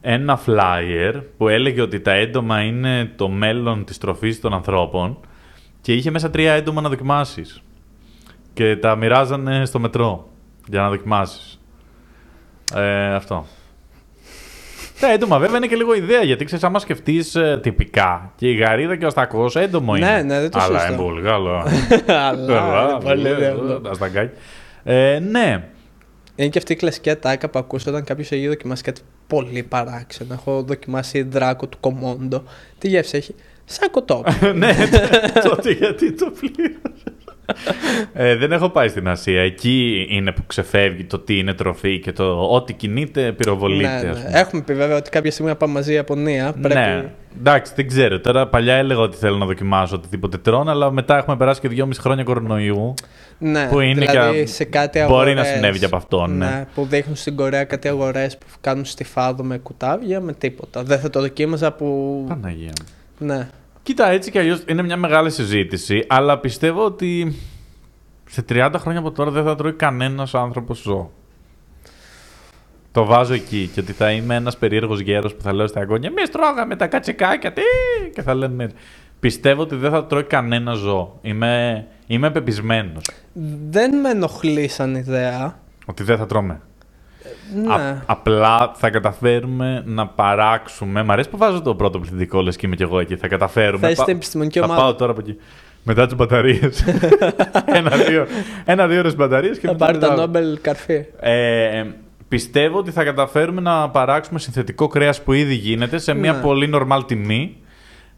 ένα 0.00 0.40
flyer 0.46 1.22
που 1.36 1.48
έλεγε 1.48 1.80
ότι 1.80 2.00
τα 2.00 2.12
έντομα 2.12 2.60
είναι 2.60 3.12
το 3.16 3.28
μέλλον 3.28 3.84
της 3.84 3.98
τροφής 3.98 4.40
των 4.40 4.52
ανθρώπων 4.54 5.18
και 5.80 5.92
είχε 5.92 6.10
μέσα 6.10 6.30
τρία 6.30 6.52
έντομα 6.52 6.80
να 6.80 6.88
δοκιμάσεις. 6.88 7.62
Και 8.52 8.76
τα 8.76 8.96
μοιράζανε 8.96 9.64
στο 9.64 9.78
μετρό 9.78 10.28
για 10.66 10.80
να 10.80 10.88
δοκιμάσεις. 10.88 11.60
Ε, 12.74 13.14
αυτό. 13.14 13.46
Τα 15.00 15.12
έντομα 15.12 15.38
βέβαια 15.38 15.56
είναι 15.56 15.66
και 15.66 15.76
λίγο 15.76 15.94
ιδέα 15.94 16.22
γιατί 16.22 16.44
ξέρεις, 16.44 16.64
άμα 16.64 16.78
σκεφτείς 16.78 17.36
τυπικά 17.60 18.32
και 18.36 18.48
η 18.48 18.54
γαρίδα 18.54 18.96
και 18.96 19.06
ο 19.06 19.10
στακός 19.10 19.56
έντομο 19.56 19.96
είναι. 19.96 20.10
Ναι, 20.10 20.22
ναι, 20.22 20.40
δεν 20.40 20.50
το 20.50 20.58
Αλλά 20.60 20.78
συζητώ. 20.78 20.92
είναι 21.02 21.02
πολύ 21.02 21.22
καλό. 21.22 21.66
Αλλά 22.06 22.90
είναι 22.90 23.00
πολύ 23.04 23.30
ωραίο. 23.30 23.80
Τα 23.80 23.94
στακάκια. 23.94 24.32
Ε, 24.84 25.18
ναι, 25.18 25.64
Είναι 26.34 26.48
και 26.48 26.58
αυτή 26.58 26.72
η 26.72 26.76
κλασική 26.76 27.10
ατάκα 27.10 27.48
που 27.48 27.58
ακούς 27.58 27.86
όταν 27.86 28.04
κάποιος 28.04 28.30
έχει 28.30 28.48
δοκιμάσει 28.48 28.82
κάτι 28.82 29.00
πολύ 29.26 29.62
παράξενο. 29.62 30.34
Έχω 30.34 30.62
δοκιμάσει 30.62 31.22
δράκο 31.22 31.66
του 31.66 31.78
κομμόντο. 31.80 32.42
Τι 32.78 32.88
γεύση 32.88 33.16
έχει; 33.16 33.34
Σαν 33.64 33.90
κοτόπι. 33.90 34.30
ναι, 34.54 34.74
τότε 35.42 35.70
γιατί 35.70 36.12
το 36.12 36.32
πλήρωσε. 36.40 36.97
Ε, 38.12 38.36
δεν 38.36 38.52
έχω 38.52 38.68
πάει 38.68 38.88
στην 38.88 39.08
Ασία. 39.08 39.42
Εκεί 39.42 40.06
είναι 40.10 40.32
που 40.32 40.42
ξεφεύγει 40.46 41.04
το 41.04 41.18
τι 41.18 41.38
είναι 41.38 41.54
τροφή 41.54 41.98
και 41.98 42.12
το 42.12 42.40
ό,τι 42.50 42.72
κινείται 42.72 43.32
πυροβολείται. 43.32 43.88
ναι, 43.88 43.96
ας 43.96 44.02
ναι. 44.02 44.10
πούμε. 44.12 44.38
Έχουμε 44.38 44.62
πει 44.62 44.74
βέβαια 44.74 44.96
ότι 44.96 45.10
κάποια 45.10 45.30
στιγμή 45.30 45.50
να 45.50 45.56
πάμε 45.56 45.72
μαζί 45.72 45.90
η 45.90 45.94
Ιαπωνία. 45.94 46.52
Πρέπει... 46.60 46.74
Ναι, 46.74 47.04
εντάξει, 47.38 47.72
δεν 47.76 47.88
ξέρω. 47.88 48.20
Τώρα 48.20 48.48
παλιά 48.48 48.74
έλεγα 48.74 49.00
ότι 49.00 49.16
θέλω 49.16 49.36
να 49.36 49.46
δοκιμάσω 49.46 49.96
οτιδήποτε 49.96 50.38
τρώνε, 50.38 50.70
αλλά 50.70 50.90
μετά 50.90 51.16
έχουμε 51.16 51.36
περάσει 51.36 51.60
και 51.60 51.68
δυόμιση 51.68 52.00
χρόνια 52.00 52.24
κορονοϊού. 52.24 52.94
Ναι, 53.38 53.66
Που 53.70 53.80
είναι 53.80 54.04
δηλαδή 54.06 54.40
και- 54.40 54.46
σε 54.46 54.64
κάτι 54.64 55.04
μπορεί 55.08 55.34
να 55.34 55.40
αγορές, 55.40 55.46
συνέβη 55.54 55.78
και 55.78 55.84
από 55.84 55.96
αυτό, 55.96 56.26
ναι. 56.26 56.66
Που 56.74 56.84
δείχνουν 56.84 57.16
στην 57.16 57.36
Κορέα 57.36 57.64
κάτι 57.64 57.88
αγορές 57.88 58.38
που 58.38 58.46
κάνουν 58.60 58.84
στιφάδο 58.84 59.42
με 59.44 59.58
κουτάβια 59.58 60.20
με 60.20 60.32
τίποτα. 60.32 60.82
Δεν 60.82 60.98
θα 60.98 61.10
το 61.10 61.20
δοκίμαζα 61.20 61.72
που. 61.72 62.24
Παναγία 62.28 62.72
μου. 62.80 63.26
Ναι. 63.26 63.48
Κοίτα, 63.88 64.08
έτσι 64.08 64.30
κι 64.30 64.38
αλλιώς 64.38 64.62
είναι 64.68 64.82
μια 64.82 64.96
μεγάλη 64.96 65.30
συζήτηση, 65.30 66.04
αλλά 66.08 66.38
πιστεύω 66.38 66.84
ότι 66.84 67.36
σε 68.24 68.44
30 68.48 68.72
χρόνια 68.76 69.00
από 69.00 69.10
τώρα 69.10 69.30
δεν 69.30 69.44
θα 69.44 69.54
τρώει 69.54 69.72
κανένας 69.72 70.34
άνθρωπος 70.34 70.78
ζώο. 70.78 71.10
Το 72.92 73.04
βάζω 73.04 73.34
εκεί 73.34 73.70
και 73.74 73.80
ότι 73.80 73.92
θα 73.92 74.10
είμαι 74.10 74.34
ένας 74.34 74.56
περίεργος 74.56 75.00
γέρος 75.00 75.34
που 75.34 75.42
θα 75.42 75.52
λέω 75.52 75.66
στα 75.66 75.80
αγώνια 75.80 76.08
Εμείς 76.08 76.30
τρώγαμε 76.30 76.76
τα 76.76 76.86
κατσικάκια, 76.86 77.52
τι! 77.52 77.62
Και 78.14 78.22
θα 78.22 78.34
λένε 78.34 78.64
έτσι. 78.64 78.76
Πιστεύω 79.20 79.62
ότι 79.62 79.76
δεν 79.76 79.90
θα 79.90 80.06
τρώει 80.06 80.24
κανένα 80.24 80.72
ζώο. 80.72 81.18
Είμαι, 81.22 81.86
είμαι 82.06 82.30
πεπισμένος 82.30 83.04
Δεν 83.68 83.96
με 83.96 84.10
ενοχλεί 84.10 84.68
σαν 84.68 84.94
ιδέα. 84.94 85.58
ότι 85.86 86.02
δεν 86.02 86.16
θα 86.16 86.26
τρώμε. 86.26 86.60
Ναι. 87.64 87.72
Α- 87.74 88.02
απλά 88.06 88.70
θα 88.74 88.90
καταφέρουμε 88.90 89.82
να 89.86 90.06
παράξουμε. 90.06 91.02
Μ' 91.02 91.10
αρέσει 91.10 91.28
που 91.28 91.36
βάζω 91.36 91.62
το 91.62 91.74
πρώτο 91.74 91.98
πληθυντικό, 91.98 92.40
λες 92.40 92.56
και 92.56 92.66
είμαι 92.66 92.76
κι 92.76 92.82
εγώ 92.82 93.00
εκεί. 93.00 93.16
Θα 93.16 93.28
καταφέρουμε. 93.28 93.78
Θα 93.78 93.90
είστε 93.90 94.04
Πα- 94.04 94.10
επιστημονική 94.10 94.58
θα 94.58 94.64
ομάδα. 94.64 94.80
πάω 94.80 94.94
τώρα 94.94 95.10
από 95.10 95.20
εκεί. 95.20 95.36
Μετά 95.82 96.06
τις 96.06 96.16
μπαταρίες. 96.16 96.84
ένα-δύο 97.66 98.26
ένα-δύο 98.64 98.98
ώρες 98.98 99.16
μπαταρίες 99.16 99.58
και 99.58 99.66
Θα 99.66 99.72
μετά. 99.72 99.84
πάρει 99.86 99.98
τα 99.98 100.08
μετά- 100.08 100.20
Νόμπελ 100.20 100.58
καρφί. 100.60 101.04
Ε, 101.20 101.84
πιστεύω 102.28 102.78
ότι 102.78 102.90
θα 102.90 103.04
καταφέρουμε 103.04 103.60
να 103.60 103.90
παράξουμε 103.90 104.38
συνθετικό 104.38 104.86
κρέας 104.88 105.22
που 105.22 105.32
ήδη 105.32 105.54
γίνεται 105.54 105.98
σε 105.98 106.14
μια 106.14 106.32
Ναι. 106.32 106.40
πολύ 106.40 106.70
normal 106.74 107.00
τιμή. 107.06 107.56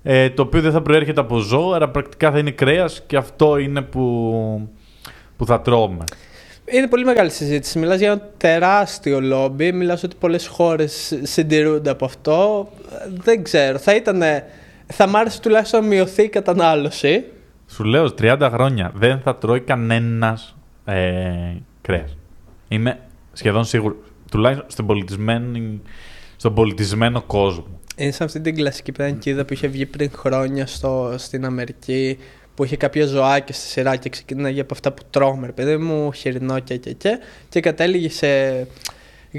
Ε, 0.03 0.31
το 0.31 0.43
οποίο 0.43 0.61
δεν 0.61 0.73
θα 0.73 0.83
προέρχεται 0.83 1.21
από 1.21 1.39
ζώο, 1.39 1.73
αλλά 1.73 1.89
πρακτικά 1.89 2.31
θα 2.31 2.39
είναι 2.39 2.51
κρέας 2.51 3.03
και 3.07 3.17
αυτό 3.17 3.57
είναι 3.57 3.83
που, 3.83 4.69
που 5.37 5.47
θα 5.47 5.61
τρώμε. 5.61 6.05
Είναι 6.71 6.89
πολύ 6.89 7.05
μεγάλη 7.05 7.31
συζήτηση. 7.31 7.79
Μιλάς 7.79 7.99
για 7.99 8.11
ένα 8.11 8.21
τεράστιο 8.37 9.21
λόμπι. 9.21 9.73
Μιλάς 9.73 10.03
ότι 10.03 10.17
πολλές 10.19 10.47
χώρες 10.47 11.19
συντηρούνται 11.23 11.91
από 11.91 12.05
αυτό. 12.05 12.69
Δεν 13.09 13.43
ξέρω. 13.43 13.79
Θα 13.79 13.95
ήταν. 13.95 14.23
Θα 14.87 15.09
μ' 15.09 15.17
άρεσε 15.17 15.41
τουλάχιστον 15.41 15.81
να 15.81 15.87
μειωθεί 15.87 16.23
η 16.23 16.29
κατανάλωση. 16.29 17.25
Σου 17.67 17.85
λέω, 17.85 18.15
30 18.21 18.49
χρόνια 18.53 18.93
δεν 18.95 19.21
θα 19.21 19.37
τρώει 19.37 19.61
κανένας 19.61 20.57
ε, 20.85 21.55
κρέας. 21.81 22.17
Είμαι 22.69 22.99
σχεδόν 23.33 23.65
σίγουρος. 23.65 23.97
Τουλάχιστον 24.31 24.71
στον 24.71 24.87
πολιτισμένο, 24.87 25.81
στον 26.37 26.55
πολιτισμένο 26.55 27.23
κόσμο. 27.23 27.81
Είναι 27.97 28.11
σαν 28.11 28.27
αυτή 28.27 28.41
την 28.41 28.55
κλασική 28.55 28.93
παιδανκίδα 28.93 29.45
που 29.45 29.53
είχε 29.53 29.67
βγει 29.67 29.87
πριν 29.87 30.11
χρόνια 30.15 30.67
στο, 30.67 31.15
στην 31.17 31.45
Αμερική 31.45 32.19
που 32.61 32.67
είχε 32.67 32.77
κάποια 32.77 33.07
ζωάκια 33.07 33.55
στη 33.55 33.67
σειρά 33.67 33.97
και 33.97 34.09
ξεκίναγε 34.09 34.61
από 34.61 34.75
αυτά 34.75 34.93
που 34.93 35.03
τρώμε, 35.11 35.47
ρε 35.47 35.53
παιδί 35.53 35.77
μου, 35.77 36.13
χοιρινό 36.13 36.59
και 36.59 36.77
και 36.77 36.93
και. 36.93 37.19
Και 37.49 37.61
κατέληγε 37.61 38.09
σε 38.11 38.29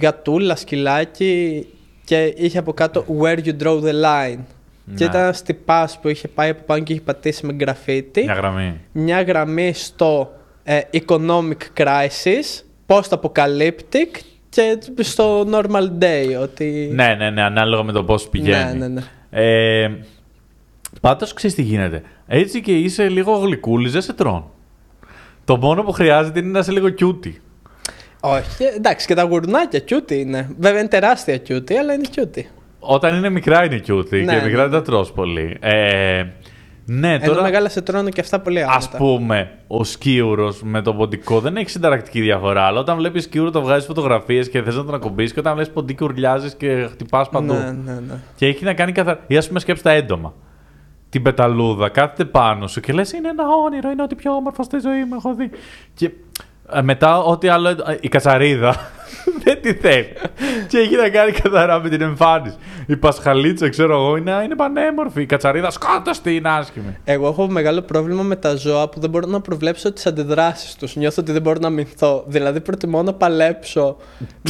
γατούλα, 0.01 0.55
σκυλάκι 0.55 1.67
και 2.05 2.33
είχε 2.37 2.57
από 2.57 2.73
κάτω 2.73 3.05
Where 3.21 3.37
you 3.45 3.63
draw 3.63 3.81
the 3.83 3.93
line. 4.03 4.37
Και 4.95 5.03
Ναι. 5.03 5.05
ήταν 5.05 5.21
ένα 5.21 5.33
τυπά 5.45 5.89
που 6.01 6.07
είχε 6.07 6.27
πάει 6.27 6.49
από 6.49 6.63
πάνω 6.65 6.83
και 6.83 6.93
είχε 6.93 7.01
πατήσει 7.01 7.45
με 7.45 7.55
γραφίτι 7.59 8.23
Μια 8.23 8.33
γραμμή. 8.33 8.79
μια 8.91 9.21
γραμμή 9.21 9.73
στο 9.73 10.33
ε, 10.63 10.79
economic 10.93 11.57
crisis, 11.77 12.63
post-apocalyptic 12.87 14.19
και 14.49 14.77
στο 14.99 15.47
normal 15.51 15.89
day. 16.03 16.41
Ότι... 16.41 16.89
Ναι, 16.93 17.15
ναι, 17.17 17.29
ναι, 17.29 17.41
ανάλογα 17.41 17.83
με 17.83 17.91
το 17.91 18.03
πώς 18.03 18.29
πηγαίνει. 18.29 18.77
ναι, 18.79 18.87
ναι. 18.87 19.01
Ε, 19.29 19.89
Πάντως 21.01 21.33
ξέρεις 21.33 21.55
τι 21.55 21.61
γίνεται. 21.61 22.01
Έτσι 22.33 22.61
και 22.61 22.77
είσαι 22.77 23.09
λίγο 23.09 23.31
γλυκούλης, 23.37 23.91
δεν 23.91 24.01
σε 24.01 24.13
τρώνε. 24.13 24.43
Το 25.45 25.57
μόνο 25.57 25.83
που 25.83 25.91
χρειάζεται 25.91 26.39
είναι 26.39 26.49
να 26.49 26.59
είσαι 26.59 26.71
λίγο 26.71 26.89
κιούτι. 26.89 27.41
Όχι, 28.19 28.63
εντάξει, 28.75 29.07
και 29.07 29.13
τα 29.13 29.23
γουρνάκια 29.23 29.79
κιούτι 29.79 30.19
είναι. 30.19 30.49
Βέβαια 30.59 30.79
είναι 30.79 30.87
τεράστια 30.87 31.37
κιούτι, 31.37 31.75
αλλά 31.75 31.93
είναι 31.93 32.07
κιούτι. 32.11 32.49
Όταν 32.79 33.15
είναι 33.15 33.29
μικρά 33.29 33.65
είναι 33.65 33.77
κιούτι 33.77 34.21
Ναι, 34.23 34.37
και 34.39 34.45
μικρά 34.45 34.61
ναι. 34.63 34.69
δεν 34.69 34.71
τα 34.71 34.81
τρως 34.81 35.11
πολύ. 35.11 35.57
Ε, 35.59 36.23
ναι, 36.85 37.13
Ενώ 37.13 37.25
τώρα 37.25 37.41
μεγάλα 37.41 37.69
σε 37.69 37.81
τρώνε 37.81 38.09
και 38.09 38.21
αυτά 38.21 38.39
πολύ 38.39 38.61
ας 38.63 38.69
άνετα. 38.69 38.97
πούμε 38.97 39.51
ο 39.67 39.83
σκίουρος 39.83 40.61
με 40.63 40.81
το 40.81 40.93
ποντικό 40.93 41.39
δεν 41.39 41.55
έχει 41.57 41.69
συνταρακτική 41.69 42.21
διαφορά. 42.21 42.63
Αλλά 42.63 42.79
όταν 42.79 42.97
βλέπεις 42.97 43.23
σκίουρο 43.23 43.51
το 43.51 43.61
βγάζεις 43.61 43.85
φωτογραφίες 43.85 44.49
και 44.49 44.61
θες 44.61 44.75
να 44.75 44.83
τον 44.85 44.93
ακουμπήσεις 44.93 45.33
και 45.33 45.39
όταν 45.39 45.53
βλέπεις 45.53 45.73
ποντίκι 45.73 46.03
ουρλιάζεις 46.03 46.55
και 46.55 46.87
χτυπάς 46.91 47.29
παντού. 47.29 47.53
Ναι, 47.53 47.75
ναι, 47.85 47.93
ναι. 47.93 48.13
Και 48.35 48.45
έχει 48.45 48.63
να 48.63 48.73
κάνει 48.73 48.91
καθαρά. 48.91 49.19
Ή 49.27 49.37
ας 49.37 49.47
πούμε 49.47 49.59
σκέψει 49.59 49.83
τα 49.83 49.91
έντομα. 49.91 50.33
Την 51.11 51.21
πεταλούδα, 51.21 51.89
κάθεται 51.89 52.25
πάνω 52.25 52.67
σου 52.67 52.79
και 52.79 52.93
λες: 52.93 53.11
Είναι 53.11 53.29
ένα 53.29 53.43
όνειρο, 53.65 53.89
είναι 53.89 54.03
ό,τι 54.03 54.15
πιο 54.15 54.31
όμορφο 54.31 54.63
στη 54.63 54.79
ζωή 54.79 55.03
μου 55.03 55.15
έχω 55.15 55.33
δει. 55.35 55.49
Και 55.93 56.11
ε, 56.73 56.81
μετά, 56.81 57.17
ό,τι 57.23 57.47
άλλο. 57.47 57.69
ε, 57.69 57.75
Η 58.01 58.07
κατσαρίδα 58.07 58.75
δεν 59.43 59.61
τη 59.61 59.73
θέλει. 59.73 60.07
και 60.67 60.77
έχει 60.77 60.95
να 60.95 61.09
κάνει 61.09 61.31
καθαρά 61.31 61.79
με 61.79 61.89
την 61.89 62.01
εμφάνιση. 62.01 62.55
Η 62.87 62.95
πασχαλίτσα, 62.97 63.69
ξέρω 63.69 63.93
εγώ, 63.93 64.15
είναι, 64.15 64.41
είναι 64.43 64.55
πανέμορφη. 64.55 65.21
Η 65.21 65.25
κατσαρίδα, 65.25 65.69
σκότωστη, 65.71 66.35
είναι 66.35 66.49
άσχημη. 66.49 66.97
Εγώ 67.03 67.27
έχω 67.27 67.47
μεγάλο 67.49 67.81
πρόβλημα 67.81 68.23
με 68.23 68.35
τα 68.35 68.55
ζώα 68.55 68.89
που 68.89 68.99
δεν 68.99 69.09
μπορώ 69.09 69.27
να 69.27 69.41
προβλέψω 69.41 69.91
τις 69.93 70.05
αντιδράσεις 70.05 70.75
τους. 70.75 70.95
Νιώθω 70.95 71.21
ότι 71.21 71.31
δεν 71.31 71.41
μπορώ 71.41 71.59
να 71.61 71.67
αμυνθώ. 71.67 72.23
Δηλαδή, 72.27 72.61
προτιμώ 72.61 73.03
να 73.03 73.13
παλέψω 73.13 73.97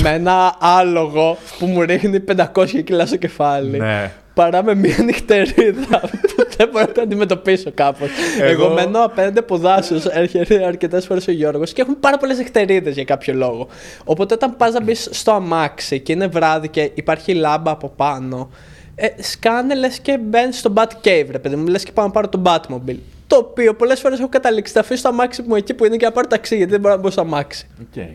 με 0.02 0.10
ένα 0.10 0.56
άλογο 0.60 1.38
που 1.60 1.66
μου 1.66 1.82
ρίχνει 1.82 2.24
500 2.56 2.84
κιλά 2.84 3.06
στο 3.06 3.18
κεφάλι. 3.18 3.78
Ναι. 3.78 4.12
Παρά 4.34 4.64
με 4.64 4.76
μια 4.76 4.98
νυχτερίδα 5.04 6.00
που 6.00 6.46
δεν 6.58 6.70
μπορώ 6.72 6.86
να 6.86 6.92
την 6.92 7.02
αντιμετωπίσω 7.02 7.72
κάπως. 7.74 8.10
Εγώ... 8.40 8.64
Εγώ- 8.66 8.74
μένω 8.74 9.04
απέναντι 9.04 9.40
από 9.40 9.58
δάσο. 9.58 9.96
Έρχεται 10.12 10.66
αρκετές 10.66 11.06
φορές 11.06 11.28
ο 11.28 11.32
Γιώργος 11.32 11.74
και 11.74 11.82
έχουν 11.82 12.00
πάρα 12.00 12.18
πολλές 12.18 12.38
νυχτερίδες 12.38 12.94
για 12.94 13.04
κάποιο 13.04 13.34
λόγο. 13.34 13.68
Οπότε 14.04 14.34
όταν 14.34 14.56
πας 14.58 14.74
να 14.74 14.84
μπεις 14.84 15.10
στο 15.12 15.32
αμάξι 15.32 16.00
και 16.00 16.12
είναι 16.12 16.28
βράδυ 16.28 16.68
και 16.68 16.92
υπάρχει 16.94 17.34
λάμπα 17.34 17.72
από 17.72 17.94
πάνω, 17.96 18.50
ε, 18.96 19.08
σκάνε 19.22 19.76
λες 19.76 20.00
και 20.00 20.18
μπαίνεις 20.18 20.60
στο 20.60 20.74
Bat 20.76 21.08
Cave, 21.08 21.28
ρε 21.32 21.40
παιδί 21.40 21.56
μου, 21.56 21.68
λες 21.68 21.84
και 21.84 21.92
πάω 21.92 22.06
να 22.06 22.12
πάρω 22.12 22.30
το 22.30 22.42
Batmobile. 22.46 23.00
Το 23.28 23.36
οποίο 23.38 23.74
πολλές 23.74 24.00
φορές 24.00 24.20
έχω 24.20 24.30
καταλήξει 24.30 24.72
να 24.76 24.82
αφήσω 24.82 25.02
το 25.02 25.10
αμάξι 25.10 25.42
μου 25.42 25.56
εκεί 25.56 25.74
που 25.74 25.86
είναι 25.86 25.96
και 25.96 26.06
να 26.06 26.12
πάρω 26.12 26.28
ταξί, 26.28 26.56
γιατί 26.56 26.72
δεν 26.72 26.80
μπορώ 26.80 26.96
να 26.96 27.02
μπω 27.02 27.10
στο 27.10 27.22
αμάξι. 27.22 27.68
Okay. 27.96 28.10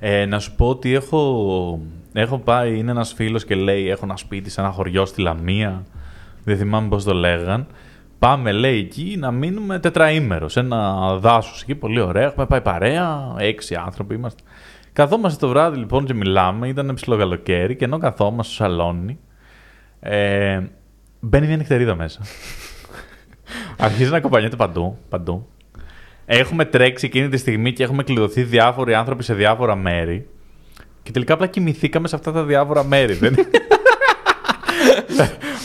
Ε, 0.00 0.24
να 0.24 0.38
σου 0.38 0.54
πω 0.56 0.68
ότι 0.68 0.94
έχω, 0.94 1.80
έχω 2.12 2.38
πάει, 2.38 2.78
είναι 2.78 2.90
ένας 2.90 3.12
φίλος 3.12 3.44
και 3.44 3.54
λέει 3.54 3.88
έχω 3.88 4.00
ένα 4.04 4.16
σπίτι 4.16 4.50
σε 4.50 4.60
ένα 4.60 4.70
χωριό 4.70 5.06
στη 5.06 5.20
Λαμία, 5.20 5.84
δεν 6.44 6.56
θυμάμαι 6.56 6.88
πώς 6.88 7.04
το 7.04 7.14
λέγαν. 7.14 7.66
Πάμε, 8.18 8.52
λέει, 8.52 8.78
εκεί 8.78 9.16
να 9.18 9.30
μείνουμε 9.30 9.78
τετραήμερος, 9.78 10.52
σε 10.52 10.60
ένα 10.60 11.14
δάσος 11.16 11.62
εκεί, 11.62 11.74
πολύ 11.74 12.00
ωραία, 12.00 12.24
έχουμε 12.24 12.46
πάει 12.46 12.60
παρέα, 12.60 13.34
έξι 13.38 13.74
άνθρωποι 13.74 14.14
είμαστε. 14.14 14.42
Καθόμαστε 14.92 15.46
το 15.46 15.48
βράδυ 15.48 15.78
λοιπόν 15.78 16.04
και 16.04 16.14
μιλάμε, 16.14 16.68
ήταν 16.68 16.94
ψηλό 16.94 17.16
καλοκαίρι 17.16 17.76
και 17.76 17.84
ενώ 17.84 17.98
καθόμαστε 17.98 18.52
στο 18.52 18.64
σαλόνι, 18.64 19.18
ε, 20.00 20.60
μπαίνει 21.20 21.46
μια 21.46 21.56
νυχτερίδα 21.56 21.94
μέσα. 21.94 22.20
Αρχίζει 23.78 24.10
να 24.10 24.20
κομπανιέται 24.20 24.56
παντού, 24.56 24.98
παντού. 25.08 25.48
Έχουμε 26.26 26.64
τρέξει 26.64 27.06
εκείνη 27.06 27.28
τη 27.28 27.36
στιγμή 27.36 27.72
και 27.72 27.82
έχουμε 27.82 28.02
κλειδωθεί 28.02 28.42
διάφοροι 28.42 28.94
άνθρωποι 28.94 29.22
σε 29.22 29.34
διάφορα 29.34 29.76
μέρη. 29.76 30.28
Και 31.08 31.14
τελικά 31.14 31.34
απλά 31.34 31.46
κοιμηθήκαμε 31.46 32.08
σε 32.08 32.14
αυτά 32.16 32.32
τα 32.32 32.44
διάφορα 32.44 32.84
μέρη. 32.84 33.12
Δεν... 33.12 33.34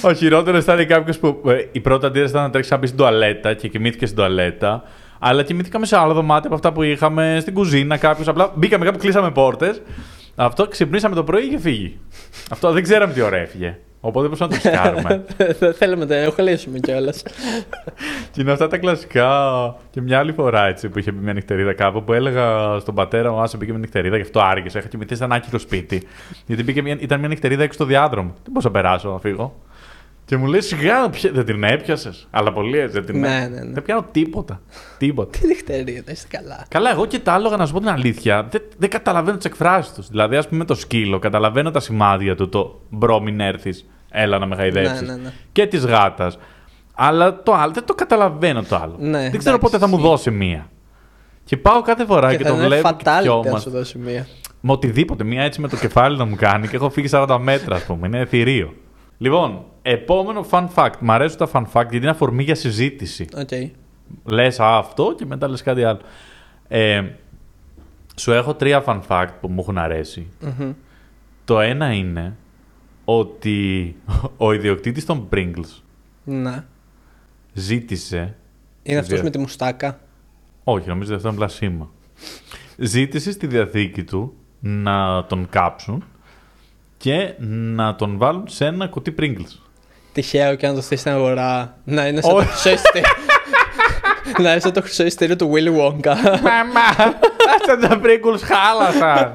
Ο 0.01 0.13
χειρότερο 0.13 0.57
ήταν 0.57 0.87
κάποιος 0.87 1.17
που 1.17 1.41
ε, 1.47 1.67
η 1.71 1.79
πρώτη 1.79 2.05
αντίδραση 2.05 2.31
ήταν 2.31 2.43
να 2.43 2.49
τρέξει 2.49 2.71
να 2.71 2.77
μπει 2.77 2.85
στην 2.85 2.97
τουαλέτα 2.97 3.53
και 3.53 3.67
κοιμήθηκε 3.67 4.05
στην 4.05 4.17
τουαλέτα. 4.17 4.83
Αλλά 5.19 5.43
κοιμήθηκαμε 5.43 5.85
σε 5.85 5.97
άλλο 5.97 6.13
δωμάτιο 6.13 6.45
από 6.45 6.55
αυτά 6.55 6.71
που 6.71 6.83
είχαμε 6.83 7.37
στην 7.41 7.53
κουζίνα. 7.53 7.97
Κάποιος 7.97 8.27
απλά 8.27 8.51
μπήκαμε 8.55 8.85
κάπου, 8.85 8.97
κλείσαμε 8.97 9.31
πόρτες. 9.31 9.81
Αυτό 10.35 10.67
ξυπνήσαμε 10.67 11.15
το 11.15 11.23
πρωί 11.23 11.49
και 11.49 11.59
φύγει. 11.59 11.99
Αυτό 12.49 12.71
δεν 12.71 12.83
ξέραμε 12.83 13.13
τι 13.13 13.21
ώρα 13.21 13.37
έφυγε. 13.37 13.77
Οπότε 14.05 14.27
πώς 14.29 14.39
να 14.39 14.47
το 14.47 14.55
σκάρουμε. 14.55 15.25
Δεν 15.59 15.73
θέλουμε 15.79 15.99
να 16.01 16.07
το 16.07 16.13
εχολήσουμε 16.13 16.79
κιόλας. 16.79 17.23
Και 18.31 18.41
είναι 18.41 18.51
αυτά 18.51 18.67
τα 18.67 18.77
κλασικά. 18.77 19.29
Και 19.89 20.01
μια 20.01 20.19
άλλη 20.19 20.31
φορά 20.31 20.65
έτσι 20.65 20.89
που 20.89 20.99
είχε 20.99 21.11
μπει 21.11 21.23
μια 21.23 21.33
νυχτερίδα 21.33 21.73
κάπου 21.73 22.03
που 22.03 22.13
έλεγα 22.13 22.77
στον 22.79 22.95
πατέρα 22.95 23.31
μου: 23.31 23.39
Άσε 23.41 23.57
μπήκε 23.57 23.71
μια 23.71 23.79
νυχτερίδα, 23.79 24.15
γι' 24.15 24.21
αυτό 24.21 24.39
άργησα. 24.39 24.79
Είχα 24.79 24.87
κοιμηθεί 24.87 25.15
σε 25.15 25.23
ένα 25.23 25.35
άκυρο 25.35 25.59
σπίτι. 25.59 26.03
Γιατί 26.45 26.63
μπήκε 26.63 26.81
μια, 26.81 26.97
ήταν 26.99 27.19
μια 27.19 27.27
νυχτερίδα 27.27 27.63
έξω 27.63 27.73
στο 27.73 27.85
διάδρομο. 27.85 28.29
Δεν 28.33 28.43
μπορούσα 28.47 28.67
να 28.67 28.73
περάσω 28.73 29.11
να 29.11 29.19
φύγω. 29.19 29.59
Και 30.25 30.37
μου 30.37 30.45
λέει: 30.45 30.61
Σιγά, 30.61 31.09
ποια- 31.09 31.31
δεν 31.31 31.45
την 31.45 31.63
έπιασες. 31.63 32.27
Αλλά 32.31 32.53
πολύ 32.53 32.77
έτσι, 32.77 32.93
δεν 32.99 33.05
την 33.05 33.19
Ναι, 33.19 33.27
έπιασα. 33.27 33.49
ναι, 33.49 33.59
ναι. 33.67 33.73
Δεν 33.73 33.83
πιάνω 33.83 34.05
τίποτα. 34.11 34.61
τίποτα. 34.97 35.29
Τι 35.39 35.47
νυχτερίδα, 35.47 36.11
είστε 36.11 36.37
καλά. 36.37 36.65
Καλά, 36.67 36.91
εγώ 36.91 37.05
και 37.05 37.19
τα 37.19 37.33
άλογα, 37.33 37.57
να 37.57 37.65
σου 37.65 37.73
πω 37.73 37.79
την 37.79 37.89
αλήθεια, 37.89 38.47
δεν, 38.51 38.61
δεν 38.77 38.89
καταλαβαίνω 38.89 39.37
τις 39.37 39.45
εκφράσεις 39.45 39.93
τους. 39.93 40.07
Δηλαδή, 40.07 40.35
ας 40.35 40.47
πούμε, 40.47 40.65
το 40.65 40.75
σκύλο, 40.75 41.19
καταλαβαίνω 41.19 41.71
τα 41.71 41.79
σημάδια 41.79 42.35
του, 42.35 42.49
το 42.49 42.79
bro, 42.89 43.21
μην 43.21 43.39
έρθεις, 43.39 43.85
έλα 44.13 44.37
να 44.39 44.45
με 44.45 44.55
χαϊδέψει. 44.55 45.05
Ναι, 45.05 45.11
ναι, 45.13 45.21
ναι. 45.21 45.31
Και 45.51 45.67
της 45.67 45.85
γάτας. 45.85 46.37
Αλλά 46.95 47.43
το 47.43 47.53
άλογο, 47.53 47.71
δεν 47.73 47.85
το 47.85 47.93
καταλαβαίνω 47.93 48.63
το 48.63 48.75
άλογο. 48.75 48.95
Ναι, 48.99 49.29
δεν 49.29 49.37
ξέρω 49.37 49.55
εντάξει, 49.55 49.59
πότε 49.59 49.77
θα 49.77 49.87
μου 49.87 49.95
ισχύει. 49.95 50.07
δώσει 50.07 50.31
μία. 50.31 50.69
Και 51.43 51.57
πάω 51.57 51.81
κάθε 51.81 52.05
φορά 52.05 52.31
και, 52.31 52.37
Και 52.37 52.43
το 52.43 52.49
θα 52.49 52.55
είναι 52.55 52.65
βλέπω 52.67 52.89
και 52.89 52.95
fatality 53.05 53.09
αν 53.09 53.21
πιαστούμε. 53.23 53.59
σου 53.59 53.69
δώσει 53.69 53.97
μία. 53.97 54.27
Με 54.61 54.71
οτιδήποτε, 54.71 55.23
μία 55.23 55.43
έτσι 55.43 55.61
με 55.61 55.67
το 55.67 55.75
κεφάλι 55.77 56.17
να 56.17 56.25
μου 56.25 56.35
κάνει 56.35 56.67
και 56.67 56.75
έχω 56.75 56.89
φύγει 56.89 57.07
40 57.11 57.37
μέτρα, 57.41 57.75
ας 57.75 57.83
πούμε. 57.83 58.07
Είναι 58.07 58.25
θηρίο. 58.25 58.73
Λοιπόν, 59.17 59.63
επόμενο 59.81 60.45
fun 60.49 60.67
fact. 60.75 60.91
Μ' 60.99 61.11
αρέσουν 61.11 61.37
τα 61.37 61.49
fun 61.53 61.61
fact 61.61 61.71
γιατί 61.89 61.97
είναι 61.97 62.09
αφορμή 62.09 62.43
για 62.43 62.55
συζήτηση. 62.55 63.27
Οκ. 63.37 63.49
Λες 64.23 64.59
αυτό 64.59 65.15
και 65.17 65.25
μετά 65.25 65.47
λες 65.47 65.61
κάτι 65.63 65.83
άλλο. 65.83 65.99
Ε, 66.67 67.01
σου 68.15 68.31
έχω 68.31 68.53
τρία 68.53 68.83
fun 68.85 68.99
fact 69.07 69.27
που 69.41 69.47
μου 69.47 69.59
έχουν 69.59 69.77
αρέσει. 69.77 70.27
Μμμ. 70.39 70.71
Το 71.45 71.59
ένα 71.59 71.93
είναι 71.93 72.35
ότι 73.05 73.95
ο 74.37 74.51
ιδιοκτήτης 74.53 75.05
των 75.05 75.27
Pringles 75.33 75.81
Ναι. 76.23 76.63
ζήτησε. 77.53 78.35
Είναι 78.83 78.97
αυτός 78.97 79.13
Δια- 79.13 79.23
με 79.23 79.29
τη 79.29 79.37
μουστάκα. 79.37 79.99
Όχι, 80.63 80.87
νομίζω 80.87 81.07
ότι 81.07 81.15
αυτό 81.15 81.27
είναι 81.27 81.37
πλάσμα. 81.37 81.89
Ζήτησε 82.77 83.31
στη 83.31 83.47
διαθήκη 83.47 84.03
του 84.03 84.33
να 84.59 85.25
τον 85.25 85.47
κάψουν 85.49 86.03
και 86.97 87.33
να 87.75 87.95
τον 87.95 88.17
βάλουν 88.17 88.47
σε 88.47 88.65
ένα 88.65 88.87
κουτί 88.87 89.15
Pringles. 89.19 89.59
Τυχαίο 90.13 90.55
και 90.55 90.67
να 90.67 90.73
το 90.73 90.81
θεί 90.81 90.95
στην 90.95 91.11
αγορά. 91.11 91.77
Να 91.83 92.07
είναι 92.07 92.21
σαν 92.21 92.31
το 92.31 92.37
Όχι. 92.37 92.47
χρυσό 92.47 92.69
ειστήριο. 92.69 93.09
Να 94.41 94.51
είναι 94.51 94.59
σαν 94.59 94.73
το 94.73 94.81
χρυσό 94.81 95.05
ειστήριο 95.05 95.35
του 95.35 95.51
Willy 95.53 95.79
Wonka. 95.79 96.15
Μαμά, 96.41 97.15
αυτά 97.59 97.77
τα 97.81 97.99
Pringles 98.03 98.41
χάλασαν. 98.41 99.33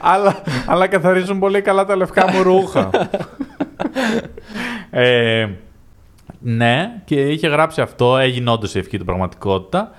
αλλά, 0.00 0.42
αλλά 0.66 0.86
καθαρίζουν 0.86 1.38
πολύ 1.38 1.62
καλά 1.62 1.84
τα 1.84 1.96
λευκά 1.96 2.30
μου 2.32 2.42
ρούχα. 2.42 2.90
ε, 4.90 5.48
ναι, 6.38 6.92
και 7.04 7.28
είχε 7.28 7.48
γράψει 7.48 7.80
αυτό, 7.80 8.16
έγινε 8.16 8.50
όντως 8.50 8.74
η 8.74 8.78
ευχή 8.78 8.98
του 8.98 9.04
πραγματικότητα. 9.04 9.90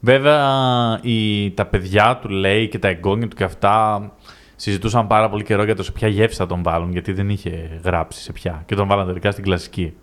Βέβαια, 0.00 0.44
η, 1.02 1.50
τα 1.50 1.64
παιδιά 1.66 2.18
του 2.22 2.28
λέει 2.28 2.68
και 2.68 2.78
τα 2.78 2.88
εγγόνια 2.88 3.28
του 3.28 3.36
και 3.36 3.44
αυτά 3.44 4.12
συζητούσαν 4.56 5.06
πάρα 5.06 5.28
πολύ 5.28 5.44
καιρό 5.44 5.64
για 5.64 5.76
το 5.76 5.82
σε 5.82 5.92
ποια 5.92 6.08
γεύση 6.08 6.36
θα 6.36 6.46
τον 6.46 6.62
βάλουν, 6.62 6.92
γιατί 6.92 7.12
δεν 7.12 7.28
είχε 7.28 7.80
γράψει 7.84 8.20
σε 8.20 8.32
ποια. 8.32 8.62
Και 8.66 8.74
τον 8.74 8.88
βάλαν 8.88 9.06
τελικά 9.06 9.30
στην 9.30 9.44
κλασική. 9.44 9.94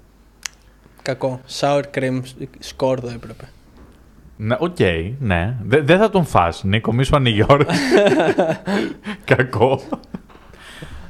Κακό. 1.02 1.39
Sour 1.60 1.82
cream 1.97 2.22
σκόρδο 2.60 3.08
έπρεπε. 3.10 3.49
Ναι, 4.38 4.56
οκ, 4.60 4.78
ναι. 5.20 5.56
Δε- 5.64 5.82
Δεν 5.82 5.99
θα 5.99 6.10
τον 6.10 6.26
φας, 6.26 6.64
Νίκο, 6.64 6.93
μη 6.93 7.04
σου 7.04 7.16
ανοίγει 7.16 7.45
όρεξη. 7.49 7.65
Κακό. 9.26 9.80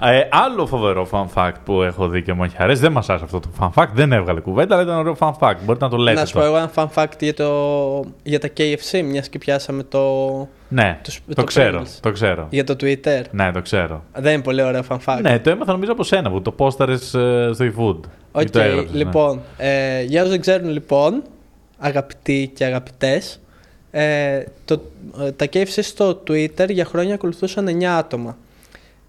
Ε, 0.04 0.28
άλλο 0.32 0.66
φοβερό 0.68 1.08
fun 1.12 1.26
fact 1.34 1.54
που 1.66 1.82
έχω 1.82 2.08
δει 2.08 2.22
και 2.22 2.34
μου 2.34 2.44
έχει 2.44 2.56
αρέσει. 2.60 2.82
Δεν 2.82 2.92
μας 2.92 3.10
άρεσε 3.10 3.26
αυτό 3.26 3.40
το 3.40 3.50
fun 3.60 3.70
fact. 3.76 3.88
Δεν 3.94 4.12
έβγαλε 4.12 4.40
κουβέντα, 4.40 4.76
αλλά 4.76 4.84
ήταν 4.84 4.98
ωραίο 4.98 5.16
fun 5.20 5.32
fact. 5.40 5.56
Μπορείτε 5.64 5.86
να 5.86 5.92
το 5.92 5.98
λέτε. 5.98 6.20
Να 6.20 6.26
σου 6.26 6.34
πω 6.34 6.40
τώρα. 6.40 6.52
εγώ 6.52 6.58
ένα 6.58 6.72
fun 6.76 7.04
fact 7.04 7.12
για, 7.20 7.34
το... 7.34 8.04
για 8.24 8.40
τα 8.40 8.48
KFC, 8.58 9.02
μιας 9.04 9.30
και 9.30 9.38
πιάσαμε 9.38 9.84
το. 9.84 10.00
Ναι, 10.74 11.00
το 11.04 11.12
σ- 11.12 11.22
το, 11.28 11.34
το 11.34 11.44
ξέρω. 11.44 11.82
Pringles. 11.82 11.98
Το 12.02 12.12
ξέρω. 12.12 12.48
για 12.50 12.64
το 12.64 12.76
Twitter. 12.80 13.22
Ναι, 13.32 13.52
το 13.52 13.62
ξέρω. 13.62 14.04
Δεν 14.16 14.34
είναι 14.34 14.42
πολύ 14.42 14.62
ωραίο 14.64 14.84
fun 14.90 14.98
fact. 15.06 15.20
Ναι, 15.22 15.40
το 15.40 15.50
έμαθα 15.50 15.72
νομίζω 15.72 15.92
από 15.92 16.04
σένα 16.04 16.30
που 16.32 16.42
το 16.42 16.52
πόσταρε 16.52 16.98
στο 16.98 17.52
eFood. 17.60 18.00
Οκ, 18.32 18.42
Ή 18.42 18.50
το 18.50 18.60
έγραψες, 18.60 18.92
ναι. 18.92 18.98
λοιπόν, 18.98 19.42
ε, 19.58 20.02
για 20.04 20.20
όσους 20.20 20.32
δεν 20.32 20.42
ξέρουν 20.42 20.70
λοιπόν, 20.70 21.24
αγαπητοί 21.78 22.52
και 22.56 22.66
αγαπητές, 22.66 23.40
ε, 23.92 24.44
το, 24.66 24.82
ε, 25.22 25.32
τα 25.32 25.46
KFC 25.54 25.66
στο 25.82 26.24
Twitter 26.28 26.70
για 26.70 26.86
χρόνια 26.86 27.14
ακολουθούσαν 27.14 27.68
9 27.68 27.84
άτομα. 27.84 28.38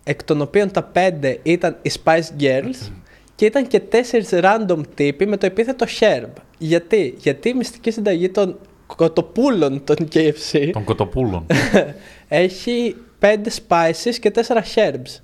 Εκ 0.04 0.24
των 0.24 0.40
οποίων 0.40 0.70
τα 0.70 0.90
5 0.94 1.36
ήταν 1.42 1.76
οι 1.82 1.90
Spice 2.04 2.40
Girls 2.42 2.90
και 3.36 3.44
ήταν 3.44 3.66
και 3.66 3.82
4 4.30 4.40
random 4.40 4.80
τύποι 4.94 5.26
με 5.26 5.36
το 5.36 5.46
επίθετο 5.46 5.86
Herb. 6.00 6.28
Γιατί, 6.58 7.14
Γιατί 7.18 7.48
η 7.48 7.54
μυστική 7.54 7.90
συνταγή 7.90 8.28
των 8.28 8.58
κοτοπούλων 8.96 9.84
των 9.84 9.96
KFC 10.14 10.70
Των 10.72 10.84
κοτοπούλων. 10.84 11.46
έχει 12.28 12.96
5 13.20 13.26
spices 13.26 14.14
και 14.20 14.32
4 14.34 14.40
herbs. 14.74 15.20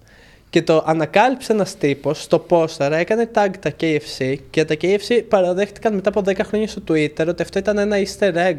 Και 0.50 0.62
το 0.62 0.82
ανακάλυψε 0.86 1.52
ένας 1.52 1.76
τύπος 1.76 2.22
στο 2.22 2.38
πόστερα, 2.38 2.96
έκανε 2.96 3.30
tag 3.34 3.50
τα 3.60 3.70
KFC 3.80 4.36
και 4.50 4.64
τα 4.64 4.74
KFC 4.80 5.22
παραδέχτηκαν 5.28 5.94
μετά 5.94 6.08
από 6.08 6.20
10 6.26 6.40
χρόνια 6.42 6.68
στο 6.68 6.82
Twitter 6.88 7.26
ότι 7.28 7.42
αυτό 7.42 7.58
ήταν 7.58 7.78
ένα 7.78 7.96
easter 7.96 8.34
egg. 8.34 8.56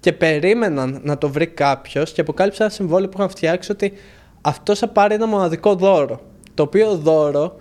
Και 0.00 0.12
περίμεναν 0.12 1.00
να 1.02 1.18
το 1.18 1.28
βρει 1.28 1.46
κάποιος 1.46 2.12
και 2.12 2.20
αποκάλυψε 2.20 2.62
ένα 2.62 2.72
συμβόλαιο 2.72 3.08
που 3.08 3.16
είχαν 3.18 3.30
φτιάξει 3.30 3.72
ότι 3.72 3.92
αυτός 4.40 4.78
θα 4.78 4.88
πάρει 4.88 5.14
ένα 5.14 5.26
μοναδικό 5.26 5.74
δώρο. 5.74 6.20
Το 6.54 6.62
οποίο 6.62 6.94
δώρο 6.96 7.56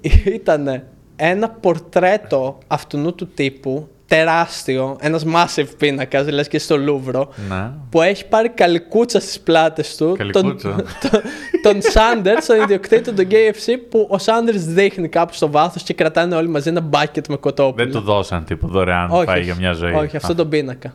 ήταν 0.40 0.82
ένα 1.16 1.50
πορτρέτο 1.50 2.58
αυτού 2.66 3.14
του 3.14 3.28
τύπου, 3.28 3.88
τεράστιο, 4.06 4.96
ένας 5.00 5.24
massive 5.26 5.68
πίνακας, 5.78 6.30
λες 6.30 6.48
και 6.48 6.58
στο 6.58 6.78
Λούβρο, 6.78 7.32
ναι. 7.48 7.70
που 7.90 8.02
έχει 8.02 8.28
πάρει 8.28 8.48
καλικούτσα 8.48 9.20
στις 9.20 9.40
πλάτες 9.40 9.96
του 9.96 10.04
τον, 10.04 10.16
Καλικούτσα. 10.16 10.74
τον, 10.74 11.20
τον 11.62 11.82
Σάντερς, 11.82 12.46
τον 12.46 12.60
ιδιοκτήτη 12.62 13.12
του 13.12 13.26
KFC 13.30 13.76
που 13.90 14.06
ο 14.10 14.18
Σάντερς 14.18 14.64
δείχνει 14.64 15.08
κάπου 15.08 15.34
στο 15.34 15.50
βάθος 15.50 15.82
και 15.82 15.94
κρατάνε 15.94 16.34
όλοι 16.34 16.48
μαζί 16.48 16.68
ένα 16.68 16.80
μπάκετ 16.80 17.26
με 17.28 17.36
κοτόπουλο. 17.36 17.84
Δεν 17.84 17.94
του 17.94 18.00
δώσαν 18.00 18.44
τύπου 18.44 18.68
δωρεάν 18.68 19.10
όχι, 19.10 19.24
πάει 19.24 19.42
για 19.42 19.54
μια 19.54 19.72
ζωή. 19.72 19.92
Όχι, 19.92 20.16
αυτό 20.16 20.32
Α, 20.32 20.34
τον 20.34 20.48
πίνακα. 20.48 20.94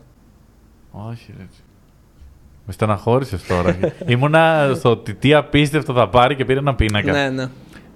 Όχι, 0.91 1.34
ρε. 1.38 1.45
Με 2.66 2.74
στεναχώρησες 2.74 3.43
τώρα. 3.43 3.78
Ήμουνα 4.05 4.72
στο 4.76 4.89
ότι 4.89 5.14
τι 5.14 5.34
απίστευτο 5.34 5.93
θα 5.93 6.09
πάρει 6.09 6.36
και 6.36 6.45
πήρε 6.45 6.59
ένα 6.59 6.76
πίνακα. 6.76 7.12
ναι, 7.12 7.30
ναι. 7.30 7.49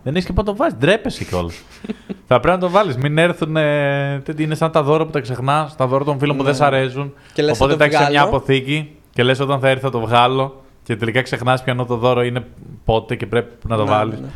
Δεν 0.05 0.15
έχεις 0.15 0.25
και 0.27 0.33
πότε 0.33 0.51
το 0.51 0.57
βάζεις. 0.57 0.77
Ντρέπεσαι 0.77 1.23
κιόλας. 1.23 1.61
θα 2.27 2.39
πρέπει 2.39 2.47
να 2.55 2.57
το 2.67 2.69
βάλεις. 2.69 2.95
Μην 2.97 3.17
έρθουν. 3.17 3.55
Ε, 3.57 4.19
τι- 4.25 4.43
είναι 4.43 4.55
σαν 4.55 4.71
τα 4.71 4.83
δώρα 4.83 5.05
που 5.05 5.11
τα 5.11 5.19
ξεχνάς, 5.19 5.75
τα 5.75 5.87
δώρα 5.87 6.03
των 6.03 6.19
φίλων 6.19 6.35
που 6.37 6.41
Ναι. 6.43 6.47
δεν 6.49 6.57
σ' 6.57 6.61
αρέσουν. 6.61 7.13
Και 7.33 7.41
λες, 7.41 7.55
Οπότε 7.55 7.71
θα 7.71 7.77
το 7.77 7.83
τα 7.83 7.85
έχεις 7.85 7.97
σε 7.97 8.11
μια 8.11 8.21
βγάλω. 8.21 8.35
αποθήκη 8.37 8.91
και 9.13 9.23
λες 9.23 9.39
όταν 9.39 9.59
θα 9.59 9.69
έρθει 9.69 9.81
θα 9.81 9.89
το 9.89 9.99
βγάλω. 9.99 10.63
Και 10.83 10.95
τελικά 10.95 11.21
ξεχνάς 11.21 11.63
ποιανό 11.63 11.85
το 11.85 11.95
δώρο 11.95 12.23
είναι 12.23 12.43
πότε 12.85 13.15
και 13.15 13.25
πρέπει 13.25 13.67
να 13.67 13.77
το 13.77 13.83
Ναι, 13.83 13.89
βάλεις. 13.89 14.19
ναι. 14.19 14.27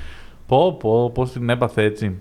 Πω, 0.48 0.74
πω, 0.74 1.12
πώ 1.12 1.26
την 1.26 1.50
έπαθε 1.50 1.84
έτσι. 1.84 2.20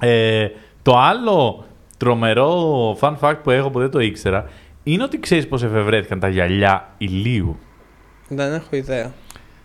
Ε, 0.00 0.46
το 0.82 0.98
άλλο 0.98 1.64
τρομερό 1.96 2.96
fun 3.00 3.14
fact 3.20 3.36
που 3.42 3.50
έχω 3.50 3.70
που 3.70 3.78
δεν 3.78 3.90
το 3.90 4.00
ήξερα 4.00 4.44
είναι 4.82 5.02
ότι 5.02 5.18
ξέρεις 5.20 5.48
πώ 5.48 5.54
εφευρέθηκαν 5.56 6.20
τα 6.20 6.28
γυαλιά 6.28 6.88
ηλίου; 6.98 7.58
Δεν 8.28 8.52
έχω 8.54 8.76
ιδέα. 8.76 9.12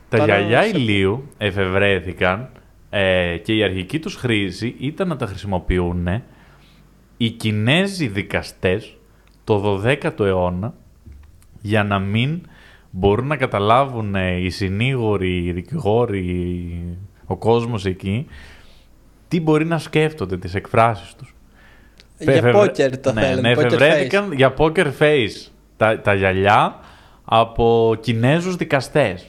Τα 0.09 0.18
Τώρα 0.18 0.38
γυαλιά 0.38 0.61
σε- 0.63 0.78
ηλίου 0.78 1.24
εφευρέθηκαν 1.38 2.49
ε, 2.89 3.38
και 3.38 3.55
η 3.55 3.63
αρχική 3.63 3.99
τους 3.99 4.15
χρήση 4.15 4.75
ήταν 4.79 5.07
να 5.07 5.15
τα 5.15 5.25
χρησιμοποιούν 5.25 6.07
οι 7.17 7.29
Κινέζοι 7.29 8.07
δικαστές 8.07 8.97
το 9.43 9.81
12ο 9.85 10.19
αιώνα 10.19 10.73
για 11.61 11.83
να 11.83 11.99
μην 11.99 12.41
μπορούν 12.89 13.27
να 13.27 13.35
καταλάβουν 13.35 14.15
ε, 14.15 14.35
οι 14.35 14.49
συνήγοροι, 14.49 15.38
οι 15.45 15.51
δικηγόροι, 15.51 16.97
ο 17.25 17.38
κόσμος 17.38 17.85
εκεί 17.85 18.27
τι 19.27 19.41
μπορεί 19.41 19.65
να 19.65 19.77
σκέφτονται 19.77 20.38
τις 20.38 20.55
εκφράσεις 20.55 21.15
τους. 21.15 21.35
Για 22.17 22.33
Εφευρε- 22.33 22.53
πόκερ 22.53 22.97
το 22.99 23.13
ναι, 23.13 23.21
θέλουν. 23.21 23.41
Ναι, 23.41 23.51
poker 23.51 23.59
face. 23.59 23.63
εφευρέθηκαν 23.65 24.31
για 24.31 24.53
poker 24.57 24.91
face 24.99 25.49
τα, 25.77 25.99
τα 26.01 26.13
γυαλιά 26.13 26.79
από 27.25 27.95
Κινέζους 27.99 28.55
δικαστές. 28.55 29.25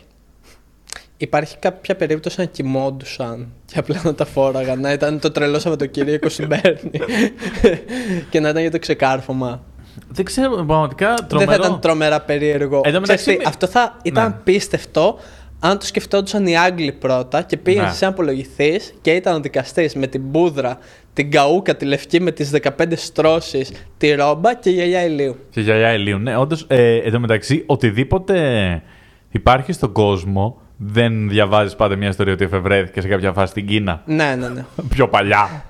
Υπάρχει 1.20 1.56
κάποια 1.58 1.96
περίπτωση 1.96 2.40
να 2.40 2.44
κοιμόντουσαν 2.46 3.52
και 3.64 3.78
απλά 3.78 4.00
να 4.04 4.14
τα 4.14 4.24
φόραγαν. 4.24 4.80
Να 4.80 4.92
ήταν 4.92 5.18
το 5.20 5.30
τρελό 5.30 5.58
Σαββατοκύριακο 5.58 6.28
συμπέρνει. 6.28 6.90
και 8.30 8.40
να 8.40 8.48
ήταν 8.48 8.62
για 8.62 8.70
το 8.70 8.78
ξεκάρφωμα. 8.78 9.62
Δεν 10.08 10.24
ξέρω, 10.24 10.64
πραγματικά 10.64 11.14
τρομερό. 11.14 11.50
Δεν 11.50 11.60
θα 11.60 11.66
ήταν 11.66 11.80
τρομερά 11.80 12.20
περίεργο. 12.20 12.80
Εν 12.84 12.92
τω 12.92 13.00
Ξέρεις 13.00 13.26
μεταξύ, 13.26 13.36
τι, 13.36 13.42
αυτό 13.46 13.66
θα 13.66 13.96
ήταν 14.02 14.28
Ναι. 14.28 14.36
πίστευτο 14.44 15.18
αν 15.60 15.78
το 15.78 15.86
σκεφτόντουσαν 15.86 16.46
οι 16.46 16.58
Άγγλοι 16.58 16.92
πρώτα 16.92 17.42
και 17.42 17.56
πήγαινε 17.56 17.86
Ναι. 17.86 17.92
σε 17.92 18.04
ένα 18.04 18.14
απολογηθή 18.14 18.80
και 19.00 19.10
ήταν 19.10 19.34
ο 19.34 19.40
δικαστής 19.40 19.94
με 19.94 20.06
την 20.06 20.20
μπούδρα, 20.24 20.78
την 21.12 21.30
καούκα, 21.30 21.76
τη 21.76 21.84
λευκή 21.84 22.20
με 22.20 22.30
τις 22.32 22.50
15 22.50 22.96
στρώσεις, 22.96 23.72
τη 23.96 24.14
ρόμπα 24.14 24.54
και 24.54 24.70
η 24.70 24.72
γυαλιά 24.72 25.04
ηλίου. 25.04 25.36
Και 25.50 25.60
γυαλιά 25.60 25.92
ηλίου. 25.92 26.18
Ναι, 26.18 26.36
όντως, 26.36 26.64
ε, 26.68 26.96
εν 26.96 27.12
τω 27.12 27.20
μεταξύ, 27.20 27.62
οτιδήποτε 27.66 28.82
υπάρχει 29.30 29.72
στον 29.72 29.92
κόσμο, 29.92 30.60
δεν 30.81 31.29
διαβάζεις 31.29 31.76
πάντα 31.76 31.97
μια 31.97 32.09
ιστορία 32.09 32.33
ότι 32.33 32.45
εφευρέθηκε 32.45 33.01
σε 33.01 33.09
κάποια 33.09 33.33
φάση 33.33 33.51
στην 33.51 33.66
Κίνα. 33.66 34.03
Ναι, 34.05 34.35
ναι, 34.39 34.49
ναι. 34.49 34.64
Πιο 34.89 35.09
παλιά. 35.09 35.64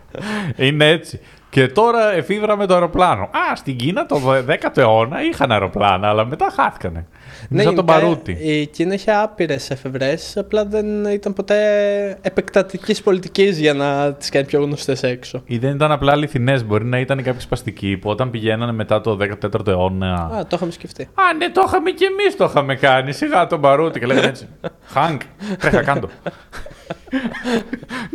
Είναι 0.56 0.88
έτσι. 0.88 1.20
Και 1.50 1.68
τώρα 1.68 2.12
εφήβραμε 2.12 2.66
το 2.66 2.74
αεροπλάνο. 2.74 3.22
Α, 3.22 3.56
στην 3.56 3.76
Κίνα 3.76 4.06
το 4.06 4.20
10ο 4.48 4.76
αιώνα 4.76 5.24
είχαν 5.24 5.52
αεροπλάνα, 5.52 6.08
αλλά 6.08 6.24
μετά 6.24 6.52
χάθηκανε. 6.56 7.06
Είναι 7.50 7.62
σαν 7.62 7.74
τον 7.74 7.84
γενικά, 7.86 8.06
Παρούτη. 8.06 8.36
Η 8.40 8.66
Κίνα 8.66 8.94
είχε 8.94 9.12
άπειρες 9.12 9.70
εφευρέσει, 9.70 10.38
απλά 10.38 10.64
δεν 10.64 11.04
ήταν 11.04 11.32
ποτέ 11.32 11.58
επεκτατικής 12.20 13.02
πολιτικής 13.02 13.58
για 13.58 13.74
να 13.74 14.12
τις 14.12 14.28
κάνει 14.28 14.46
πιο 14.46 14.62
γνωστές 14.62 15.02
έξω. 15.02 15.42
Ή 15.46 15.58
δεν 15.58 15.74
ήταν 15.74 15.92
απλά 15.92 16.12
αληθινές, 16.12 16.64
μπορεί 16.64 16.84
να 16.84 16.98
ήταν 16.98 17.22
κάποιοι 17.22 17.40
σπαστικοί 17.40 17.96
που 17.96 18.10
όταν 18.10 18.30
πηγαίνανε 18.30 18.72
μετά 18.72 19.00
το 19.00 19.18
14ο 19.42 19.66
αιώνα. 19.66 20.14
Α, 20.14 20.46
το 20.46 20.56
είχαμε 20.56 20.72
σκεφτεί. 20.72 21.02
Α, 21.02 21.34
ναι, 21.38 21.50
το 21.50 21.62
είχαμε 21.66 21.90
κι 21.90 22.04
εμείς 22.04 22.36
το 22.36 22.44
είχαμε 22.44 22.74
κάνει. 22.74 23.12
Σιγά 23.12 23.46
τον 23.46 23.60
Παρούτη 23.60 23.98
και 23.98 24.06
λέγανε 24.06 24.26
έτσι. 24.26 24.48
Χάνκ, 24.94 25.20
τρέχα 25.58 25.82
κάντο. 25.82 26.08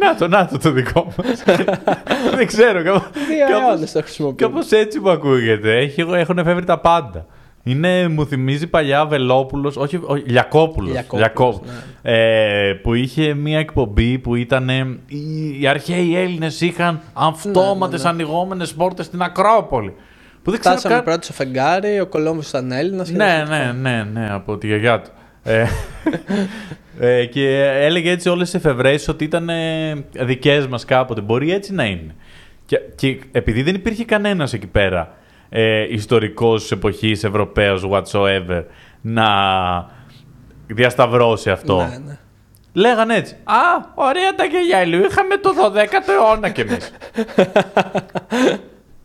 να 0.01 0.15
το, 0.15 0.27
να 0.27 0.47
το 0.47 0.57
το 0.57 0.71
δικό 0.71 1.13
μας. 1.17 1.43
Δεν 2.35 2.47
ξέρω. 2.47 2.81
Κάπω 3.27 3.59
Δύο 3.59 3.69
αιώνες 3.69 3.91
το 3.91 4.01
χρησιμοποιούμε. 4.01 4.53
κάπως 4.53 4.71
έτσι 4.71 4.99
μου 4.99 5.09
ακούγεται. 5.09 5.77
Έχει, 5.77 6.05
έχουν 6.13 6.37
εφεύρει 6.37 6.65
τα 6.65 6.79
πάντα. 6.79 7.25
Είναι, 7.63 8.07
μου 8.07 8.25
θυμίζει 8.25 8.67
παλιά 8.67 9.05
Βελόπουλος, 9.05 9.77
όχι, 9.77 9.99
όχι 10.03 10.23
Λιακόπουλος. 10.25 10.91
Λιακόπουλος, 11.13 11.71
ναι. 12.01 12.11
ε, 12.11 12.73
που 12.73 12.93
είχε 12.93 13.33
μια 13.33 13.59
εκπομπή 13.59 14.19
που 14.19 14.35
ήταν. 14.35 14.69
ε, 14.69 14.97
οι, 15.07 15.59
οι 15.61 15.67
αρχαίοι 15.67 16.17
Έλληνες 16.17 16.61
είχαν 16.61 17.01
αυτόματες 17.13 18.03
Ναι, 18.03 18.09
ναι, 18.11 18.15
ναι. 18.15 18.23
ανοιγόμενες 18.23 18.73
πόρτες 18.73 19.05
στην 19.05 19.21
Ακρόπολη. 19.21 19.93
Που 20.43 20.51
δεν 20.51 20.59
ξέρω 20.59 20.75
Φτάσαμε 20.75 20.93
καν- 20.93 21.05
πρώτοι 21.05 21.23
στο 21.25 21.33
φεγγάρι, 21.33 21.99
ο 21.99 22.05
Κολόμβος 22.07 22.49
ήταν 22.49 22.71
Έλληνας. 22.71 23.09
ναι, 23.09 23.43
ναι, 23.49 23.71
ναι, 23.81 24.03
ναι, 24.13 24.27
από 24.33 24.57
τη 24.57 24.67
γιαγιά 24.67 25.01
του. 25.01 25.09
Ε, 25.43 25.65
ε, 26.99 27.25
και 27.25 27.63
έλεγε 27.63 28.11
έτσι 28.11 28.29
όλες 28.29 28.51
τις 28.51 28.63
εφευρέσεις 28.65 29.07
ότι 29.07 29.23
ήταν 29.23 29.49
ε, 29.49 29.93
δικές 30.19 30.67
μας 30.67 30.85
κάποτε. 30.85 31.21
Μπορεί 31.21 31.51
έτσι 31.53 31.73
να 31.73 31.85
είναι. 31.85 32.15
Και, 32.65 32.79
και 32.95 33.19
επειδή 33.31 33.61
δεν 33.63 33.75
υπήρχε 33.75 34.05
κανένας 34.05 34.53
εκεί 34.53 34.67
πέρα 34.67 35.13
ε, 35.49 35.93
ιστορικός 35.93 36.61
της 36.61 36.71
εποχής, 36.71 37.23
Ευρωπαίος, 37.23 37.87
whatsoever, 37.91 38.63
να 39.01 39.25
διασταυρώσει 40.67 41.49
αυτό. 41.49 41.77
Ναι, 41.77 41.97
ναι. 42.05 42.17
Λέγανε 42.73 43.15
έτσι. 43.15 43.33
Α, 43.43 43.55
ωραία 43.95 44.35
τα 44.35 44.43
γυαλιά 44.45 44.81
ηλίου. 44.81 45.03
Είχαμε 45.05 45.37
το 45.37 45.49
12ο 45.49 46.09
αιώνα 46.09 46.49
κι 46.49 46.61
εμείς. 46.61 46.91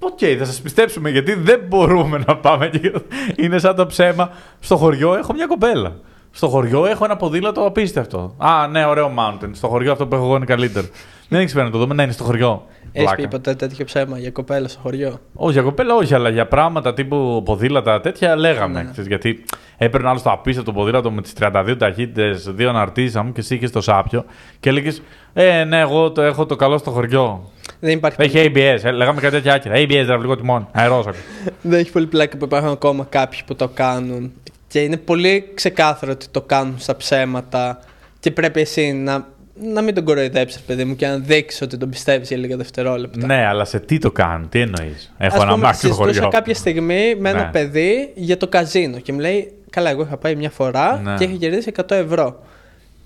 Οκ, 0.00 0.18
θα 0.38 0.44
σας 0.44 0.60
πιστέψουμε 0.60 1.10
γιατί 1.10 1.34
δεν 1.34 1.60
μπορούμε 1.68 2.22
να 2.26 2.36
πάμε. 2.36 2.68
και- 2.68 2.92
Είναι 3.36 3.58
σαν 3.58 3.76
το 3.76 3.86
ψέμα. 3.86 4.30
Στο 4.60 4.76
χωριό 4.76 5.14
έχω 5.16 5.32
μια 5.32 5.46
κοπέλα. 5.46 5.96
Στο 6.30 6.48
χωριό 6.48 6.86
έχω 6.86 7.04
ένα 7.04 7.16
ποδήλατο 7.16 7.66
απίστευτο. 7.66 8.34
Α, 8.38 8.68
ναι, 8.68 8.84
ωραίο 8.86 9.12
mountain. 9.18 9.50
Στο 9.52 9.68
χωριό 9.68 9.92
αυτό 9.92 10.06
που 10.06 10.14
έχω 10.14 10.24
εγώ 10.24 10.36
είναι 10.36 10.44
καλύτερο. 10.44 10.86
δεν 11.28 11.40
έχει 11.40 11.56
να 11.56 11.70
το 11.70 11.78
δούμε, 11.78 11.94
ναι, 11.94 12.02
είναι 12.02 12.12
στο 12.12 12.24
χωριό. 12.24 12.66
Έχεις 12.92 13.08
Πλάκα. 13.08 13.22
πει 13.22 13.28
ποτέ 13.28 13.54
τέτοιο 13.54 13.84
ψέμα 13.84 14.18
για 14.18 14.30
κοπέλα 14.30 14.68
στο 14.68 14.80
χωριό; 14.82 15.20
Όχι, 15.34 15.52
για 15.52 15.62
κοπέλα 15.62 15.94
όχι, 15.94 16.14
αλλά 16.14 16.28
για 16.28 16.46
πράγματα 16.46 16.94
τύπου 16.94 17.42
ποδήλατα 17.44 18.00
τέτοια 18.00 18.36
λέγαμε. 18.36 18.82
Ναι. 18.82 18.88
Ξέρεις, 18.90 19.08
γιατί 19.08 19.44
έπαιρνε 19.76 20.08
άλλο 20.08 20.20
το 20.20 20.30
απίστευτο 20.30 20.72
ποδήλατο 20.72 21.10
με 21.10 21.22
τις 21.22 21.32
32 21.40 21.74
ταχύτητες, 21.78 22.50
δύο 22.50 22.68
αναρτήσεις 22.68 23.16
μου 23.16 23.32
και 23.32 23.40
εσύ 23.40 23.54
είχες 23.54 23.70
το 23.70 23.80
σάπιο 23.80 24.24
και 24.60 24.68
έλεγες 24.68 25.02
Ε, 25.32 25.64
ναι, 25.64 25.80
εγώ 25.80 26.10
το 26.12 26.22
έχω 26.22 26.46
το 26.46 26.56
καλό 26.56 26.78
στο 26.78 26.90
χωριό. 26.90 27.50
Δεν 27.80 27.90
υπάρχει, 27.90 28.22
Έχει 28.22 28.52
ABS, 28.54 28.56
ες, 28.56 28.84
λέγαμε 28.84 29.20
κάτι 29.20 29.34
τέτοια 29.34 29.54
άκυρα. 29.54 29.74
ABS, 29.76 30.04
δραυλικό 30.06 30.36
τιμόν. 30.36 30.68
Αερόσακο. 30.72 31.16
δεν 31.62 31.78
έχει 31.78 31.92
πολύ 31.92 32.06
πλάκα 32.06 32.36
που 32.36 32.44
υπάρχουν 32.44 32.70
ακόμα 32.70 33.06
κάποιοι 33.08 33.40
που 33.46 33.54
το 33.54 33.68
κάνουν. 33.68 34.32
Και 34.66 34.80
είναι 34.80 34.96
πολύ 34.96 35.50
ξεκάθαρο 35.54 36.12
ότι 36.12 36.28
το 36.28 36.40
κάνουν 36.40 36.74
στα 36.78 36.96
ψέματα. 36.96 37.80
Και 38.20 38.30
πρέπει 38.30 38.60
εσύ 38.60 38.92
να, 38.92 39.26
να 39.62 39.82
μην 39.82 39.94
τον 39.94 40.04
κοροϊδέψεις, 40.04 40.60
παιδί 40.60 40.84
μου, 40.84 40.96
και 40.96 41.06
να 41.06 41.16
δείξει 41.18 41.64
ότι 41.64 41.76
τον 41.76 41.88
πιστεύεις 41.90 42.28
για 42.28 42.36
λίγα 42.36 42.56
δευτερόλεπτα. 42.56 43.26
ναι, 43.26 43.46
αλλά 43.46 43.64
σε 43.64 43.80
τι 43.80 43.98
το 43.98 44.10
κάνουν, 44.10 44.48
τι 44.48 44.60
εννοείς; 44.60 45.12
Έχω 45.18 45.36
Ας 45.36 45.42
ένα 45.42 45.52
πούμε, 45.52 45.64
μάξι 45.64 45.78
στο 45.78 45.88
συζητούσα 45.88 46.14
χωριό. 46.14 46.28
κάποια 46.30 46.54
στιγμή 46.54 47.14
με 47.18 47.28
ένα 47.30 47.42
Ναι. 47.44 47.50
παιδί 47.52 48.12
για 48.14 48.36
το 48.36 48.48
καζίνο 48.48 48.98
και 48.98 49.12
μου 49.12 49.18
λέει: 49.18 49.52
Καλά, 49.70 49.90
εγώ 49.90 50.02
είχα 50.02 50.16
πάει 50.16 50.34
μια 50.34 50.50
φορά 50.50 51.00
Ναι. 51.04 51.14
και 51.14 51.24
είχα 51.24 51.34
κερδίσει 51.36 51.68
100 51.68 51.94
ευρώ. 51.96 52.42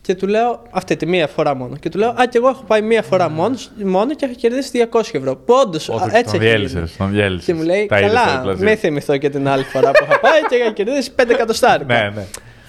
Και 0.00 0.14
του 0.14 0.26
λέω 0.26 0.62
αυτή 0.70 0.96
τη 0.96 1.06
μία 1.06 1.26
φορά 1.26 1.54
μόνο. 1.54 1.76
Και 1.76 1.88
του 1.88 1.98
λέω 1.98 2.08
Α, 2.08 2.26
και 2.30 2.38
εγώ 2.38 2.48
έχω 2.48 2.64
πάει 2.66 2.82
μία 2.82 3.02
φορά 3.02 3.28
μόνος, 3.28 3.70
μόνος 3.84 4.16
και 4.16 4.24
έχω 4.24 4.34
κερδίσει 4.34 4.70
200 4.70 5.00
ευρώ. 5.18 5.36
Που 5.36 5.54
όντως 5.66 5.88
Όχι, 5.88 6.04
έτσι 6.04 6.24
τον 6.24 6.34
έχει 6.34 6.38
διέλυσες, 6.38 6.72
γίνει. 6.74 6.90
τον 6.98 7.10
διέλυσες. 7.10 7.44
Και 7.46 7.54
μου 7.54 7.62
λέει 7.62 7.86
Τα 7.86 7.98
είδες 7.98 8.10
στα 8.10 8.20
Καλά, 8.24 8.36
διπλασία. 8.38 8.64
μην 8.64 8.76
θυμηθώ 8.76 9.16
και 9.16 9.30
την 9.30 9.48
άλλη 9.48 9.62
φορά 9.62 9.90
που 9.90 10.04
είχα 10.08 10.20
πάει 10.20 10.40
και 10.48 10.54
είχα 10.56 10.72
κερδίσει 10.72 11.10
5 11.16 11.32
εκατοστάρικα. 11.32 11.94
Ναι, 12.02 12.10
ναι. 12.14 12.24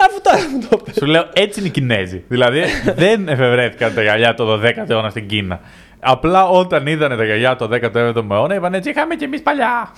Αφού 0.05 0.21
τώρα 0.21 0.49
μου 0.49 0.67
το 0.69 0.77
πες. 0.77 0.95
Σου 0.95 1.05
λέω 1.05 1.29
έτσι 1.33 1.59
είναι 1.59 1.67
οι 1.67 1.71
Κινέζοι. 1.71 2.23
Δηλαδή 2.27 2.61
δεν 2.95 3.27
εφευρέθηκαν 3.27 3.93
τα 3.93 4.01
γυαλιά 4.01 4.33
το 4.33 4.53
12ο 4.53 4.89
αιώνα 4.89 5.09
στην 5.09 5.27
Κίνα. 5.27 5.59
Απλά 5.99 6.47
όταν 6.47 6.87
είδανε 6.87 7.15
τα 7.15 7.25
γυαλιά 7.25 7.55
το 7.55 7.69
17ο 7.71 8.31
αιώνα, 8.31 8.55
είπαν 8.55 8.73
έτσι 8.73 8.89
είχαμε 8.89 9.15
κι 9.15 9.23
εμείς 9.23 9.41
παλιά. 9.41 9.91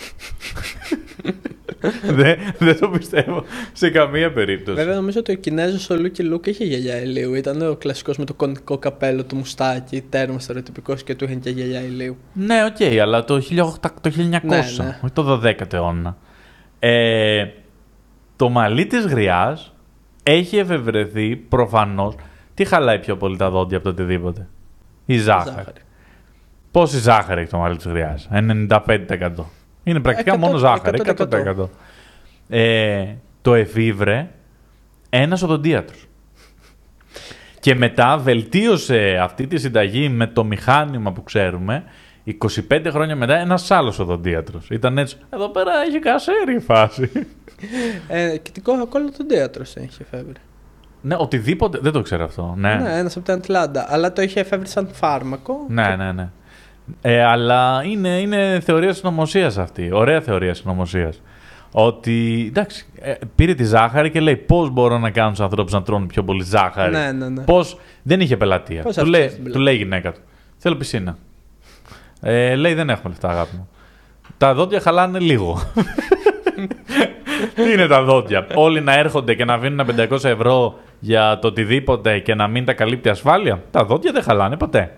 δεν, 2.19 2.37
δεν 2.57 2.79
το 2.79 2.89
πιστεύω 2.89 3.43
σε 3.73 3.89
καμία 3.89 4.31
περίπτωση. 4.31 4.77
Βέβαια, 4.77 4.95
νομίζω 4.95 5.19
ότι 5.19 5.31
ο 5.31 5.35
Κινέζος 5.35 5.89
ο 5.89 5.95
Λούκι 5.95 6.23
Λούκ 6.23 6.45
είχε 6.45 6.63
γυαλιά 6.63 7.01
ηλίου. 7.01 7.33
Ήταν 7.33 7.61
ο 7.69 7.75
κλασικός 7.75 8.17
με 8.17 8.25
το 8.25 8.33
κωνικό 8.33 8.77
καπέλο 8.77 9.23
του 9.23 9.35
μουστάκι, 9.35 10.03
τέρμα 10.09 10.39
στερεοτυπικός 10.39 11.03
και 11.03 11.15
του 11.15 11.23
είχαν 11.23 11.39
και 11.39 11.49
γυαλιά 11.49 11.81
ηλίου. 11.81 12.17
Ναι, 12.33 12.65
οκ, 12.65 12.99
αλλά 13.01 13.23
το, 13.23 13.41
1800, 13.49 13.71
το 14.01 14.11
1900, 14.17 14.41
Ναι, 14.43 14.57
ναι. 14.77 14.99
όχι 15.03 15.13
το 15.13 15.41
12ο 15.43 15.73
αιώνα. 15.73 16.17
Ε, 16.79 17.45
το 18.35 18.49
μαλλί 18.49 18.85
της 18.85 19.05
γριάς 19.05 19.74
έχει 20.27 20.57
εφευρεθεί 20.57 21.35
προφανώς. 21.35 22.15
Τι 22.53 22.65
χαλάει 22.65 22.99
πιο 22.99 23.17
πολύ 23.17 23.37
τα 23.37 23.49
δόντια 23.49 23.77
από 23.77 23.85
το 23.85 23.91
οτιδήποτε; 23.91 24.47
Η 25.05 25.17
ζάχαρη. 25.17 25.81
Πόση 26.71 26.99
ζάχαρη 26.99 27.41
έχει 27.41 27.49
το 27.49 27.57
μαλλί 27.57 27.75
της 27.75 27.85
γριάς; 27.85 28.27
95%. 28.31 29.31
Είναι 29.83 29.99
πρακτικά 29.99 30.35
100%, 30.35 30.37
μόνο 30.37 30.57
ζάχαρη. 30.57 31.01
100%. 31.05 31.27
100%. 31.57 31.69
Ε, 32.49 33.05
το 33.41 33.53
εφήβρε 33.53 34.29
ένας 35.09 35.41
οδοντίατρος. 35.41 36.07
Και 37.59 37.75
μετά 37.75 38.17
βελτίωσε 38.17 39.19
αυτή 39.21 39.47
τη 39.47 39.57
συνταγή 39.57 40.09
με 40.09 40.27
το 40.27 40.43
μηχάνημα 40.43 41.11
που 41.11 41.23
ξέρουμε 41.23 41.83
25 42.69 42.85
χρόνια 42.89 43.15
μετά 43.15 43.35
ένας 43.37 43.71
άλλος 43.71 43.99
οδοντίατρος. 43.99 44.69
Ήταν 44.69 44.97
έτσι. 44.97 45.17
Εδώ 45.29 45.49
πέρα 45.49 45.71
έχει 45.87 45.99
κασέρι 45.99 46.55
η 46.55 46.59
φάση. 46.59 47.11
Ε, 48.07 48.37
και 48.37 48.51
την 48.51 48.63
Coca-Cola 48.65 49.11
οδοντίατρος 49.17 49.63
είχε 49.63 50.01
εφεύρει. 50.01 50.33
ναι, 51.01 51.15
οτιδήποτε. 51.19 51.79
Δεν 51.81 51.91
το 51.91 52.01
ξέρω 52.01 52.23
αυτό. 52.23 52.53
Ναι, 52.57 52.75
Ναι, 52.75 52.97
ένας 52.97 53.15
από 53.15 53.25
την 53.25 53.33
Ατλάντα. 53.33 53.85
Αλλά 53.89 54.13
το 54.13 54.21
είχε 54.21 54.39
εφεύρει 54.39 54.67
σαν 54.67 54.87
φάρμακο. 54.91 55.65
ναι, 55.69 55.95
ναι. 55.95 56.11
ναι. 56.11 56.29
Ε, 57.01 57.23
αλλά 57.23 57.81
είναι, 57.85 58.09
είναι 58.19 58.59
θεωρία 58.63 58.93
συνωμοσίας 58.93 59.57
αυτή. 59.57 59.89
Ωραία 59.93 60.21
θεωρία 60.21 60.53
συνωμοσίας. 60.53 61.21
Ότι 61.71 62.45
εντάξει, 62.47 62.85
ε, 62.99 63.13
πήρε 63.35 63.53
τη 63.53 63.63
ζάχαρη 63.63 64.09
και 64.11 64.19
λέει 64.19 64.35
πώς 64.35 64.69
μπορώ 64.69 64.97
να 64.97 65.09
κάνω 65.09 65.31
τους 65.31 65.43
ανθρώπους 65.43 65.71
να 65.73 65.81
τρώνε 65.83 66.05
πιο 66.05 66.23
πολύ 66.23 66.43
ζάχαρη; 66.43 66.91
Ναι, 66.91 67.11
ναι, 67.11 67.29
ναι. 67.29 67.43
Πώ. 67.43 67.59
Δεν 68.03 68.19
είχε 68.19 68.37
πελατεία. 68.37 68.81
Πώς 68.81 68.95
του, 68.95 69.01
αυτός 69.01 69.17
λέει, 69.17 69.27
στην 69.29 69.37
του 69.37 69.43
πλάτη. 69.43 69.63
λέει 69.63 69.73
η 69.73 69.77
γυναίκα 69.77 70.11
του. 70.11 70.19
Θέλω 70.57 70.75
πισίνα. 70.75 71.17
Ε, 72.27 72.55
λέει 72.55 72.73
δεν 72.73 72.89
έχουμε 72.89 73.09
λεφτά, 73.09 73.29
αγάπη 73.29 73.55
μου. 73.55 73.69
Τα 74.37 74.53
δόντια 74.53 74.79
χαλάνε 74.79 75.19
λίγο. 75.19 75.61
Τι 77.55 77.71
είναι 77.71 77.87
τα 77.87 78.03
δόντια; 78.03 78.47
Όλοι 78.55 78.81
να 78.81 78.93
έρχονται 78.97 79.33
και 79.33 79.45
να 79.45 79.57
δίνουν 79.57 79.87
500 79.97 80.23
ευρώ 80.23 80.79
για 80.99 81.39
το 81.41 81.47
οτιδήποτε 81.47 82.19
και 82.19 82.35
να 82.35 82.47
μην 82.47 82.65
τα 82.65 82.73
καλύπτει 82.73 83.09
ασφάλεια; 83.09 83.63
Τα 83.71 83.85
δόντια 83.85 84.11
δεν 84.11 84.23
χαλάνε 84.23 84.57
ποτέ. 84.57 84.91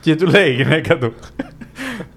Και 0.00 0.16
του 0.16 0.26
λέει 0.26 0.50
η 0.50 0.52
γυναίκα 0.52 0.98
του. 0.98 1.14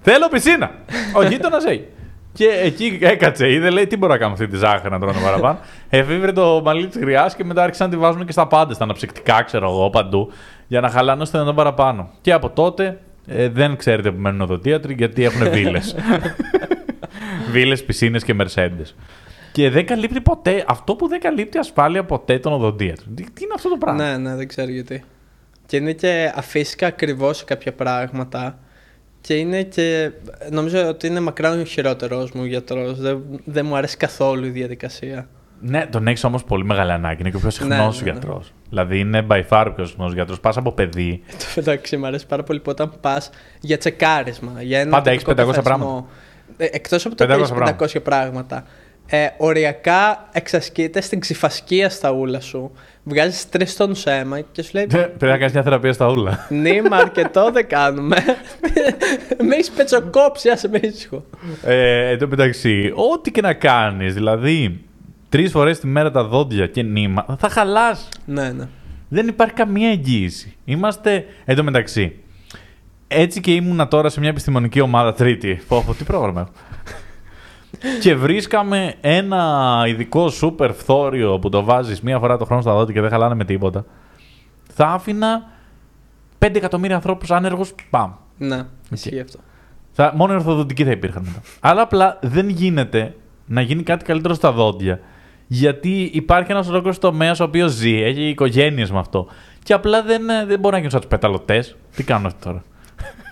Θέλω 0.02 0.28
πισίνα. 0.28 0.70
Ο 1.16 1.22
γείτονας 1.22 1.64
έχει. 1.64 1.84
Και 2.32 2.48
εκεί 2.62 2.98
έκατσε, 3.00 3.52
είδε, 3.52 3.70
λέει, 3.70 3.86
τι 3.86 3.96
μπορώ 3.96 4.12
να 4.12 4.18
κάνω 4.18 4.32
αυτή 4.32 4.46
τη 4.46 4.56
ζάχαρη 4.56 4.90
να 4.90 4.98
τρώνε 4.98 5.18
παραπάνω. 5.24 5.58
Εφήβρε 5.88 6.32
το 6.32 6.60
μαλλί 6.64 6.86
της 6.86 7.00
γριά 7.00 7.32
και 7.36 7.44
μετά 7.44 7.62
άρχισαν 7.62 7.90
να 7.90 7.94
τη 7.94 8.00
βάζουν 8.00 8.26
και 8.26 8.32
στα 8.32 8.46
πάντα, 8.46 8.74
στα 8.74 8.84
αναψυκτικά, 8.84 9.42
ξέρω 9.42 9.70
εγώ, 9.70 9.90
παντού, 9.90 10.32
για 10.66 10.80
να 10.80 10.88
χαλάνε 10.90 11.22
ώστε 11.22 11.38
να 11.38 11.44
τον 11.44 11.54
παραπάνω. 11.54 12.10
Και 12.20 12.32
από 12.32 12.50
τότε 12.50 12.98
ε, 13.28 13.48
δεν 13.48 13.76
ξέρετε 13.76 14.10
που 14.10 14.20
μένουν 14.20 14.40
οδοντίατροι 14.40 14.94
γιατί 14.94 15.24
έχουν 15.24 15.50
βίλες. 15.56 15.94
βίλες, 17.50 17.84
πισίνες 17.84 18.24
και 18.24 18.34
μερσέντες. 18.34 18.94
Και 19.52 19.70
δεν 19.70 19.86
καλύπτει 19.86 20.20
ποτέ, 20.20 20.64
αυτό 20.68 20.94
που 20.96 21.08
δεν 21.08 21.20
καλύπτει 21.20 21.58
ασφάλεια 21.58 22.04
ποτέ 22.04 22.38
τον 22.38 22.52
οδοντίατρο. 22.52 23.04
Τι, 23.14 23.22
τι 23.22 23.42
είναι 23.44 23.52
αυτό 23.54 23.68
το 23.68 23.76
πράγμα; 23.76 24.04
Ναι, 24.04 24.16
ναι, 24.16 24.34
δεν 24.36 24.48
ξέρω 24.48 24.70
γιατί. 24.70 25.04
Και 25.66 25.76
είναι 25.76 25.92
και 25.92 26.32
αφύσικα 26.34 26.86
ακριβώς 26.86 27.36
σε 27.36 27.44
κάποια 27.44 27.72
πράγματα. 27.72 28.58
Και 29.20 29.34
είναι 29.34 29.62
και. 29.62 30.10
Νομίζω 30.50 30.88
ότι 30.88 31.06
είναι 31.06 31.20
μακράν 31.20 31.60
ο 31.60 31.64
χειρότερος 31.64 32.32
μου 32.32 32.44
γιατρός. 32.44 32.98
Δεν, 33.00 33.22
δεν 33.44 33.66
μου 33.66 33.76
αρέσει 33.76 33.96
καθόλου 33.96 34.44
η 34.46 34.50
διαδικασία. 34.50 35.28
Ναι, 35.60 35.86
τον 35.86 36.06
έχεις 36.06 36.24
όμως 36.24 36.44
πολύ 36.44 36.64
μεγάλη 36.64 36.92
ανάγκη. 36.92 37.20
Είναι 37.20 37.30
και 37.30 37.36
ο 37.36 37.40
πιο 37.40 37.50
συχνός 37.50 37.78
Ναι, 37.78 37.84
ναι, 37.84 38.12
ναι. 38.12 38.18
γιατρός. 38.20 38.52
Δηλαδή 38.68 38.98
είναι 38.98 39.26
by 39.30 39.42
far 39.48 39.64
ο 39.68 39.72
πιο 39.72 39.84
συχνό 39.84 40.10
γιατρός. 40.14 40.40
Πας 40.40 40.56
από 40.56 40.72
παιδί. 40.72 41.22
Το 41.38 41.44
μεταξύ 41.56 41.96
μου 41.96 42.06
αρέσει 42.06 42.26
πάρα 42.26 42.42
πολύ 42.42 42.60
που 42.60 42.70
όταν 42.70 42.92
πας 43.00 43.30
για 43.60 43.78
τσεκάρισμα. 43.78 44.62
Για 44.62 44.80
ένα 44.80 44.90
Πάντα 44.90 45.10
έχεις 45.10 45.24
τυπικό 45.24 45.48
500 45.48 45.54
καθαρισμό, 45.54 46.08
Ε, 46.56 46.64
εκτός 46.64 47.06
από 47.06 47.14
το 47.14 47.24
500 47.24 47.30
ότι 47.30 47.40
έχεις 47.40 47.52
πράγματα. 47.52 47.76
500 47.86 48.00
πράγματα. 48.02 48.64
Ε, 49.10 49.26
οριακά 49.36 50.28
εξασκείται 50.32 51.00
στην 51.00 51.20
ξυφασκία 51.20 51.88
στα 51.88 52.10
ούλα 52.10 52.40
σου. 52.40 52.72
Βγάζεις 53.02 53.48
τρεις 53.48 53.76
τόνους 53.76 54.06
αίμα 54.06 54.40
και 54.40 54.62
σου 54.62 54.70
λέει. 54.74 54.86
Πρέπει 54.86 55.24
να 55.24 55.36
κάνεις 55.38 55.52
μια 55.52 55.62
θεραπεία 55.62 55.92
στα 55.92 56.08
ούλα. 56.08 56.46
Νίμα, 56.48 56.96
αρκετό 56.96 57.50
δεν 57.50 57.68
κάνουμε. 57.68 58.16
με 59.46 59.54
έχεις 59.54 59.70
πετσοκόψει, 59.70 60.48
άσε 60.50 60.68
με 60.68 60.78
ήσυχο. 60.82 61.24
Ε, 61.64 62.10
εν 62.10 62.18
τω 62.18 62.28
μεταξύ, 62.28 62.92
ό,τι 63.12 63.30
και 63.30 63.40
να 63.40 63.52
κάνεις, 63.54 64.14
δηλαδή 64.14 64.80
τρεις 65.28 65.50
φορές 65.50 65.80
τη 65.80 65.86
μέρα 65.86 66.10
τα 66.10 66.24
δόντια 66.24 66.66
και 66.66 66.82
νήμα, 66.82 67.36
θα 67.38 67.48
χαλάσει. 67.48 68.08
Ναι, 68.24 68.50
ναι. 68.50 68.68
Δεν 69.08 69.28
υπάρχει 69.28 69.54
καμία 69.54 69.90
εγγύηση. 69.90 70.56
Είμαστε. 70.64 71.24
Εν 71.44 71.56
τω 71.56 71.62
μεταξύ, 71.62 72.16
έτσι 73.08 73.40
και 73.40 73.54
ήμουνα 73.54 73.88
τώρα 73.88 74.08
σε 74.08 74.20
μια 74.20 74.28
επιστημονική 74.28 74.80
ομάδα 74.80 75.12
τρίτη. 75.12 75.60
Πω, 75.68 75.82
πω, 75.86 75.94
τι 75.94 76.04
πρόγραμμα 76.04 76.40
έχω. 76.40 76.50
και 78.02 78.14
βρίσκαμε 78.14 78.94
ένα 79.00 79.84
ειδικό 79.88 80.28
σούπερ 80.28 80.72
φθόριο 80.72 81.38
που 81.38 81.48
το 81.48 81.64
βάζεις 81.64 82.00
μία 82.00 82.18
φορά 82.18 82.36
το 82.36 82.44
χρόνο 82.44 82.62
στα 82.62 82.74
δόντια 82.74 82.94
και 82.94 83.00
δεν 83.00 83.10
χαλάνε 83.10 83.34
με 83.34 83.44
τίποτα. 83.44 83.84
Θα 84.74 84.86
άφηνα 84.86 85.50
5 86.38 86.54
εκατομμύρια 86.54 86.96
ανθρώπους 86.96 87.30
άνεργους, 87.30 87.74
παμ. 87.90 88.12
Ναι, 88.38 88.62
ισχύει 88.90 89.20
αυτό. 89.20 89.38
Θα, 89.92 90.12
μόνο 90.16 90.32
οι 90.32 90.36
ορθοδοντικοί 90.36 90.84
θα 90.84 90.90
υπήρχαν 90.90 91.22
μετά. 91.24 91.40
Αλλά 91.60 91.82
απλά 91.82 92.18
δεν 92.22 92.48
γίνεται 92.48 93.14
να 93.46 93.60
γίνει 93.60 93.82
κάτι 93.82 94.04
καλύτερο 94.04 94.34
στα 94.34 94.52
δόντια. 94.52 95.00
Γιατί 95.50 96.10
υπάρχει 96.12 96.50
ένας 96.50 96.68
ολόκληρος 96.68 96.98
τομέας 96.98 97.40
ο 97.40 97.44
οποίος 97.44 97.72
ζει, 97.72 98.02
έχει 98.02 98.22
οικογένειες 98.28 98.90
με 98.90 98.98
αυτό. 98.98 99.26
Και 99.62 99.72
απλά 99.72 100.02
δεν, 100.02 100.28
ε, 100.28 100.44
δεν 100.46 100.58
μπορεί 100.58 100.70
να 100.72 100.76
γίνουν 100.76 100.90
σαν 100.90 101.00
τους 101.00 101.08
πεταλωτές. 101.08 101.76
Τι 101.96 102.02
κάνουν 102.02 102.26
αυτοί 102.26 102.38
τώρα; 102.44 102.62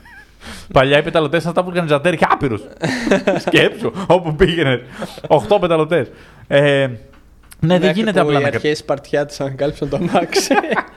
Παλιά 0.72 0.98
οι 0.98 1.02
πεταλωτές 1.02 1.38
ήταν 1.40 1.50
αυτά 1.50 1.64
που 1.64 1.70
είχαν 1.74 1.88
ζατέρι 1.88 2.16
και 2.16 2.26
άπειρου. 2.28 2.56
Σκέψου, 3.46 3.92
όπου 4.06 4.34
πήγαινε. 4.34 4.80
8 5.28 5.38
πεταλωτές. 5.60 6.10
Ε, 6.46 6.86
ναι, 7.60 7.78
δεν 7.78 7.80
Μέχρι 7.80 7.92
γίνεται 8.00 8.20
που 8.20 8.26
απλά 8.26 8.38
οι 8.38 8.42
να 8.42 8.48
κα- 8.48 8.56
αρχαίοι 8.56 8.74
Σπαρτιάτε 8.74 9.34
ανακάλυψαν 9.38 9.88
το 9.88 9.96
αμάξι 9.96 10.54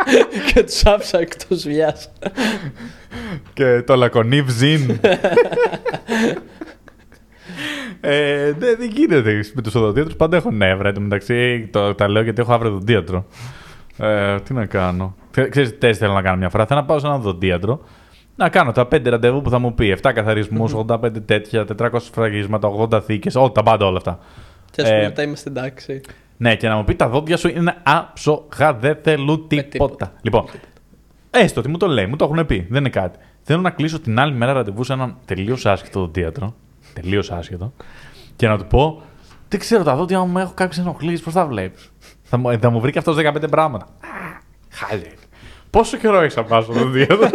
και 0.54 0.64
τους 0.64 0.86
άφησαν 0.86 1.22
εκτός 1.22 1.62
δουλειά. 1.64 1.96
Και 3.54 3.82
το 3.86 3.96
λακωνίβ 3.96 4.50
ζήν. 4.50 5.00
Ε, 8.02 8.54
ναι, 8.60 8.76
δεν 8.76 8.90
γίνεται. 8.96 9.44
Με 9.54 9.62
τους 9.62 9.76
οδοντίατρους 9.76 10.16
πάντα 10.16 10.38
έχω 10.38 10.52
νεύρα. 10.52 10.88
Εν 10.88 10.94
τω 10.94 11.02
μεταξύ, 11.02 11.68
το, 11.72 11.96
τα 11.96 12.08
λέω 12.10 12.22
γιατί 12.22 12.42
έχω 12.42 12.54
αύριο 12.54 12.72
οδοντίατρο. 12.72 13.26
Ε, 13.98 14.36
τι 14.40 14.54
να 14.54 14.66
κάνω. 14.66 15.16
Θε- 15.32 15.50
Ξέρεις 15.50 15.70
τι 15.70 15.76
τεστ 15.78 16.00
θέλω 16.02 16.14
να 16.14 16.22
κάνω 16.22 16.38
μια 16.38 16.50
φορά. 16.50 16.66
Θέλω 16.66 16.80
να 16.80 16.86
πάω 16.86 17.00
σε 17.00 17.06
έναν 17.08 17.20
οδοντίατρο 17.20 17.82
να 18.36 18.50
κάνω 18.50 18.72
τα 18.72 18.88
5 18.92 19.02
ραντεβού 19.10 19.42
που 19.42 19.50
θα 19.50 19.60
μου 19.60 19.74
πει. 19.74 19.98
7 20.02 20.12
καθαρισμούς, 20.14 20.74
85 20.88 21.00
τέτοια, 21.26 21.66
400 21.78 21.88
φραγίσματα, 22.12 22.70
80 22.92 23.02
θήκες, 23.02 23.36
όλα 23.36 23.52
τα 23.52 23.64
πάντα 23.64 23.86
όλα 23.86 23.98
αυτά. 23.98 24.20
Και 24.72 24.82
α 24.82 24.86
πούμε 24.86 24.98
Ε, 24.98 25.04
μετά 25.04 25.24
είμαστε 25.24 25.50
εντάξει. 25.50 26.02
Ναι, 26.38 26.56
και 26.56 26.68
να 26.68 26.76
μου 26.76 26.84
πει 26.84 26.96
τα 26.96 27.10
δόντια 27.10 27.38
σου 27.38 27.48
είναι 27.48 27.76
άψογα, 27.84 28.74
δεν 28.74 28.98
θέλουν 29.02 29.48
τίποτα. 29.48 29.68
τίποτα. 29.70 30.14
Λοιπόν, 30.22 30.46
έστω 31.32 31.60
ότι 31.60 31.70
μου 31.70 31.78
το 31.78 31.88
λέει, 31.88 32.06
μου 32.06 32.16
το 32.16 32.26
έχουν 32.32 32.46
πει, 32.46 32.68
δεν 32.70 32.80
είναι 32.80 32.90
κάτι. 32.90 33.20
Θέλω 33.42 33.62
να 33.62 33.70
κλείσω 33.70 34.00
την 34.00 34.20
άλλη 34.20 34.34
μέρα 34.34 34.54
ραντεβού 34.54 34.84
σε 34.84 34.94
έναν 34.94 35.18
τελείως 35.26 35.66
άσχετο 35.66 36.00
οδοντίατρο. 36.00 36.56
Τελείως 36.94 37.32
άσχετο. 37.32 37.74
Και 38.36 38.48
να 38.48 38.58
του 38.58 38.66
πω, 38.68 39.02
δεν 39.48 39.60
ξέρω 39.60 39.84
τα 39.84 39.96
δόντια 39.96 40.20
μου 40.20 40.38
έχω 40.38 40.52
κάποιες 40.56 40.78
ενοχλήσεις, 40.78 41.22
πώς 41.22 41.34
τα 41.34 41.46
βλέπεις. 41.46 41.92
Θα, 42.24 42.38
μου- 42.38 42.60
θα 42.60 42.70
μου 42.70 42.80
βρει 42.80 42.92
και 42.92 42.98
αυτός 42.98 43.16
15 43.16 43.48
πράγματα. 43.50 43.86
Α, 43.86 44.40
Χάλια. 44.72 45.12
Πόσο 45.70 45.98
καιρό 45.98 46.20
έχεις 46.22 46.36
να 46.36 46.44
πας 46.44 46.64
στο 46.64 46.74
οδοντίατρο. 46.74 47.30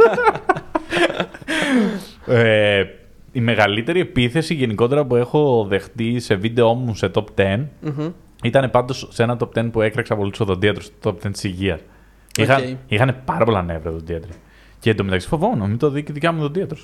ε, 2.27 2.85
η 3.33 3.41
μεγαλύτερη 3.41 4.01
επίθεση 4.01 4.55
γενικότερα 4.55 5.05
που 5.05 5.17
έχω 5.17 5.65
δεχτεί 5.69 6.21
σε 6.21 6.35
βίντεο 6.35 6.75
μου 6.75 6.95
σε 6.95 7.11
top 7.15 7.25
10 7.37 7.59
Μμμ. 7.81 8.09
ήταν 8.43 8.71
πάντως 8.71 9.09
σε 9.11 9.23
ένα 9.23 9.37
top 9.41 9.49
10 9.59 9.71
που 9.73 9.81
έκραξα 9.81 10.15
από 10.15 10.25
τους 10.25 10.39
οδοντίατρους 10.41 10.83
στο 10.83 10.95
top 11.11 11.27
10 11.27 11.31
της 11.33 11.45
υγείας. 11.45 11.81
Είχαν, 12.37 12.63
Οκ. 12.63 12.69
είχαν 12.87 13.17
πάρα 13.25 13.45
πολλά 13.45 13.63
νεύρα 13.63 13.91
οδοντίατροι. 13.91 14.31
Και 14.79 14.91
εντωμεταξύ 14.91 15.29
φοβόμουν 15.29 15.59
να 15.59 15.67
μην 15.67 15.79
το 15.79 15.91
δει 15.91 16.03
και 16.03 16.11
η 16.11 16.15
δικιά 16.15 16.33
μου 16.33 16.39
οδοντίατρο. 16.41 16.79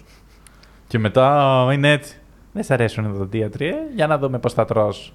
Και 0.86 0.98
μετά 0.98 1.66
είναι 1.72 1.92
έτσι. 1.92 2.19
Δεν 2.52 2.62
σ' 2.62 2.70
αρέσουν 2.70 3.04
οι 3.04 3.08
οδοντίατροι, 3.08 3.66
ε; 3.66 3.74
για 3.94 4.06
να 4.06 4.18
δούμε 4.18 4.38
πώς 4.38 4.52
θα 4.52 4.64
τρως. 4.64 5.12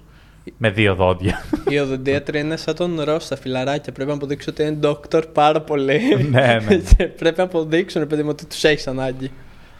Με 0.56 0.70
δύο 0.70 0.94
δόντια. 0.94 1.44
Η 1.68 1.78
οδοντίατρη 1.78 2.40
είναι 2.40 2.56
σαν 2.56 2.74
τον 2.74 3.00
Ρο 3.00 3.18
στα 3.18 3.36
φιλαράκια. 3.36 3.92
Πρέπει 3.92 4.10
να 4.10 4.16
αποδείξουν 4.16 4.52
ότι 4.52 4.68
είναι 4.68 4.78
doctor 4.82 5.22
πάρα 5.32 5.60
πολύ. 5.60 6.00
ναι, 6.30 6.58
ναι. 6.68 6.76
Και 6.76 7.04
πρέπει 7.04 7.38
να 7.38 7.44
αποδείξουν, 7.44 8.06
παιδί 8.06 8.22
μου, 8.22 8.28
ότι 8.32 8.46
τους 8.46 8.64
έχεις 8.64 8.86
ανάγκη. 8.86 9.30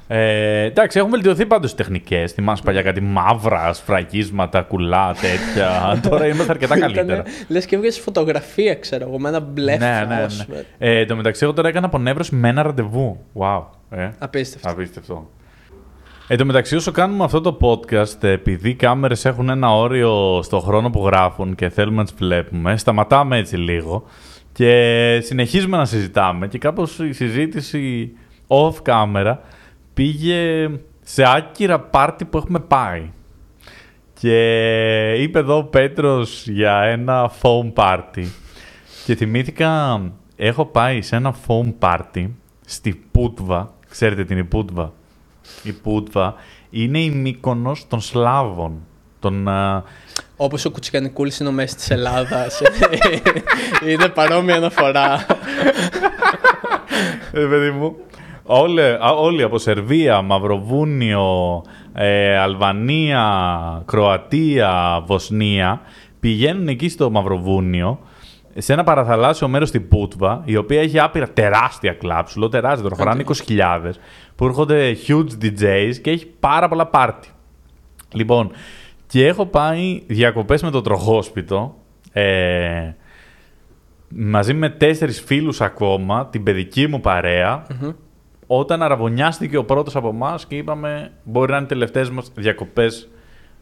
Ε, 0.09 0.63
εντάξει, 0.63 0.99
έχουν 0.99 1.11
βελτιωθεί 1.11 1.47
πάντως 1.47 1.73
οι 1.73 1.75
τεχνικές. 1.77 2.33
Θυμάσαι 2.33 2.63
παλιά 2.63 2.83
κάτι 2.83 3.01
μαύρα, 3.01 3.73
σφραγίσματα, 3.73 4.63
κουλά, 4.63 5.15
τέτοια. 5.21 6.01
Τώρα 6.09 6.27
είμαστε 6.27 6.53
αρκετά 6.53 6.79
καλύτερα. 6.79 7.23
Λες 7.49 7.67
και 7.67 7.77
έβγαζες 7.77 8.01
φωτογραφία, 8.01 8.75
ξέρω 8.75 9.07
εγώ, 9.09 9.19
με 9.19 9.29
ένα 9.29 9.41
μπλε 9.41 9.77
ναι, 9.77 10.05
ναι, 10.09 10.21
φως. 10.21 10.47
ναι. 10.49 10.63
Ε, 10.79 11.01
εν 11.01 11.07
τω 11.07 11.17
μεταξύ, 11.17 11.45
εγώ 11.45 11.53
τώρα 11.53 11.69
έκανα 11.69 11.87
απονεύρωση 11.87 12.35
με 12.35 12.49
ένα 12.49 12.63
ραντεβού. 12.63 13.19
Wow. 13.35 13.63
Ε. 13.91 14.11
Απίστευτο. 14.19 14.71
Απίστευτο. 14.71 15.31
Εν 16.29 16.39
τω 16.39 16.45
μεταξύ, 16.45 16.77
όσο 16.77 16.91
κάνουμε 16.91 17.25
αυτό 17.25 17.41
το 17.41 17.59
podcast, 17.61 18.23
επειδή 18.23 18.69
οι 18.69 18.75
κάμερες 18.75 19.25
έχουν 19.25 19.49
ένα 19.49 19.77
όριο 19.77 20.41
στο 20.43 20.61
χρόνο 20.61 20.91
που 20.91 21.07
γράφουν 21.07 21.55
και 21.55 21.69
θέλουμε 21.69 21.97
να 21.97 22.05
τις 22.05 22.15
βλέπουμε, 22.15 22.77
σταματάμε 22.77 23.39
έτσι 23.39 23.57
λίγο 23.57 24.05
και 24.53 25.21
συνεχίζουμε 25.23 25.77
να 25.77 25.85
συζητάμε 25.85 26.49
και 26.49 26.59
κάπως 26.59 26.99
η 26.99 27.13
συζήτηση 27.13 28.13
off 28.47 28.73
camera 28.83 29.37
πήγε 29.95 30.71
σε 31.01 31.23
άκυρα 31.37 31.81
πάρτι 31.81 32.25
που 32.25 32.39
έχουμε 32.39 32.61
πάει. 32.61 33.11
Και 34.21 35.13
είπε 35.19 35.39
εδώ 35.39 35.57
ο 35.57 35.65
Πέτρος 35.65 36.49
για 36.49 36.81
ένα 36.81 37.31
foam 37.43 37.73
party. 37.75 38.25
Και 39.05 39.15
θυμήθηκα, 39.15 40.01
έχω 40.37 40.65
πάει 40.67 41.03
σε 41.03 41.17
ένα 41.17 41.35
foam 41.47 41.73
party 41.79 42.29
στη 42.67 43.03
Πούτβα. 43.13 43.75
Ξέρετε 43.89 44.25
την 44.25 44.39
η 44.39 44.45
Πούτβα; 44.45 44.93
Η 45.63 45.73
Πούτβα 45.73 46.35
είναι 46.71 46.99
η 46.99 47.11
Μύκονος 47.11 47.87
των 47.89 48.01
Σλάβων. 48.01 48.73
Των, 49.21 49.49
α, 49.49 49.83
Όπως 50.37 50.65
ο 50.65 50.71
Κουτσικανικούλης 50.71 51.39
είναι 51.39 51.49
ο 51.49 51.53
μέσης 51.53 51.77
της 51.77 51.91
Ελλάδας. 51.91 52.61
είναι 53.91 54.09
παρόμοια 54.09 54.55
αναφορά. 54.57 55.27
ε, 57.33 57.41
παιδί 57.41 57.71
μου. 57.71 57.97
Όλοι, 58.43 58.81
α, 58.83 59.11
όλοι 59.17 59.43
από 59.43 59.59
Σερβία, 59.59 60.23
Μαυροβούνιο, 60.23 61.63
ε, 61.93 62.39
Αλβανία, 62.39 63.25
Κροατία, 63.87 65.03
Βοσνία 65.07 65.81
πηγαίνουν 66.21 66.69
εκεί 66.69 66.89
στο 66.89 67.11
Μαυροβούνιο 67.11 67.99
σε 68.57 68.73
ένα 68.73 68.85
παραθαλάσσιο 68.85 69.49
μέρος 69.49 69.69
στην 69.69 69.89
Πούτβα, 69.89 70.43
η 70.45 70.57
οποία 70.57 70.81
έχει 70.81 70.99
άπειρα 70.99 71.29
τεράστια 71.29 71.93
κλαμπ, 71.93 72.27
σου 72.27 72.39
λέω 72.39 72.49
τεράστια, 72.49 72.83
τώρα 72.83 72.97
χωράνε 72.97 73.25
20.000, 73.47 73.91
που 74.37 74.45
έρχονται 74.45 74.97
huge 75.07 75.29
DJs 75.43 75.95
και 76.03 76.11
έχει 76.11 76.27
πάρα 76.41 76.69
πολλά 76.69 76.87
πάρτι. 76.87 77.29
Λοιπόν, 78.13 78.51
και 79.07 79.27
έχω 79.27 79.47
πάει 79.47 80.03
διακοπές 80.07 80.63
με 80.63 80.71
το 80.71 80.81
τροχόσπιτο, 80.81 81.75
ε, 82.13 82.95
μαζί 84.09 84.55
με 84.55 84.71
τέσσερις 84.71 85.21
φίλους 85.21 85.61
ακόμα, 85.61 86.27
την 86.27 86.43
παιδική 86.43 86.87
μου 86.87 87.01
παρέα, 87.01 87.67
όταν 88.47 88.83
αραβωνιάστηκε 88.83 89.57
ο 89.57 89.65
πρώτος 89.65 89.97
από 89.97 90.09
εμάς 90.09 90.47
και 90.47 90.57
είπαμε 90.57 91.13
μπορεί 91.25 91.51
να 91.51 91.57
είναι 91.57 91.67
οι 91.67 91.69
τελευταίες 91.69 92.11
μας 92.11 92.31
διακοπές 92.35 93.09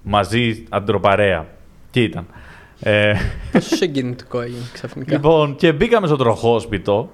μαζί 0.03 0.65
αντροπαρέα. 0.69 1.47
Και 1.91 2.03
ήταν; 2.03 2.27
Ε, 2.87 3.15
Πόσο 3.53 3.77
συγκινητικό 3.77 4.41
έγινε 4.41 4.63
ξαφνικά; 4.73 5.13
λοιπόν, 5.13 5.55
και 5.57 5.73
μπήκαμε 5.73 6.07
στο 6.07 6.17
τροχόσπιτο. 6.17 7.11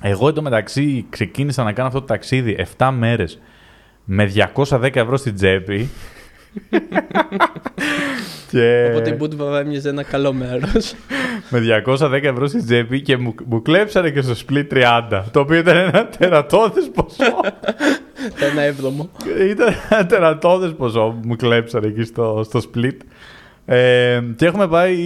Εγώ 0.00 0.28
εντωμεταξύ 0.28 1.06
ξεκίνησα 1.10 1.62
να 1.62 1.72
κάνω 1.72 1.88
αυτό 1.88 2.00
το 2.00 2.06
ταξίδι 2.06 2.66
7 2.78 2.90
μέρες 2.98 3.38
με 4.04 4.32
210 4.54 4.96
ευρώ 4.96 5.16
στην 5.16 5.34
τσέπη. 5.34 5.88
και 8.50 8.86
Οπότε 8.90 9.10
η 9.10 9.14
Μπούτβα 9.18 9.58
έμοιαζε 9.58 9.88
ένα 9.88 10.02
καλό 10.02 10.32
μέρος. 10.32 10.94
με 11.50 11.82
210 11.86 12.22
ευρώ 12.22 12.46
στην 12.46 12.64
τσέπη 12.64 13.00
και 13.00 13.16
μου, 13.16 13.34
μου 13.44 13.62
κλέψανε 13.62 14.10
και 14.10 14.20
στο 14.20 14.34
split 14.46 14.66
30. 15.10 15.22
Το 15.30 15.40
οποίο 15.40 15.58
ήταν 15.58 15.76
ένα 15.76 16.06
τερατώδες 16.06 16.90
ποσό. 16.94 17.40
ένα 18.50 18.62
έβδομο. 18.62 19.10
ήταν 19.50 19.74
ένα 19.90 20.06
τερατώδες 20.06 20.74
ποσό 20.74 21.18
που 21.20 21.28
μου 21.28 21.36
κλέψανε 21.36 21.86
εκεί 21.86 22.02
στο, 22.02 22.42
στο 22.44 22.60
split. 22.72 22.96
Ε, 23.66 24.20
και 24.36 24.46
έχουμε 24.46 24.68
πάει 24.68 24.96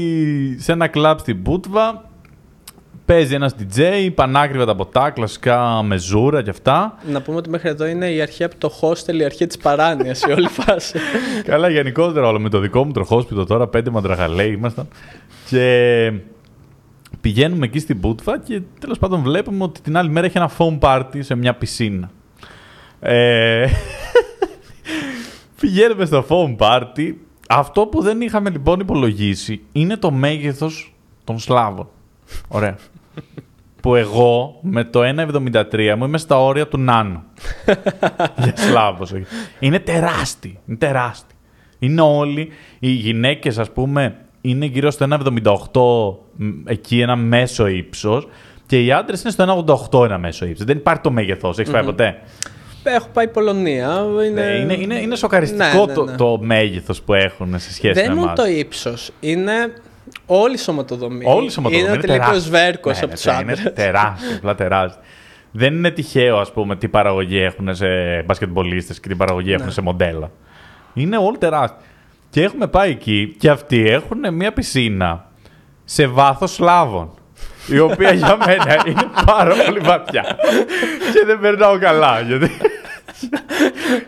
σε 0.58 0.72
ένα 0.72 0.88
κλαμπ 0.88 1.18
στην 1.18 1.42
Πούτβα. 1.42 2.08
Παίζει 3.04 3.34
ένας 3.34 3.54
DJ, 3.58 4.10
πανάκριβα 4.14 4.64
τα 4.64 4.74
ποτά, 4.74 5.10
κλασικά 5.10 5.82
με 5.82 5.96
ζούρα 5.96 6.42
και 6.42 6.50
αυτά. 6.50 6.98
Να 7.06 7.22
πούμε 7.22 7.36
ότι 7.36 7.50
μέχρι 7.50 7.68
εδώ 7.68 7.86
είναι 7.86 8.10
η 8.10 8.20
αρχή 8.20 8.44
από 8.44 8.54
το 8.58 8.72
hostel, 8.80 9.14
η 9.14 9.24
αρχή 9.24 9.46
της 9.46 9.56
παράνοιας, 9.56 10.22
η 10.22 10.30
όλη 10.30 10.48
φάση. 10.48 10.98
Καλά, 11.44 11.68
γενικότερα 11.68 12.26
όλο 12.26 12.40
με 12.40 12.48
το 12.48 12.58
δικό 12.58 12.84
μου 12.84 12.92
τροχόσπιτο 12.92 13.44
τώρα, 13.44 13.66
πέντε 13.66 13.90
μαντραγαλέοι 13.90 14.52
ήμασταν. 14.52 14.88
Και 15.48 16.12
πηγαίνουμε 17.20 17.66
εκεί 17.66 17.78
στην 17.78 18.00
Πούτβα 18.00 18.38
και 18.38 18.60
τέλος 18.80 18.98
πάντων 18.98 19.22
βλέπουμε 19.22 19.64
ότι 19.64 19.80
την 19.80 19.96
άλλη 19.96 20.10
μέρα 20.10 20.26
έχει 20.26 20.38
ένα 20.38 20.50
foam 20.58 20.78
party 20.78 21.18
σε 21.18 21.34
μια 21.34 21.54
πισίνα. 21.54 22.10
Ε, 23.00 23.66
πηγαίνουμε 25.60 26.04
στο 26.04 26.24
foam 26.28 26.56
party. 26.56 27.14
Αυτό 27.52 27.86
που 27.86 28.02
δεν 28.02 28.20
είχαμε 28.20 28.50
λοιπόν 28.50 28.80
υπολογίσει 28.80 29.60
είναι 29.72 29.96
το 29.96 30.10
μέγεθος 30.10 30.94
των 31.24 31.38
Σλάβων. 31.38 31.88
Ωραία. 32.48 32.76
που 33.82 33.94
εγώ 33.94 34.58
με 34.62 34.84
το 34.84 35.00
1,73 35.02 35.94
μου 35.98 36.04
είμαι 36.04 36.18
στα 36.18 36.44
όρια 36.44 36.68
του 36.68 36.78
Νάνου. 36.78 37.22
Για 38.42 38.56
Σλάβος. 38.56 39.12
όχι. 39.12 39.24
Είναι 39.58 39.78
τεράστιοι. 39.78 40.58
Είναι 40.66 40.76
τεράστιοι. 40.76 41.36
Είναι 41.78 42.00
όλοι, 42.00 42.48
οι 42.78 42.90
γυναίκες 42.90 43.58
ας 43.58 43.70
πούμε, 43.70 44.16
είναι 44.40 44.64
γύρω 44.64 44.90
στο 44.90 45.06
1,78 45.10 46.44
μ, 46.44 46.68
εκεί 46.68 47.00
ένα 47.00 47.16
μέσο 47.16 47.66
ύψος 47.66 48.28
και 48.66 48.84
οι 48.84 48.92
άντρες 48.92 49.22
είναι 49.22 49.30
στο 49.30 49.64
1,88 49.90 50.04
ένα 50.04 50.18
μέσο 50.18 50.46
ύψος. 50.46 50.66
Δεν 50.66 50.76
υπάρχει 50.76 51.00
το 51.00 51.10
μέγεθος. 51.10 51.58
Έχεις 51.58 51.72
πάει 51.72 51.84
ποτέ; 51.84 52.22
Έχω 52.82 53.08
πάει 53.12 53.28
Πολωνία. 53.28 54.04
Είναι, 54.26 54.44
Ναι, 54.44 54.50
είναι, 54.50 54.74
είναι, 54.74 54.94
είναι 55.00 55.16
σοκαριστικό 55.16 55.64
Ναι, 55.64 55.84
ναι, 55.84 55.92
Το, 55.92 56.04
ναι. 56.04 56.16
το 56.16 56.38
μέγεθος 56.40 57.02
που 57.02 57.14
έχουν 57.14 57.58
σε 57.58 57.72
σχέση 57.72 57.92
Δεν 58.00 58.06
με 58.06 58.12
είναι 58.12 58.20
εμάς. 58.22 58.34
το 58.38 58.46
ύψος. 58.46 59.10
Είναι 59.20 59.52
όλη 60.26 60.54
η 60.54 60.58
σωματοδομή. 60.58 61.24
Όλη 61.26 61.46
η 61.46 61.50
σωματοδομή. 61.50 61.88
Είναι 61.88 61.96
ο 61.96 62.00
τελικός 62.00 62.26
τεράστια. 62.26 62.50
βέρκος 62.50 62.92
Ναι, 62.92 63.04
από 63.04 63.12
ναι, 63.24 63.32
του 63.36 63.42
Είναι 63.42 63.52
άντρες. 63.52 63.72
τεράστιο, 63.74 64.36
απλά 64.36 64.54
τεράστιο. 64.54 65.02
Δεν 65.52 65.74
είναι 65.74 65.90
τυχαίο, 65.90 66.36
ας 66.38 66.52
πούμε, 66.52 66.76
τι 66.76 66.88
παραγωγή 66.88 67.38
έχουν 67.38 67.74
σε 67.74 67.86
μπασκετμπολίστες 68.24 69.00
και 69.00 69.08
τι 69.08 69.14
παραγωγή 69.14 69.52
έχουν 69.52 69.64
Ναι. 69.66 69.70
σε 69.72 69.80
μοντέλα. 69.80 70.30
Είναι 70.94 71.16
όλοι 71.16 71.38
τεράστιοι. 71.38 71.78
Και 72.30 72.42
έχουμε 72.42 72.66
πάει 72.66 72.90
εκεί 72.90 73.34
και 73.38 73.50
αυτοί 73.50 73.88
έχουν 73.88 74.34
μια 74.34 74.52
πισίνα 74.52 75.24
σε 75.84 76.06
βάθος 76.06 76.52
Σλάβων. 76.54 77.10
Η 77.66 77.78
οποία 77.78 78.12
για 78.12 78.36
μένα 78.46 78.82
είναι 78.86 79.02
πάρα 79.26 79.54
πολύ 79.66 79.78
βαθιά. 79.78 80.36
και 81.12 81.22
δεν 81.26 81.40
περνάω 81.40 81.78
καλά. 81.78 82.20
Γιατί... 82.20 82.50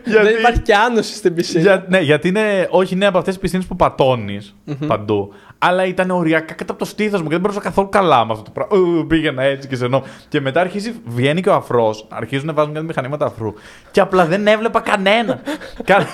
Δεν 0.03 0.35
υπάρχει 0.39 0.59
και 0.59 0.73
άνοση 0.75 1.15
στην 1.15 1.33
πισίνα. 1.33 1.61
Για, 1.61 1.85
ναι, 1.89 1.99
γιατί 1.99 2.27
είναι, 2.27 2.67
όχι, 2.69 2.93
είναι 2.93 3.05
από 3.05 3.17
αυτές 3.17 3.33
τις 3.33 3.43
πισίνες 3.43 3.65
που 3.65 3.75
πατώνεις 3.75 4.55
παντού. 4.87 5.33
Αλλά 5.57 5.85
ήταν 5.85 6.09
οριακά 6.11 6.53
κάτω 6.53 6.71
από 6.71 6.79
το 6.81 6.85
στήθος 6.85 7.19
μου 7.19 7.25
και 7.27 7.31
δεν 7.33 7.39
μπορούσα 7.41 7.59
καθόλου 7.61 7.89
καλά 7.89 8.25
με 8.25 8.31
αυτό 8.31 8.43
το 8.43 8.51
πράγμα. 8.53 8.77
Ου, 8.77 9.07
πήγαινα 9.07 9.43
έτσι 9.43 9.67
και 9.67 9.75
σενό. 9.75 10.03
Και 10.29 10.41
μετά 10.41 10.59
αρχίζει, 10.61 10.93
βγαίνει 11.05 11.41
και 11.41 11.49
ο 11.49 11.53
αφρός, 11.53 12.05
αρχίζουν 12.09 12.45
να 12.47 12.53
βάζουν 12.53 12.73
κάτι 12.73 12.85
μηχανήματα 12.85 13.25
αφρού. 13.25 13.53
Και 13.91 13.99
απλά 13.99 14.25
δεν 14.25 14.47
έβλεπα 14.47 14.79
κανένα. 14.79 15.39
Κα- 15.85 16.07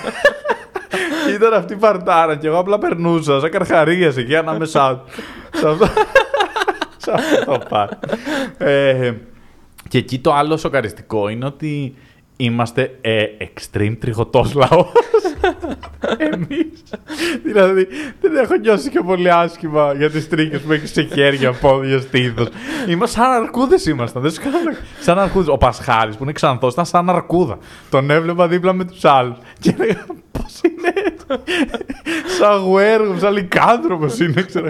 Και 1.26 1.32
ήταν 1.32 1.52
αυτή 1.52 1.72
η 1.72 1.76
παρτάρα 1.76 2.36
και 2.36 2.46
εγώ 2.46 2.58
απλά 2.58 2.78
περνούσα 2.78 3.40
σαν 3.40 3.50
καρχαρία 3.50 4.12
εκεί 4.16 4.36
ανάμεσά 4.36 5.04
του. 5.52 5.78
Σε 7.04 7.10
αυτό, 7.10 7.28
σε 7.28 7.38
αυτό 7.38 7.58
το 7.58 7.66
πάρ. 7.68 7.88
Ε, 8.58 9.14
και 9.88 9.98
εκεί 9.98 10.18
το 10.18 10.32
άλλο 10.32 10.56
σοκαριστικό 10.56 11.28
είναι 11.28 11.44
ότι 11.44 11.94
είμαστε 12.40 12.98
ε, 13.00 13.24
extreme 13.38 13.96
τριχωτός 14.00 14.54
λαός. 14.54 14.92
Εμείς. 16.32 16.82
δηλαδή, 17.44 17.86
δεν 18.20 18.36
έχω 18.36 18.54
νιώσει 18.54 18.90
και 18.90 19.00
πολύ 19.00 19.32
άσχημα 19.32 19.94
για 19.96 20.10
τις 20.10 20.28
τρίχες 20.28 20.60
που 20.60 20.72
έχει 20.72 20.86
σε 20.86 21.02
χέρια, 21.02 21.52
πόδια, 21.52 22.00
στήθος. 22.00 22.48
Είμαστε 22.88 23.20
σαν 23.20 23.30
αρκούδες 23.30 23.86
ήμασταν. 23.86 24.22
Δεν 24.22 24.30
σου 24.30 24.40
κάνω... 24.40 24.56
Σαν 25.00 25.18
αρκούδες. 25.18 25.48
Ο 25.48 25.56
Πασχάλης 25.56 26.16
που 26.16 26.22
είναι 26.22 26.32
ξανθός 26.32 26.72
ήταν 26.72 26.84
σαν 26.84 27.10
αρκούδα. 27.10 27.58
Τον 27.90 28.10
έβλεπα 28.10 28.48
δίπλα 28.48 28.72
με 28.72 28.84
τους 28.84 29.04
άλλους. 29.04 29.36
Και 29.58 29.74
έλεγα, 29.78 30.06
πώς 30.32 30.60
είναι 30.62 30.92
έτσι. 30.96 31.26
σαν 32.38 32.58
γουέργο, 32.58 33.18
σαν 33.18 33.32
λικάνθρωπος 33.32 34.18
είναι, 34.18 34.42
ξέρω. 34.42 34.66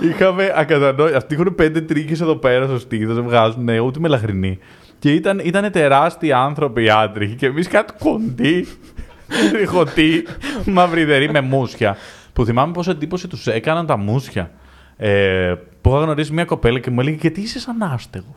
Είχαμε 0.00 0.52
ακατανόητο. 0.56 1.16
Αυτοί 1.16 1.34
έχουν 1.34 1.54
πέντε 1.54 1.80
τρίχες 1.80 2.20
εδώ 2.20 2.36
πέρα 2.36 2.66
στο 2.66 2.78
στήθος, 2.78 3.14
δεν 3.14 3.24
βγάζουν 3.24 3.64
ναι, 3.64 3.78
ούτε 3.78 4.00
με 4.00 4.08
λαχρινή. 4.08 4.58
Και 5.02 5.12
ήταν, 5.12 5.40
ήταν 5.44 5.70
τεράστιοι 5.70 6.32
άνθρωποι 6.32 6.84
οι 6.84 6.90
άντροι 6.90 7.28
και 7.34 7.46
εμείς 7.46 7.68
κάτι 7.68 7.92
κοντοί, 7.98 8.66
τριχωτοί, 9.52 10.26
μαυριδεροί 10.64 11.30
με 11.30 11.40
μουσια. 11.40 11.96
Που 12.32 12.44
θυμάμαι 12.44 12.72
πόσο 12.72 12.90
εντύπωση 12.90 13.28
τους 13.28 13.46
έκαναν 13.46 13.86
τα 13.86 13.96
μουσια. 13.96 14.50
Ε, 14.96 15.54
που 15.80 15.90
είχα 15.90 15.98
γνωρίσει 15.98 16.32
μια 16.32 16.44
κοπέλα 16.44 16.78
και 16.78 16.90
μου 16.90 17.00
έλεγε 17.00 17.16
Γιατί 17.20 17.40
είσαι 17.40 17.58
σαν 17.58 17.82
άστεγος; 17.82 18.34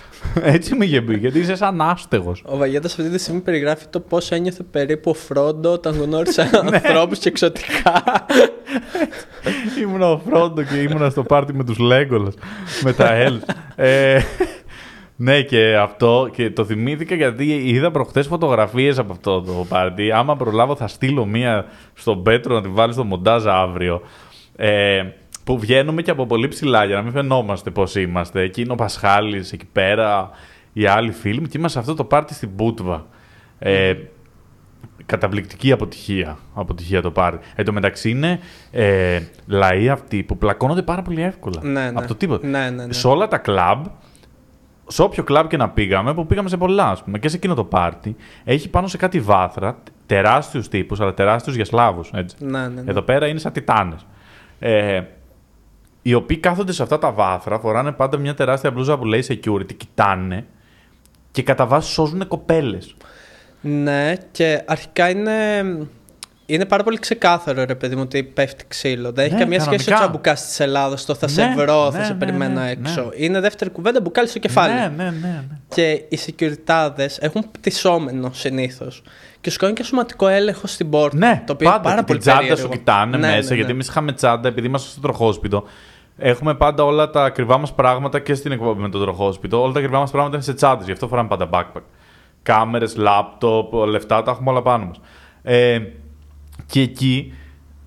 Έτσι 0.54 0.74
με 0.74 0.84
είχε 0.84 1.02
πει, 1.02 1.16
Γιατί 1.16 1.38
είσαι 1.38 1.54
σαν 1.56 1.80
άστεγος; 1.80 2.42
Ο 2.46 2.56
Βαγέντα 2.56 2.86
αυτή 2.86 3.10
τη 3.10 3.18
στιγμή 3.18 3.40
περιγράφει 3.40 3.86
το 3.90 4.00
πώς 4.00 4.30
ένιωθε 4.30 4.62
περίπου 4.62 5.10
ο 5.10 5.14
Φρόντο 5.14 5.72
όταν 5.72 5.94
γνώρισε 5.94 6.42
Ναι. 6.70 6.76
ανθρώπους 6.76 7.18
και 7.18 7.28
εξωτικά. 7.28 8.02
ήμουνα 9.82 10.10
ο 10.10 10.18
Φρόντο 10.18 10.62
και 10.62 10.76
ήμουνα 10.76 11.10
στο 11.10 11.22
πάρτι 11.22 11.54
με 11.54 11.64
τους 11.64 11.78
Λέγκολας, 11.78 12.34
με 12.82 12.92
τα 12.92 13.12
Ελ. 13.12 13.40
Ε, 15.18 15.22
ναι, 15.22 15.42
και 15.42 15.76
αυτό 15.76 16.28
και 16.32 16.50
το 16.50 16.64
θυμήθηκα 16.64 17.14
γιατί 17.14 17.44
είδα 17.44 17.90
προχθές 17.90 18.26
φωτογραφίες 18.26 18.98
από 18.98 19.12
αυτό 19.12 19.40
το 19.42 19.66
πάρτι. 19.68 20.12
Άμα 20.12 20.36
προλάβω, 20.36 20.76
θα 20.76 20.88
στείλω 20.88 21.26
μία 21.26 21.66
στον 21.94 22.22
Πέτρο 22.22 22.54
να 22.54 22.62
τη 22.62 22.68
βάλει 22.68 22.92
στο 22.92 23.04
μοντάζ 23.04 23.46
αύριο. 23.46 24.02
Ε, 24.56 25.02
που 25.44 25.58
βγαίνουμε 25.58 26.02
και 26.02 26.10
από 26.10 26.26
πολύ 26.26 26.48
ψηλά 26.48 26.84
για 26.84 26.96
να 26.96 27.02
μην 27.02 27.12
φαινόμαστε 27.12 27.70
πώς 27.70 27.94
είμαστε. 27.94 28.40
Εκεί 28.40 28.60
είναι 28.60 28.72
ο 28.72 28.74
Πασχάλης, 28.74 29.52
εκεί 29.52 29.66
πέρα 29.72 30.30
οι 30.72 30.86
άλλοι 30.86 31.10
φίλοι 31.12 31.40
μου 31.40 31.46
και 31.46 31.58
είμαστε 31.58 31.78
σε 31.78 31.84
αυτό 31.84 32.02
το 32.02 32.04
πάρτι 32.04 32.34
στην 32.34 32.56
Πούτβα. 32.56 33.06
Ε, 33.58 33.94
καταπληκτική 35.06 35.72
αποτυχία, 35.72 36.38
αποτυχία 36.54 37.02
το 37.02 37.10
πάρτι. 37.10 37.46
Εν 37.54 37.64
τω 37.64 37.72
μεταξύ 37.72 38.10
είναι 38.10 38.40
ε, 38.70 39.20
λαοί 39.46 39.88
αυτοί 39.88 40.22
που 40.22 40.38
πλακώνονται 40.38 40.82
πάρα 40.82 41.02
πολύ 41.02 41.22
εύκολα. 41.22 41.60
Ναι, 41.62 41.90
ναι. 41.90 41.92
Από 41.94 42.06
το 42.06 42.14
τίποτα. 42.14 42.46
Ναι, 42.46 42.70
ναι, 42.70 42.86
ναι. 42.86 42.92
Σε 42.92 43.06
όλα 43.06 43.28
τα 43.28 43.38
κλαμπ, 43.38 43.84
σε 44.86 45.02
όποιο 45.02 45.24
κλαμπ 45.24 45.48
και 45.48 45.56
να 45.56 45.70
πήγαμε, 45.70 46.14
που 46.14 46.26
πήγαμε 46.26 46.48
σε 46.48 46.56
πολλά, 46.56 46.90
ας 46.90 47.02
πούμε, 47.02 47.18
και 47.18 47.28
σε 47.28 47.36
εκείνο 47.36 47.54
το 47.54 47.64
πάρτι, 47.64 48.16
έχει 48.44 48.68
πάνω 48.68 48.86
σε 48.86 48.96
κάτι 48.96 49.20
βάθρα, 49.20 49.78
τεράστιους 50.06 50.68
τύπους, 50.68 51.00
αλλά 51.00 51.14
τεράστιους 51.14 51.56
για 51.56 51.64
Σλάβους. 51.64 52.10
Ναι, 52.12 52.24
ναι, 52.38 52.68
ναι. 52.68 52.90
Εδώ 52.90 53.02
πέρα 53.02 53.26
είναι 53.26 53.38
σαν 53.38 53.52
τιτάνες. 53.52 54.06
Ε, 54.58 55.02
οι 56.02 56.14
οποίοι 56.14 56.36
κάθονται 56.36 56.72
σε 56.72 56.82
αυτά 56.82 56.98
τα 56.98 57.12
βάθρα, 57.12 57.58
φοράνε 57.58 57.92
πάντα 57.92 58.16
μια 58.16 58.34
τεράστια 58.34 58.70
μπλούζα 58.70 58.98
που 58.98 59.04
λέει 59.04 59.24
security, 59.28 59.74
κοιτάνε 59.76 60.46
και 61.30 61.42
κατά 61.42 61.66
βάση 61.66 61.92
σώζουν 61.92 62.28
κοπέλες. 62.28 62.94
Ναι, 63.60 64.12
και 64.30 64.62
αρχικά 64.66 65.10
είναι, 65.10 65.32
είναι 66.46 66.64
πάρα 66.64 66.82
πολύ 66.82 66.98
ξεκάθαρο 66.98 67.64
ρε 67.64 67.74
παιδί 67.74 67.94
μου 67.94 68.02
ότι 68.04 68.22
πέφτει 68.22 68.64
ξύλο. 68.68 69.12
Δεν 69.12 69.24
έχει 69.24 69.34
Ναι, 69.34 69.40
καμία 69.40 69.60
σχέση 69.60 69.74
ο 69.74 69.92
κανονικά. 69.92 69.96
τσαμπουκάς 69.96 70.46
της 70.46 70.60
Ελλάδα. 70.60 70.96
Το 71.06 71.14
θα 71.14 71.28
σε 71.28 71.44
Ναι, 71.44 71.54
βρω, 71.56 71.90
θα 71.90 71.98
ναι, 71.98 72.04
σε 72.04 72.12
ναι, 72.12 72.18
περιμένω 72.18 72.60
ναι, 72.60 72.70
έξω. 72.70 73.00
ναι. 73.02 73.08
Είναι 73.24 73.40
δεύτερη 73.40 73.70
κουβέντα 73.70 74.00
μπουκάλι 74.00 74.28
στο 74.28 74.38
κεφάλι. 74.38 74.72
Ναι, 74.74 74.92
ναι, 74.96 75.04
ναι. 75.04 75.10
ναι. 75.20 75.44
Και 75.68 75.90
οι 76.08 76.18
securityάδες 76.26 77.16
έχουν 77.18 77.44
πτυσσόμενο 77.52 78.30
συνήθως. 78.32 79.02
Και 79.40 79.50
σου 79.50 79.58
κάνουν 79.58 79.74
και 79.74 79.82
σωματικό 79.82 80.28
έλεγχο 80.28 80.66
στην 80.66 80.90
πόρτα. 80.90 81.16
Ναι, 81.16 81.42
το 81.46 81.52
οποίο 81.52 81.68
πάντα 81.70 81.80
είναι 81.80 81.88
πάρα 81.88 82.00
και 82.00 82.06
πολύ 82.06 82.18
την 82.18 82.28
τσάντα 82.28 82.40
περίεργο. 82.46 82.62
σου 82.72 82.78
κοιτάνε 82.78 83.16
Ναι, 83.16 83.26
μέσα, 83.26 83.40
ναι, 83.40 83.48
ναι. 83.48 83.54
γιατί 83.54 83.70
εμείς 83.70 83.88
είχαμε 83.88 84.12
τσάντα, 84.12 84.48
επειδή 84.48 84.66
είμαστε 84.66 84.90
στο 84.90 85.00
τροχόσπιτο. 85.00 85.64
Έχουμε 86.18 86.54
πάντα 86.54 86.84
όλα 86.84 87.10
τα 87.10 87.24
ακριβά 87.24 87.58
μας 87.58 87.72
πράγματα 87.74 88.18
και 88.20 88.34
στην 88.34 88.52
εκπομπή 88.52 88.80
με 88.80 88.88
το 88.88 88.98
τροχόσπιτο. 89.00 89.62
Όλα 89.62 89.72
τα 89.72 89.78
ακριβά 89.78 89.98
μας 89.98 90.10
πράγματα 90.10 90.34
είναι 90.34 90.44
σε 90.44 90.54
τσάντες, 90.54 90.86
γι' 90.86 90.92
αυτό 90.92 91.08
φοράμε 91.08 91.28
πάντα 91.28 91.48
backpack. 91.52 91.82
Κάμερες, 92.42 92.96
λάπτοπ, 92.96 93.72
λεφτά, 93.74 94.22
τα 94.22 94.30
έχουμε 94.30 94.50
όλα 94.50 94.62
πάνω 94.62 94.84
μας. 94.84 95.00
Ε, 95.42 95.78
και 96.66 96.80
εκεί 96.80 97.32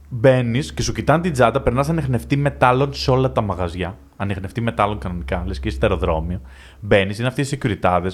μπαίνεις 0.09 0.73
και 0.73 0.81
σου 0.81 0.93
κοιτάνε 0.93 1.21
την 1.21 1.31
τσάντα, 1.31 1.61
περνάς 1.61 1.89
ανεχνευτή 1.89 2.37
μετάλλων 2.37 2.93
σε 2.93 3.11
όλα 3.11 3.31
τα 3.31 3.41
μαγαζιά. 3.41 3.97
Ανεχνευτή 4.17 4.61
μετάλλων 4.61 4.97
κανονικά, 4.97 5.43
λες 5.45 5.59
και 5.59 5.67
είσαι 5.67 5.77
στο 5.77 5.85
αεροδρόμιο. 5.85 6.41
Μπαίνεις, 6.79 7.19
είναι 7.19 7.27
αυτοί 7.27 7.41
οι 7.41 7.59
securityάδες 7.61 8.11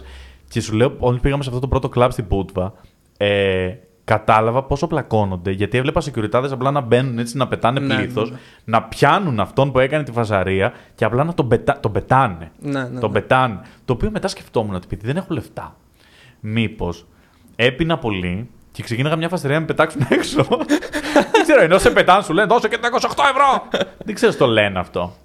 και 0.50 0.62
σου 0.62 0.76
λέω, 0.76 0.96
όλοι 1.00 1.20
πήγαμε 1.20 1.44
σε 1.44 1.50
αυτό 1.50 1.62
το 1.62 1.68
πρώτο 1.68 1.90
κλαμπ 1.90 2.12
στην 2.12 2.28
Πούτβα. 2.28 2.74
Ε, 3.18 3.74
κατάλαβα 4.04 4.64
πόσο 4.64 4.88
πλακώνονται. 4.88 5.52
Γιατί 5.52 5.78
έβλεπα 5.78 6.02
securityάδες 6.02 6.52
απλά 6.52 6.72
να 6.72 6.82
μπαίνουν 6.82 7.20
έτσι, 7.20 7.38
να 7.38 7.48
πετάνε 7.48 7.80
Ναι, 7.80 7.96
πλήθος, 7.96 8.30
ναι, 8.30 8.36
ναι. 8.36 8.42
να 8.66 8.84
πιάνουν 8.84 9.40
αυτόν 9.40 9.72
που 9.72 9.80
έκανε 9.80 10.04
τη 10.04 10.12
φασαρία 10.12 10.74
και 10.96 11.06
απλά 11.06 11.24
να 11.24 11.34
τον, 11.34 11.48
πετά, 11.48 11.80
τον 11.80 11.92
πετάνε. 11.92 12.52
Ναι, 12.60 12.84
ναι, 12.84 13.00
τον 13.00 13.12
ναι. 13.12 13.20
πετάνε. 13.20 13.60
Το 13.86 13.94
οποίο 13.94 14.12
μετά 14.12 14.28
σκεφτόμουν 14.28 14.76
ότι 14.76 14.86
επειδή 14.86 15.06
δεν 15.06 15.18
έχω 15.18 15.34
λεφτά, 15.34 15.76
μήπως 16.40 17.06
έπεινα 17.56 17.98
πολύ 17.98 18.50
και 18.74 18.84
ξεκίναγα 18.84 19.16
μια 19.16 19.30
φασαρία 19.30 19.56
να 19.56 19.60
με 19.62 19.66
πετάξουν 19.68 20.06
έξω. 20.18 20.44
δεν 21.32 21.42
ξέρω, 21.44 21.62
ενώ 21.62 21.80
σε 21.80 21.90
πετάνε, 21.90 22.24
σου 22.24 22.34
λένε 22.34 22.48
δώσε 22.48 22.68
και 22.68 22.78
τα 22.78 22.90
28 22.92 22.98
ευρώ. 23.32 23.68
δεν 24.06 24.16
ξέρω, 24.16 24.34
το 24.36 24.46
λένε 24.48 24.80
αυτό. 24.80 25.16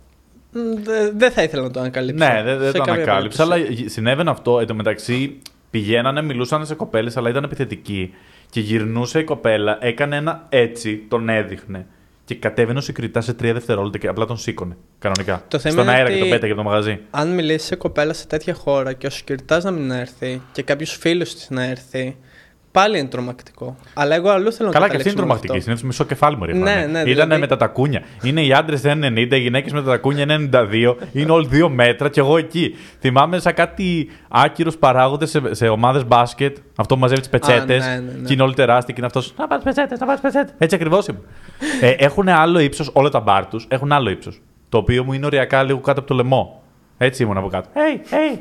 Μ, 0.53 0.59
δε- 0.83 1.11
Δεν 1.17 1.31
θα 1.31 1.43
ήθελα 1.43 1.63
να 1.63 1.71
το 1.71 1.81
ανακαλύψω. 1.81 2.25
Ναι, 2.25 2.43
δεν, 2.43 2.59
δεν 2.59 2.71
Σε 2.71 2.79
το 2.79 2.85
καμία 2.85 3.03
ανακάλυψα, 3.03 3.43
αλλά 3.43 3.55
περίπτωση. 3.55 3.89
συνέβαινε 3.89 4.31
αυτό. 4.31 4.61
Εν 4.61 4.67
τω 4.67 4.75
μεταξύ, 4.75 5.39
πηγαίνανε, 5.71 6.23
μιλούσαν 6.23 6.67
σε 6.67 6.75
κοπέλες, 6.75 7.17
αλλά 7.17 7.29
ήταν 7.29 7.45
επιθετικοί. 7.45 8.15
Και 8.51 8.61
γυρνούσε 8.61 9.19
η 9.19 9.25
κοπέλα, 9.25 9.79
έκανε 9.81 10.17
ένα 10.17 10.47
έτσι, 10.49 11.05
τον 11.09 11.29
έδειχνε. 11.29 11.87
Και 12.25 12.35
κατέβαινε 12.35 12.79
ο 12.79 12.83
συγκριτά 12.83 13.21
σε 13.21 13.33
τρία 13.35 13.53
δευτερόλεπτα 13.53 13.99
και 13.99 14.09
απλά 14.09 14.25
τον 14.27 14.37
σήκωνε. 14.37 14.77
Κανονικά. 14.99 15.45
Το 15.49 15.59
θέμα 15.59 15.73
Στον 15.75 15.85
είναι 15.87 15.93
αέρα 15.95 16.05
ότι- 16.05 16.15
και 16.15 16.21
τον 16.21 16.29
πέταγε 16.31 16.53
από 16.53 16.63
το 16.63 16.69
μαγαζί. 16.69 17.01
Αν 17.11 17.35
μιλήσει 17.35 17.67
σε 17.67 17.77
κοπέλα 17.77 18.13
σε 18.13 18.27
τέτοια 18.27 18.55
χώρα 18.55 18.93
και 18.93 19.07
ο 19.07 19.11
σκυρτά 19.11 19.61
να 19.63 19.71
μην 19.71 19.91
έρθει 19.91 20.41
και 20.53 20.63
κάποιος 20.63 20.97
φίλος 21.01 21.35
της 21.35 21.51
να 21.51 21.63
έρθει, 21.65 22.17
πάλι 22.81 22.99
είναι 22.99 23.09
τρομακτικό. 23.09 23.77
Αλλά 23.95 24.15
εγώ 24.15 24.29
αλλού 24.31 24.53
θέλω 24.53 24.69
να 24.69 24.75
Καλά, 24.75 24.89
και 24.89 24.97
αυτή 24.97 25.09
είναι 25.09 25.17
καταλήξω 25.19 25.21
με 25.21 25.21
τρομακτική. 25.21 25.53
αυτό. 25.53 25.63
Συνήθω 25.65 25.87
μισό 25.87 26.05
κεφάλι 26.05 26.37
μου 26.37 26.45
Ναι, 26.45 26.75
ναι, 26.75 26.81
Ήταν 26.83 27.05
δηλαδή- 27.05 27.41
με 27.41 27.47
τα 27.47 27.57
τακούνια. 27.57 28.03
Είναι 28.23 28.43
οι 28.45 28.53
άντρες 28.53 28.85
1,90, 28.85 29.37
οι 29.37 29.41
γυναίκες 29.41 29.73
με 29.73 29.83
τα 29.83 29.91
τακούνια 29.91 30.23
1,92. 30.29 30.97
Είναι 31.13 31.33
όλοι 31.33 31.47
δύο 31.47 31.69
μέτρα 31.69 32.09
και 32.09 32.21
εγώ 32.21 32.37
εκεί. 32.39 32.75
Θυμάμαι 33.01 33.39
σαν 33.39 33.55
κάτι 33.55 34.11
άκυρου 34.29 34.71
παράγοντες 34.73 35.31
σε, 35.31 35.41
σε 35.55 35.69
ομάδες 35.69 36.07
μπάσκετ. 36.07 36.57
Αυτό 36.77 36.95
που 36.95 37.01
μαζεύει 37.01 37.21
τις 37.21 37.29
πετσέτες. 37.31 37.87
ναι, 37.87 37.93
ναι, 37.95 38.01
ναι. 38.19 38.27
Και 38.27 38.33
είναι 38.33 38.43
όλοι 38.43 38.55
τεράστιοι 38.55 38.95
και 38.95 39.01
είναι 39.01 39.07
αυτός. 39.07 39.35
Να 39.39 39.47
πα 39.47 39.61
πετσέτες, 39.65 39.99
να 39.99 40.07
πα 40.07 40.19
πετσέτες. 40.23 40.55
Έτσι 40.59 40.75
ακριβώς 40.75 41.07
είμαι. 41.07 41.21
ε, 41.81 41.91
έχουν 41.91 42.29
άλλο 42.29 42.59
ύψος, 42.59 42.91
όλα 42.93 43.09
τα 43.09 43.21
μπαρ 43.21 43.47
τους 43.47 43.67
έχουν 43.69 43.93
άλλο 43.93 44.11
ύψος. 44.11 44.41
Το 44.69 44.79
οποίο 44.79 45.05
μου 45.05 45.13
είναι 45.13 45.27
οριακά 45.27 45.63
λίγο 45.63 45.79
κάτω 45.79 45.99
από 46.01 46.09
το 46.09 46.15
λαιμό. 46.15 46.63
Έτσι 46.99 47.23
ήμουν 47.23 47.37
από 47.37 47.49
κάτω. 47.49 47.69
Hey, 47.75 48.13
hey, 48.15 48.39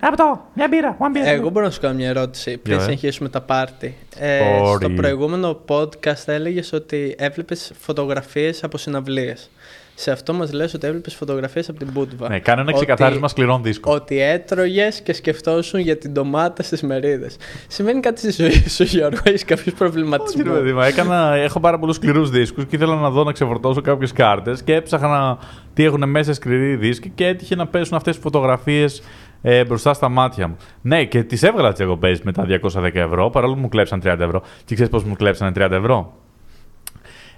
από 0.00 0.16
το, 0.16 0.40
μια 0.54 0.68
μπύρα, 0.68 0.96
one 0.98 1.16
beer. 1.16 1.22
Εγώ 1.24 1.50
μπορώ 1.50 1.64
να 1.64 1.70
σου 1.70 1.80
κάνω 1.80 1.94
μια 1.94 2.08
ερώτηση 2.08 2.58
πριν 2.58 2.74
Για, 2.74 2.84
ε; 2.84 2.86
συνεχίσουμε 2.86 3.28
τα 3.28 3.40
πάρτι. 3.40 3.96
Ε, 4.18 4.40
Sorry. 4.62 4.76
στο 4.76 4.90
προηγούμενο 4.90 5.60
podcast 5.68 6.22
έλεγες 6.26 6.72
ότι 6.72 7.14
έβλεπες 7.18 7.72
φωτογραφίες 7.80 8.64
από 8.64 8.78
συναυλίες. 8.78 9.50
Σε 9.96 10.10
αυτό 10.10 10.32
μας 10.32 10.52
λες 10.52 10.74
ότι 10.74 10.86
έβλεπες 10.86 11.14
φωτογραφίες 11.14 11.68
από 11.68 11.78
την 11.78 11.88
Μπούτβα. 11.92 12.28
Ναι, 12.28 12.38
κάνω 12.38 12.60
ένα 12.60 12.70
Ότι- 12.70 12.84
ξεκαθάρισμα 12.84 13.28
σκληρών 13.28 13.62
δίσκων. 13.62 13.94
Ότι 13.94 14.20
έτρωγες 14.20 15.00
και 15.00 15.12
σκεφτόσουν 15.12 15.80
για 15.80 15.96
την 15.98 16.12
ντομάτα 16.12 16.62
στις 16.62 16.82
μερίδες. 16.82 17.36
Σημαίνει 17.68 18.00
κάτι 18.00 18.18
στη 18.18 18.42
ζωή 18.42 18.68
σου, 18.68 18.82
Γιώργο, 18.82 19.18
έχεις 19.24 19.40
κάποιο 19.44 19.62
Όχι, 19.66 19.70
ρε 19.70 19.76
προβληματισμό. 19.76 20.52
παιδί 20.52 20.72
μου, 20.72 20.80
έκανα, 20.80 21.34
έχω 21.34 21.60
πάρα 21.60 21.78
πολλούς 21.78 21.96
σκληρούς 21.96 22.30
δίσκους 22.30 22.64
και 22.64 22.76
ήθελα 22.76 22.94
να 22.94 23.10
δω 23.10 23.24
να 23.24 23.32
ξεφορτώσω 23.32 23.80
κάποιες 23.80 24.12
κάρτες 24.12 24.62
και 24.62 24.74
έψαχνα 24.74 25.38
τι 25.74 25.84
έχουν 25.84 26.08
μέσα 26.08 26.32
σκληροί 26.34 26.76
δίσκοι 26.76 27.08
και 27.14 27.26
έτυχε 27.26 27.54
να 27.54 27.66
πέσουν 27.66 27.96
αυτές 27.96 28.14
τις 28.14 28.22
φωτογραφίες 28.22 29.02
ε, 29.46 29.64
μπροστά 29.64 29.94
στα 29.94 30.08
μάτια 30.08 30.48
μου. 30.48 30.56
Ναι, 30.82 31.04
και 31.04 31.22
τις 31.22 31.42
έβγαλα 31.42 31.70
τις 31.70 31.80
εγωπέ 31.80 32.20
με 32.22 32.32
τα 32.32 32.46
210 32.46 32.94
ευρώ, 32.94 33.30
παρόλο 33.30 33.54
που 33.54 33.60
μου 33.60 33.68
κλέψαν 33.68 34.00
30 34.04 34.16
ευρώ. 34.18 34.42
Και 34.64 34.74
ξέρεις 34.74 34.92
πώς 34.92 35.04
μου 35.04 35.14
κλέψανε 35.14 35.52
30 35.54 35.70
ευρώ; 35.70 36.12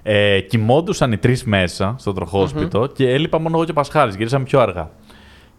Ε, 0.02 0.40
κοιμόντουσαν 0.40 1.12
οι 1.12 1.16
τρεις 1.16 1.44
μέσα 1.44 1.94
στο 1.98 2.12
τροχοσπιτο 2.12 2.86
και 2.86 3.10
έλειπα 3.10 3.38
μόνο 3.38 3.56
εγώ 3.56 3.64
και 3.64 3.70
ο 3.70 3.74
Πασχάλης. 3.74 4.16
Γυρίσαμε 4.16 4.44
πιο 4.44 4.60
αργά. 4.60 4.90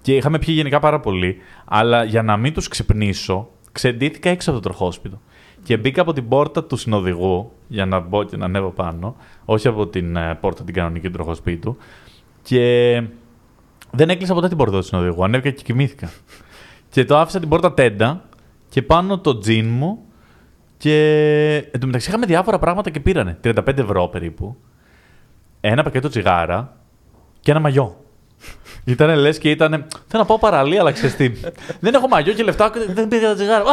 Και 0.02 0.16
είχαμε 0.16 0.40
πιει 0.40 0.54
γενικά 0.58 0.80
πάρα 0.80 1.00
πολύ, 1.00 1.38
αλλά 1.66 2.04
για 2.04 2.24
να 2.24 2.38
μην 2.38 2.54
τους 2.54 2.68
ξυπνήσω, 2.68 3.50
ξεντήθηκα 3.72 4.30
έξω 4.30 4.52
από 4.52 4.60
το 4.60 4.70
τροχόσπιτο. 4.70 5.22
Και 5.64 5.78
μπήκα 5.78 6.02
από 6.02 6.14
την 6.14 6.28
πόρτα 6.28 6.64
του 6.64 6.76
συνοδηγού 6.76 7.52
για 7.68 7.86
να 7.86 8.00
μπω 8.00 8.24
και 8.24 8.38
να 8.38 8.46
ανέβω 8.46 8.70
πάνω, 8.70 9.16
όχι 9.46 9.68
από 9.68 9.88
την 9.88 10.16
ε, 10.16 10.38
πόρτα 10.42 10.64
την 10.64 10.74
κανονική 10.74 11.08
του 11.08 11.14
τροχοσπίτου. 11.14 11.78
Και 12.42 13.04
δεν 13.92 14.10
έκλεισα 14.10 14.34
ποτέ 14.34 14.48
την 14.48 14.58
πόρτα 14.58 14.78
του 14.78 14.84
συνοδηγού. 14.84 15.24
Ανέβηκα 15.24 15.50
και 15.50 15.64
κοιμήθηκα. 15.64 16.10
και 16.90 17.06
το 17.06 17.18
άφησα 17.18 17.40
την 17.40 17.50
πόρτα 17.50 17.74
τέντα 17.74 18.22
και 18.70 18.82
πάνω 18.82 19.20
το 19.20 19.38
τζιν 19.38 19.68
μου. 19.68 20.02
Και 20.78 21.56
εν 21.72 21.80
τω 21.80 21.86
μεταξύ 21.86 22.10
είχαμε 22.10 22.26
διάφορα 22.26 22.60
πράγματα 22.60 22.90
και 22.90 23.00
πήρανε. 23.00 23.38
35 23.44 23.78
ευρώ 23.78 24.08
περίπου. 24.08 24.58
Ένα 25.62 25.84
πακέτο 25.84 26.10
τσιγάρα 26.10 26.78
και 27.40 27.52
ένα 27.52 27.60
μαγιό. 27.60 27.98
Ήτανε 28.86 29.16
λες 29.16 29.38
και 29.38 29.50
ήταν. 29.50 29.72
Θέλω 30.08 30.22
να 30.22 30.26
πάω 30.26 30.40
παραλία, 30.40 30.80
αλλά 30.80 30.92
ξέρεις 30.92 31.16
τι. 31.16 31.32
δεν 31.80 31.94
έχω 31.94 32.08
μαγιό 32.08 32.34
και 32.34 32.44
λεφτά, 32.44 32.72
δεν 32.88 33.08
πήγα 33.08 33.28
τα 33.28 33.36
τσιγάρα. 33.36 33.64
Α! 33.64 33.66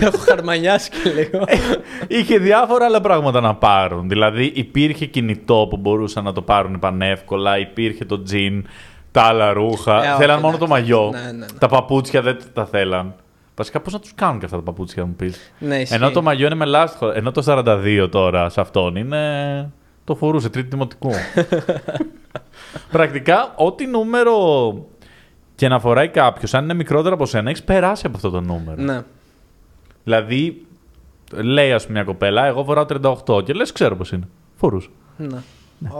Έχω 0.00 0.18
χαρμανιάσει 0.18 0.90
και 0.90 1.10
λίγο. 1.10 1.44
Είχε 2.08 2.38
διάφορα 2.38 2.84
άλλα 2.84 3.00
πράγματα 3.00 3.40
να 3.40 3.54
πάρουν. 3.54 4.08
Δηλαδή 4.08 4.52
υπήρχε 4.54 5.06
κινητό 5.06 5.66
που 5.70 5.76
μπορούσαν 5.76 6.24
να 6.24 6.32
το 6.32 6.42
πάρουν 6.42 6.78
πανεύκολα, 6.78 7.58
υπήρχε 7.58 8.04
το 8.04 8.22
τζιν, 8.22 8.66
τα 9.16 9.22
άλλα 9.22 9.52
ρούχα. 9.52 10.04
Ε, 10.04 10.08
όχι, 10.08 10.20
θέλαν 10.20 10.40
μόνο 10.40 10.58
το 10.58 10.64
εντάξει. 10.64 10.72
μαγιό. 10.72 11.10
Ναι, 11.12 11.20
ναι, 11.20 11.30
ναι. 11.32 11.46
Τα 11.58 11.68
παπούτσια 11.68 12.22
δεν 12.22 12.38
τα 12.52 12.66
θέλαν. 12.66 13.14
Βασικά 13.56 13.80
πώς 13.80 13.92
να 13.92 13.98
τους 13.98 14.14
κάνουν 14.14 14.38
και 14.38 14.44
αυτά 14.44 14.56
τα 14.56 14.62
παπούτσια, 14.62 15.06
μου 15.06 15.14
πεις; 15.14 15.52
ναι, 15.58 15.80
ισχύει. 15.80 15.94
Ενώ 15.94 16.10
το 16.10 16.22
μαγιό 16.22 16.46
είναι 16.46 16.54
με 16.54 16.64
λάστιχο. 16.64 17.10
Ενώ 17.10 17.30
το 17.30 17.42
42 17.46 18.08
τώρα 18.10 18.48
σε 18.48 18.60
αυτόν 18.60 18.96
είναι. 18.96 19.70
Το 20.04 20.14
φορούσε 20.14 20.48
τρίτη 20.48 20.68
δημοτικού. 20.68 21.10
Πρακτικά, 22.92 23.52
ό,τι 23.56 23.86
νούμερο 23.86 24.34
και 25.54 25.68
να 25.68 25.80
φοράει 25.80 26.08
κάποιος, 26.08 26.54
αν 26.54 26.64
είναι 26.64 26.74
μικρότερο 26.74 27.14
από 27.14 27.26
σένα, 27.26 27.48
έχεις 27.50 27.62
περάσει 27.62 28.06
από 28.06 28.16
αυτό 28.16 28.30
το 28.30 28.40
νούμερο. 28.40 28.82
Ναι. 28.82 29.02
Δηλαδή, 30.04 30.66
λέει 31.32 31.72
ας 31.72 31.86
πούμε 31.86 31.98
μια 31.98 32.06
κοπέλα, 32.06 32.46
εγώ 32.46 32.64
φοράω 32.64 32.86
38 33.26 33.44
και 33.44 33.52
λες, 33.52 33.72
ξέρω 33.72 33.96
πώς 33.96 34.12
είναι. 34.12 34.28
Φορούσα. 34.56 34.88
ναι. 35.16 35.38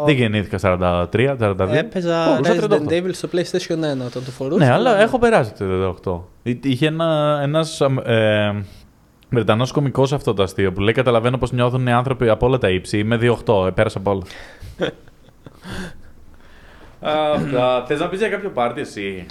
Δεν 0.04 0.14
γεννήθηκα 0.14 0.58
43, 0.62 1.36
42. 1.40 1.68
Έπαιζα 1.72 2.24
Φορούσα 2.24 2.66
Resident 2.68 2.88
38. 2.88 2.92
Evil 2.92 3.10
στο 3.12 3.28
PlayStation 3.32 3.74
1 4.02 4.06
όταν 4.06 4.24
το 4.24 4.30
φορούσα. 4.30 4.64
Ναι, 4.64 4.72
αλλά 4.72 5.00
έχω 5.00 5.18
περάσει 5.18 5.52
το 5.52 5.94
38. 6.04 6.20
Εί- 6.42 6.64
Είχε 6.64 6.86
ένα, 6.86 7.38
ένας 7.42 7.80
ε, 8.04 8.64
Βρετανός 9.30 9.72
κωμικός 9.72 10.12
αυτό 10.12 10.34
το 10.34 10.42
αστείο 10.42 10.72
που 10.72 10.80
λέει 10.80 10.94
καταλαβαίνω 10.94 11.38
πώς 11.38 11.52
νιώθουν 11.52 11.86
οι 11.86 11.92
άνθρωποι 11.92 12.28
από 12.28 12.46
όλα 12.46 12.58
τα 12.58 12.68
ύψη. 12.70 12.98
Είμαι 12.98 13.18
2,8, 13.20 13.66
ε, 13.66 13.70
πέρασα 13.70 13.98
από 13.98 14.10
όλα. 14.10 14.22
Αυτά. 17.34 17.84
Θες 17.86 18.00
να 18.00 18.08
πεις 18.08 18.18
για 18.18 18.28
κάποιο 18.28 18.50
πάρτι 18.50 18.80
εσύ; 18.80 19.26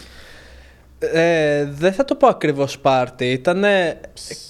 Ε, 1.00 1.66
δεν 1.72 1.94
θα 1.94 2.06
το 2.06 2.16
πω 2.16 2.28
ακριβώς 2.28 2.78
party, 2.82 3.22
ήταν 3.22 3.64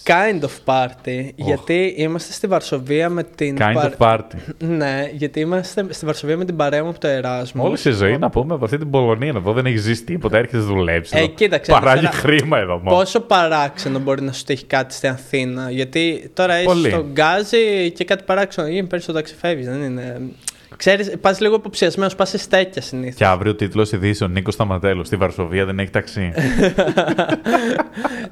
kind 0.04 0.41
of 0.41 0.50
party, 0.66 1.30
γιατί 1.36 1.93
είμαστε 1.98 2.34
στη 2.34 2.48
Βαρσοβία 2.48 3.10
με 3.10 3.24
την... 3.24 3.58
Kind 3.60 3.74
παρ- 3.74 3.93
of 3.98 4.08
party. 4.08 4.38
Ναι, 4.58 5.10
γιατί 5.14 5.39
είμαστε 5.39 5.86
στη 5.89 6.06
Βαρσοβία 6.06 6.38
με 6.38 6.46
την 6.46 6.56
παρέα 6.56 6.84
μου 6.84 6.89
από 6.89 7.00
το 7.00 7.08
Εράσμο. 7.08 7.64
Όλη 7.64 7.78
η 7.84 7.91
ζωή 7.91 8.18
να 8.18 8.30
πούμε 8.30 8.54
από 8.54 8.66
αυτή 8.66 8.78
την 8.78 8.89
Πολωνία 8.89 9.34
εδώ 9.36 9.54
δεν 9.54 9.66
έχεις 9.66 9.82
ζήσει 9.82 10.04
τίποτα. 10.04 10.38
Έρχεται 10.38 10.58
να 10.58 10.64
δουλέψεις. 10.64 11.18
Ε, 11.18 11.20
εδώ. 11.20 11.28
κοίταξε, 11.28 11.72
Παράγει 11.72 12.06
τώρα, 12.06 12.18
χρήμα 12.18 12.58
εδώ 12.60 12.78
μόνο. 12.84 12.98
Πόσο 12.98 13.20
παράξενο 13.20 14.00
μπορεί 14.00 14.22
να 14.22 14.32
σου 14.32 14.43
τύχει 14.43 14.66
κάτι 14.66 14.93
στην 14.93 15.10
Αθήνα, 15.10 15.72
γιατί 15.72 16.32
τώρα 16.34 16.58
είσαι 16.58 16.66
Πολύ. 16.66 16.89
στον 16.89 17.12
Γκάζι 17.12 17.91
και 17.91 18.04
κάτι 18.04 18.24
παράξενο 18.24 18.68
γίνει, 18.68 18.88
παίρνεις 18.88 19.06
το 19.06 19.14
ταξί 19.14 19.36
φεύγεις, 19.36 19.68
δεν 19.68 19.82
είναι... 19.84 20.22
Ξέρεις, 20.78 21.18
πας 21.22 21.40
λίγο 21.40 21.56
υποψιασμένος, 21.56 22.16
πας 22.16 22.30
σε 22.30 22.38
στέκια 22.38 22.82
συνήθως. 22.82 23.16
Και 23.16 23.26
αύριο 23.26 23.56
τίτλος 23.56 23.92
ειδήσεων 23.92 24.32
Νίκος 24.32 24.54
Σταματέλος. 24.54 25.08
Στη 25.08 25.16
Βαρσοβία 25.16 25.66
δεν 25.66 25.80
έχει 25.80 25.90
ταξί. 25.90 26.34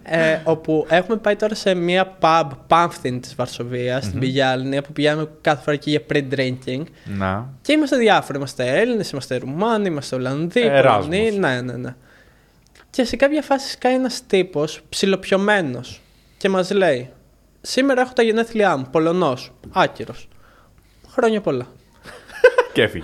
ε, 0.03 0.39
όπου 0.43 0.85
έχουμε 0.89 1.17
πάει 1.17 1.35
τώρα 1.35 1.55
σε 1.55 1.73
μια 1.73 2.17
pub, 2.19 2.49
Pamphtin 2.67 3.19
της 3.21 3.35
Βαρσοβίας, 3.35 4.05
στην 4.05 4.19
Πηγιάλνη, 4.19 4.81
που 4.81 4.93
πηγαίνουμε 4.93 5.29
κάθε 5.41 5.63
φορά 5.63 5.75
εκεί 5.75 5.89
για 5.89 6.01
pre-drinking. 6.13 6.83
Να. 7.05 7.49
Και 7.61 7.71
είμαστε 7.71 7.97
διάφοροι. 7.97 8.37
Είμαστε 8.37 8.79
Έλληνες, 8.79 9.09
είμαστε 9.09 9.37
Ρουμάνοι, 9.37 9.87
είμαστε 9.87 10.15
Ολλανδοί, 10.15 10.61
Εράσμους. 10.61 11.05
Πολωνοί. 11.05 11.37
Ναι, 11.37 11.61
ναι, 11.61 11.73
ναι. 11.73 11.95
Και 12.89 13.03
σε 13.03 13.15
κάποια 13.15 13.41
φάση 13.41 13.69
σκάει 13.69 13.93
ένας 13.93 14.21
τύπος 14.27 14.81
ψιλοπιωμένος 14.89 16.01
και 16.37 16.49
μας 16.49 16.71
λέει: 16.71 17.09
Σήμερα 17.61 18.01
έχω 18.01 18.13
τα 18.13 18.23
γενέθλιά 18.23 18.77
μου, 18.77 18.87
Πολωνός, 18.91 19.51
άκυρος. 19.71 20.27
Χρόνια 21.09 21.41
πολλά. 21.41 21.67
Και 22.73 22.81
έφυγε. 22.81 23.03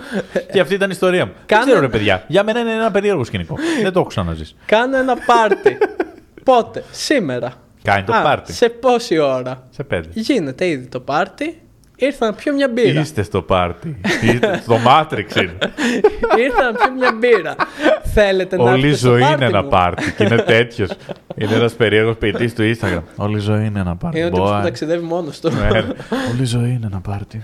και 0.52 0.60
αυτή 0.60 0.74
ήταν 0.74 0.88
η 0.88 0.92
ιστορία 0.94 1.26
μου. 1.26 1.32
Δεν 1.36 1.42
Κάνε- 1.46 1.64
ξέρω, 1.64 1.80
ρε 1.80 1.88
παιδιά. 1.88 2.24
Για 2.26 2.42
μένα 2.44 2.60
είναι 2.60 2.72
ένα 2.72 2.90
περίεργο 2.90 3.24
σκηνικό. 3.24 3.54
δεν 3.82 3.92
το 3.92 3.98
έχω 4.00 4.08
ξαναζήσει. 4.08 4.54
Κάνε 4.66 4.98
ένα 4.98 5.16
πάρτι. 5.26 5.78
Πότε, 6.44 6.84
σήμερα. 6.90 7.52
Κάνει 7.82 8.04
το 8.04 8.12
Α, 8.14 8.22
πάρτι. 8.22 8.52
Σε 8.52 8.68
πόση 8.68 9.18
ώρα; 9.18 9.66
Σε 9.70 9.82
πέντε. 9.82 10.08
Γίνεται 10.12 10.66
ήδη 10.66 10.86
το 10.86 11.00
πάρτι. 11.00 11.60
Ήρθα 12.00 12.26
να 12.26 12.32
πιω 12.32 12.54
μια 12.54 12.68
μπύρα. 12.68 13.00
Είστε 13.00 13.22
στο 13.22 13.42
πάρτι. 13.42 14.00
Είστε 14.22 14.60
στο 14.62 14.76
Matrix 14.86 15.36
είναι. 15.36 15.56
Ήρθα 16.44 16.62
να 16.64 16.72
πιω 16.72 16.92
μια 16.98 17.12
μπύρα. 17.18 17.54
Θέλετε 18.02 18.56
να 18.56 18.62
Όλη 18.62 18.72
η 18.72 18.74
έρθετε 18.74 18.96
στο 18.96 19.08
ζωή 19.08 19.18
είναι 19.18 19.28
πάρτι 19.28 19.44
ένα 19.44 19.62
μου; 19.62 19.68
πάρτι. 19.68 20.12
Και 20.16 20.24
είναι 20.24 20.36
τέτοιος. 20.36 20.90
είναι 21.34 21.54
ένας 21.54 21.72
περίεργος 21.72 22.16
ποιητής 22.16 22.54
του 22.54 22.74
Instagram. 22.74 23.02
Όλη 23.16 23.36
η 23.36 23.40
ζωή 23.40 23.66
είναι 23.66 23.80
ένα 23.80 23.96
πάρτι. 23.96 24.18
Είναι 24.18 24.26
ο 24.26 24.30
τύπος 24.30 24.50
που 24.50 24.56
Boy. 24.56 24.62
ταξιδεύει 24.62 25.04
μόνος 25.04 25.40
του. 25.40 25.50
Ναι, 25.50 25.68
ναι. 25.70 25.78
Όλη 26.32 26.42
η 26.42 26.44
ζωή 26.44 26.68
είναι 26.70 26.86
ένα 26.86 27.00
πάρτι. 27.00 27.42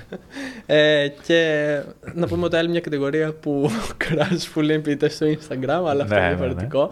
Ε, 0.67 1.09
και 1.27 1.81
να 2.15 2.27
πούμε 2.27 2.45
ότι 2.45 2.57
άλλη 2.57 2.69
μια 2.69 2.81
κατηγορία 2.81 3.33
που 3.33 3.71
κράζει 4.09 4.51
που 4.51 4.61
λέει 4.61 4.79
ποιητές 4.79 5.15
στο 5.15 5.27
Instagram, 5.27 5.85
αλλά 5.89 6.03
αυτό 6.03 6.15
Ναι, 6.15 6.21
είναι 6.21 6.29
ναι, 6.29 6.35
διαφορετικό. 6.35 6.89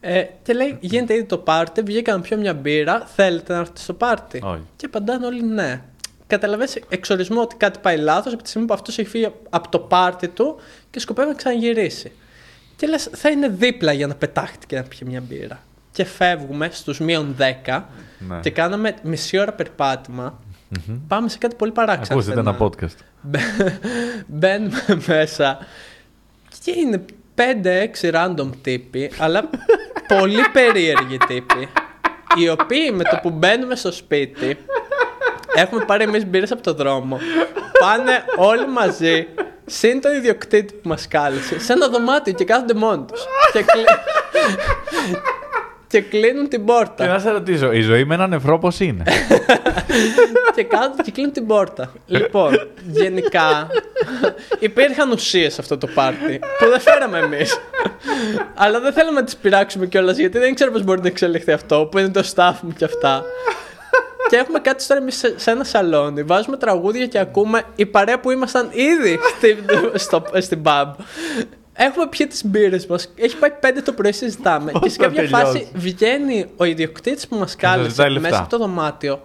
Ε, 0.00 0.22
και 0.42 0.52
λέει: 0.52 0.76
Γίνεται 0.80 1.14
ήδη 1.14 1.24
το 1.24 1.38
πάρτι, 1.38 1.82
βγήκα 1.82 2.12
να 2.12 2.20
πιω 2.20 2.36
μια 2.36 2.54
μπύρα, 2.54 3.02
θέλετε 3.14 3.52
να 3.52 3.58
έρθετε 3.58 3.80
στο 3.80 3.92
πάρτι; 3.92 4.40
Όχι. 4.44 4.62
Και 4.76 4.86
απαντάνε 4.86 5.26
όλοι 5.26 5.42
ναι. 5.42 5.80
Καταλαβαίνεις 6.36 6.78
εξορισμό 6.88 7.40
ότι 7.40 7.56
κάτι 7.56 7.78
πάει 7.82 7.96
λάθος 7.96 8.32
από 8.32 8.42
τη 8.42 8.48
στιγμή 8.48 8.66
που 8.66 8.74
αυτός 8.74 8.98
έχει 8.98 9.08
φύγει 9.08 9.28
από 9.50 9.68
το 9.68 9.78
πάρτι 9.78 10.28
του 10.28 10.56
και 10.90 11.00
σκοπεύει 11.00 11.28
να 11.28 11.34
ξαναγυρίσει. 11.34 12.12
Και 12.76 12.86
λες, 12.86 13.08
θα 13.12 13.28
είναι 13.30 13.48
δίπλα 13.48 13.92
για 13.92 14.06
να 14.06 14.14
πετάχτηκε 14.14 14.76
να 14.76 14.82
πιει 14.82 14.98
μια 15.04 15.20
μπύρα. 15.20 15.62
Και 15.92 16.04
φεύγουμε 16.04 16.68
στους 16.72 16.98
μείον 17.00 17.36
10 17.66 17.82
Ναι. 18.18 18.40
και 18.40 18.50
κάναμε 18.50 18.94
μισή 19.02 19.38
ώρα 19.38 19.52
περπάτημα. 19.52 20.38
Πάμε 21.08 21.28
σε 21.28 21.38
κάτι 21.38 21.54
πολύ 21.54 21.72
παράξενο. 21.72 22.18
Ακούσετε 22.20 22.40
ένα 22.40 22.56
podcast. 22.58 22.96
Μπε- 23.20 23.42
Μπαίνουμε 24.26 24.84
μέσα 25.06 25.58
και 26.64 26.70
είναι 26.76 27.04
5-6 27.34 28.10
random 28.12 28.50
τύποι, 28.62 29.10
αλλά 29.18 29.50
πολύ 30.18 30.42
περίεργοι 30.52 31.16
τύποι, 31.26 31.68
οι 32.38 32.48
οποίοι 32.48 32.90
με 32.94 33.02
το 33.04 33.18
που 33.22 33.30
μπαίνουμε 33.30 33.74
στο 33.76 33.92
σπίτι, 33.92 34.56
έχουμε 35.54 35.84
πάρει 35.84 36.04
εμείς 36.04 36.26
μπύρες 36.26 36.52
από 36.52 36.62
το 36.62 36.74
δρόμο, 36.74 37.18
πάνε 37.80 38.24
όλοι 38.36 38.68
μαζί, 38.68 39.26
συν 39.66 40.00
τον 40.00 40.12
ιδιοκτήτη 40.16 40.74
που 40.74 40.88
μας 40.88 41.08
κάλεσε, 41.08 41.60
σε 41.60 41.72
ένα 41.72 41.88
δωμάτιο 41.88 42.32
και 42.32 42.44
κάθονται 42.44 42.74
μόνοι 42.74 43.04
τους. 43.12 43.24
Και, 43.52 43.62
κλει- 43.62 43.86
και 45.86 46.00
κλείνουν 46.00 46.48
την 46.48 46.64
πόρτα. 46.64 47.04
Και 47.04 47.10
να 47.10 47.18
σε 47.18 47.30
ρωτήσω, 47.30 47.72
η 47.72 47.80
ζωή 47.80 48.04
με 48.04 48.14
ένα 48.14 48.26
νεφρό 48.26 48.58
πώς 48.58 48.80
είναι; 48.80 49.02
και 50.54 50.64
κάθονται 50.64 51.02
και 51.02 51.10
κλείνουν 51.10 51.32
την 51.32 51.46
πόρτα. 51.46 51.92
Λοιπόν, 52.06 52.68
γενικά 52.86 53.66
υπήρχαν 54.58 55.10
ουσίες 55.10 55.54
σε 55.54 55.60
αυτό 55.60 55.78
το 55.78 55.86
πάρτι 55.86 56.40
που 56.58 56.68
δεν 56.70 56.80
φέραμε 56.80 57.18
εμείς. 57.18 57.58
Αλλά 58.54 58.80
δεν 58.80 58.92
θέλαμε 58.92 59.18
να 59.18 59.24
τις 59.24 59.36
πειράξουμε 59.36 59.86
κιόλας 59.86 60.16
γιατί 60.16 60.38
δεν 60.38 60.54
ξέρω 60.54 60.70
πώς 60.70 60.82
μπορεί 60.82 61.00
να 61.00 61.06
εξελιχθεί 61.06 61.52
αυτό, 61.52 61.88
που 61.90 61.98
είναι 61.98 62.08
το 62.08 62.30
staff 62.34 62.54
μου 62.60 62.72
και 62.76 62.84
αυτά. 62.84 63.24
Και 64.28 64.36
έχουμε 64.36 64.58
κάτι 64.58 64.86
τώρα 64.86 65.00
εμείς 65.00 65.16
σε, 65.16 65.38
σε 65.38 65.50
ένα 65.50 65.64
σαλόνι. 65.64 66.22
Βάζουμε 66.22 66.56
τραγούδια 66.56 67.06
και 67.06 67.18
ακούμε 67.18 67.62
η 67.76 67.86
παρέα 67.86 68.20
που 68.20 68.30
ήμασταν 68.30 68.70
ήδη 68.72 69.18
στη, 69.36 69.56
στο, 69.94 70.24
στην 70.38 70.62
pub. 70.64 70.86
Έχουμε 71.72 72.06
πιει 72.08 72.26
τις 72.26 72.44
μπύρες 72.44 72.86
μας. 72.86 73.12
Έχει 73.16 73.36
πάει 73.36 73.50
πέντε 73.50 73.80
το 73.80 73.92
πρωί, 73.92 74.12
συζητάμε. 74.12 74.72
και 74.80 74.88
σε 74.88 74.96
θα 74.96 75.04
κάποια 75.04 75.28
φάση 75.28 75.52
τελειώσει. 75.52 75.70
βγαίνει 75.74 76.50
ο 76.56 76.64
ιδιοκτήτης 76.64 77.28
που 77.28 77.36
μας 77.36 77.50
ζητάει 77.50 77.76
κάλεσε 77.76 78.08
λεφτά. 78.08 78.28
μέσα 78.28 78.40
από 78.40 78.50
το 78.50 78.58
δωμάτιο 78.58 79.24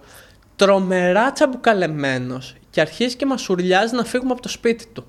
τρομερά 0.56 1.32
τσαμπουκαλεμένος 1.32 2.56
και 2.70 2.82
αρχίζει 2.82 3.16
και 3.16 3.26
μας 3.26 3.50
ουρλιάζει 3.50 3.96
να 3.96 4.04
φύγουμε 4.04 4.32
από 4.32 4.42
το 4.42 4.50
σπίτι 4.50 4.86
του. 4.94 5.06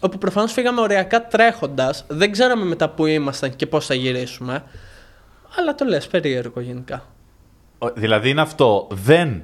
Όπου 0.00 0.18
προφανώς 0.18 0.52
φύγαμε 0.52 0.80
ωριακά 0.80 1.26
τρέχοντας, 1.26 2.04
δεν 2.08 2.32
ξέραμε 2.32 2.64
μετά 2.64 2.88
που 2.88 3.06
ήμασταν 3.06 3.56
και 3.56 3.66
πώς 3.66 3.86
θα 3.86 3.94
γυρίσουμε. 3.94 4.64
Αλλά 5.58 5.74
το 5.74 5.84
λες 5.84 6.06
περίεργο 6.06 6.60
γενικά. 6.60 7.06
Ο- 7.78 7.90
δηλαδή 7.94 8.28
είναι 8.30 8.40
αυτό. 8.40 8.86
Δεν, 8.90 9.42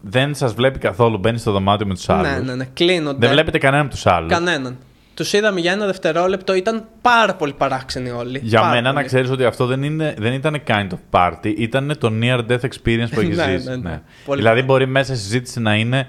δεν 0.00 0.34
σας 0.34 0.54
βλέπει 0.54 0.78
καθόλου. 0.78 1.18
Μπαίνει 1.18 1.38
στο 1.38 1.52
δωμάτιο 1.52 1.86
με 1.86 1.94
τους 1.94 2.08
άλλους. 2.08 2.30
Ναι, 2.30 2.38
ναι, 2.38 2.54
ναι. 2.54 2.64
Κλείνονται. 2.74 3.18
Δεν 3.26 3.30
βλέπετε 3.30 3.58
κανέναν 3.58 3.84
από 3.86 3.94
τους 3.94 4.06
άλλους. 4.06 4.32
Κανέναν. 4.32 4.76
Τους 5.14 5.32
είδαμε 5.32 5.60
για 5.60 5.72
ένα 5.72 5.86
δευτερόλεπτο, 5.86 6.54
ήταν 6.54 6.84
πάρα 7.02 7.34
πολύ 7.34 7.52
παράξενοι 7.52 8.10
όλοι. 8.10 8.40
Για 8.42 8.60
Πάρα 8.60 8.72
μένα 8.72 8.88
να 8.88 8.94
πολύ. 8.94 9.06
ξέρεις 9.06 9.30
ότι 9.30 9.44
αυτό 9.44 9.66
δεν, 9.66 9.82
είναι, 9.82 10.14
δεν 10.18 10.32
ήταν 10.32 10.62
kind 10.66 10.86
of 10.88 10.98
party, 11.10 11.54
ήταν 11.56 11.94
το 11.98 12.12
near 12.22 12.38
death 12.38 12.60
experience 12.60 13.08
που 13.14 13.20
έχεις 13.20 13.36
Ναι, 13.46 13.56
ζήσει. 13.56 13.68
ναι, 13.68 13.76
ναι. 13.76 13.90
Ναι. 13.90 14.00
Πολύ 14.24 14.38
δηλαδή 14.40 14.60
καλά. 14.60 14.72
μπορεί 14.72 14.86
μέσα 14.86 15.14
στη 15.14 15.22
συζήτηση 15.22 15.60
να 15.60 15.74
είναι 15.74 16.06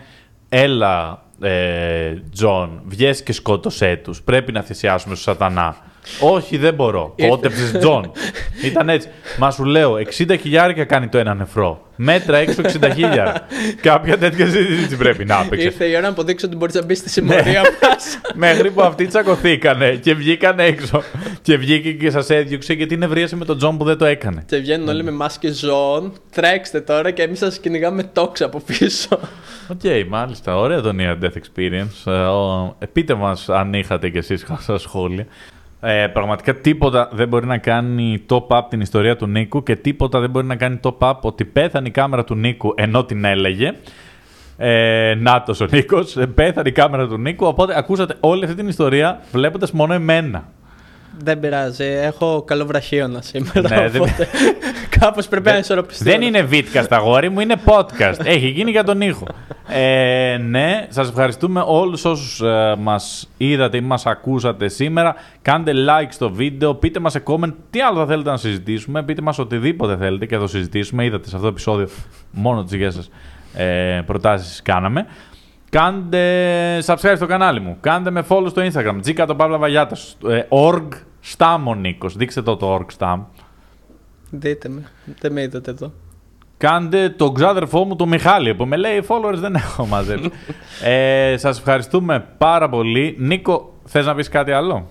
Έλα, 0.50 1.24
ε, 1.42 2.14
Τζον, 2.32 2.82
βγες 2.86 3.24
και 3.24 3.34
σκότωσέ 3.34 4.00
τους. 4.04 4.22
Πρέπει 4.22 4.52
να 4.52 4.62
θυσιάσουμε 4.62 5.16
στο 5.16 5.24
σατανά. 5.32 5.76
Όχι, 6.20 6.58
δεν 6.58 6.74
μπορώ. 6.74 7.14
Ήρθε. 7.16 7.30
Κότεψες 7.32 7.72
Τζον. 7.80 8.12
Ήταν 8.66 8.90
έτσι. 8.90 9.08
Μα 9.38 9.52
σου 9.52 9.64
λέω, 9.64 9.94
60 10.28 10.36
χιλιάρικα 10.42 10.84
κάνει 10.86 11.08
το 11.08 11.18
ένα 11.18 11.34
νεφρό. 11.34 11.82
Μέτρα 11.96 12.38
έξω 12.38 12.62
60 12.64 12.68
χιλιάρικα. 12.94 13.42
Κάποια 13.82 14.18
τέτοια 14.18 14.46
συζήτηση 14.46 14.98
πρέπει 14.98 15.26
να 15.26 15.42
έπαιξε. 15.46 15.66
Ήρθε 15.66 15.86
η 15.86 15.92
ώρα 15.92 16.02
να 16.02 16.08
αποδείξω 16.08 16.48
ότι 16.48 16.56
μπορείς 16.56 16.76
να 16.76 16.84
μπεις 16.86 16.98
στη 16.98 17.10
συμμορία 17.10 17.44
Ναι. 17.62 17.70
μας. 17.88 18.20
Μέχρι 18.34 18.72
που 18.72 18.82
αυτοί 18.82 19.06
τσακωθήκανε 19.08 19.96
και 19.96 20.14
βγήκαν 20.14 20.60
έξω. 20.60 21.04
Και 21.42 21.58
βγήκε 21.58 21.92
και 21.92 22.10
σας 22.10 22.30
έδιωξε 22.30 22.74
γιατί 22.74 22.98
νευρίασε 22.98 23.36
με 23.36 23.46
τον 23.46 23.58
Τζον 23.58 23.78
που 23.78 23.84
δεν 23.86 23.98
το 23.98 24.06
έκανε. 24.06 24.44
Και 24.48 24.58
βγαίνουν 24.58 24.88
όλοι 24.88 25.04
με 25.04 25.12
μάσκες 25.12 25.58
ζώων. 25.60 26.14
Τρέξτε 26.32 26.82
τώρα 26.82 27.12
και 27.12 27.22
εμείς 27.22 27.40
σας 27.40 27.58
κυνηγάμε 27.60 27.96
με 27.96 28.04
τόξα 28.14 28.46
από 28.46 28.60
πίσω. 28.66 29.20
Οκ, 29.68 29.82
μάλιστα. 30.10 30.58
Ωραίο 30.58 30.82
το 30.82 30.92
Near 31.00 31.24
Death 31.24 31.28
Experience. 31.38 32.12
Ε, 32.12 32.26
ο- 32.26 32.76
ε, 32.80 32.86
πείτε 32.86 33.14
μας 33.14 33.50
αν 33.50 33.74
είχατε 33.74 34.10
κι 34.10 34.18
εσείς 34.18 34.46
στα 34.60 34.78
σχόλια. 34.78 35.28
Ε, 35.86 36.08
πραγματικά 36.08 36.56
τίποτα 36.56 37.10
δεν 37.12 37.28
μπορεί 37.28 37.46
να 37.46 37.58
κάνει 37.58 38.26
top-up 38.30 38.62
την 38.70 38.82
ιστορία 38.82 39.16
του 39.16 39.28
Νίκου 39.28 39.64
και 39.64 39.76
τίποτα 39.76 40.20
δεν 40.20 40.30
μπορεί 40.30 40.46
να 40.46 40.56
κάνει 40.56 40.80
top-up 40.84 41.16
ότι 41.22 41.46
πέθανε 41.46 41.88
η 41.88 41.92
κάμερα 41.92 42.24
του 42.24 42.36
Νίκου 42.36 42.74
ενώ 42.76 43.06
την 43.06 43.26
έλεγε. 43.26 43.74
Ε, 44.58 45.16
Νάτος 45.20 45.60
ο 45.60 45.66
Νίκος, 45.72 46.18
ε, 46.18 46.26
πέθανε 46.26 46.70
η 46.70 46.72
κάμερα 46.72 47.08
του 47.08 47.18
Νίκου, 47.18 47.46
οπότε 47.46 47.78
ακούσατε 47.78 48.16
όλη 48.20 48.44
αυτή 48.44 48.56
την 48.56 48.68
ιστορία 48.68 49.22
βλέποντας 49.32 49.72
μόνο 49.72 49.94
εμένα. 49.94 50.50
Δεν 51.18 51.40
πειράζει. 51.40 51.84
Έχω 51.86 52.44
καλό 52.48 52.66
βραχίωνα 52.66 53.22
σήμερα. 53.22 53.70
Ναι, 53.82 53.90
δεν- 53.90 54.02
οπότε 54.02 54.28
κάπως 55.00 55.28
πρέπει 55.28 55.50
να 55.50 55.58
ισορροπιστεί. 55.58 56.04
Δεν 56.04 56.22
είναι 56.22 56.42
βίντεο 56.42 56.84
αγόρι 56.84 57.30
μου, 57.30 57.40
είναι 57.40 57.56
podcast. 57.66 58.20
Έχει 58.24 58.48
γίνει 58.48 58.72
για 58.72 58.84
τον 58.84 59.02
ήχο. 59.02 59.28
Ε, 59.68 60.38
ναι, 60.38 60.88
σας 60.90 61.10
ευχαριστούμε 61.10 61.64
όλους 61.68 62.06
όσους 62.06 62.42
ε, 62.42 62.76
μας 62.80 63.30
είδατε 63.38 63.78
ή 63.78 63.82
μας 63.82 64.06
ακούσατε 64.06 64.68
σήμερα. 64.68 65.16
Κάντε 65.42 65.72
like 65.76 66.08
στο 66.10 66.30
βίντεο, 66.32 66.76
πείτε 66.76 67.00
μας 67.00 67.12
σε 67.12 67.24
comment 67.26 67.54
τι 67.70 67.82
άλλο 67.82 68.00
θα 68.00 68.06
θέλετε 68.06 68.30
να 68.30 68.38
συζητήσουμε. 68.38 69.04
Πείτε 69.04 69.22
μας 69.22 69.40
οτιδήποτε 69.40 69.98
θέλετε 69.98 70.26
και 70.26 70.36
θα 70.36 70.42
το 70.42 70.48
συζητήσουμε. 70.48 71.06
Είδατε 71.06 71.24
σε 71.30 71.36
αυτό 71.36 71.48
το 71.48 71.52
επεισόδιο 71.54 71.88
μόνο 72.32 72.62
τις 72.64 72.72
δικές 72.72 72.94
σας 72.94 73.10
ε, 73.56 74.02
προτάσεις 74.06 74.62
κάναμε. 74.62 75.06
Κάντε 75.74 76.84
subscribe 76.86 77.14
στο 77.16 77.26
κανάλι 77.26 77.60
μου. 77.60 77.78
Κάντε 77.82 78.10
με 78.12 78.26
follow 78.30 78.48
στο 78.50 78.62
Instagram. 78.62 78.98
Τζίκα 79.02 79.26
το 79.26 79.36
Παύλα 79.36 79.58
Βαγιάτας. 79.58 80.18
Ε, 80.28 80.42
org 80.50 80.88
Stam 81.38 81.60
ο 81.66 81.76
Νίκος. 81.76 82.16
Δείξτε 82.16 82.42
το 82.42 82.58
το 82.58 82.76
org 82.76 82.98
Stam. 82.98 83.20
Δείτε 84.30 84.70
με. 84.70 84.92
Δεν 85.20 85.32
με 85.32 85.42
είδατε 85.42 85.72
εδώ. 85.72 85.92
Κάντε 86.58 87.10
τον 87.10 87.34
ξάδερφό 87.34 87.84
μου, 87.84 87.96
τον 87.96 88.08
Μιχάλη, 88.08 88.56
που 88.56 88.66
με 88.66 88.76
λέει 88.76 89.04
followers 89.08 89.38
δεν 89.38 89.56
έχω 89.56 89.86
μαζέψει. 89.86 90.32
ε, 90.84 91.38
σας 91.38 91.58
ευχαριστούμε 91.58 92.26
πάρα 92.38 92.70
πολύ. 92.70 93.16
Νίκο, 93.20 93.74
θες 93.86 94.06
να 94.06 94.16
πεις 94.16 94.30
κάτι 94.30 94.52
άλλο; 94.52 94.88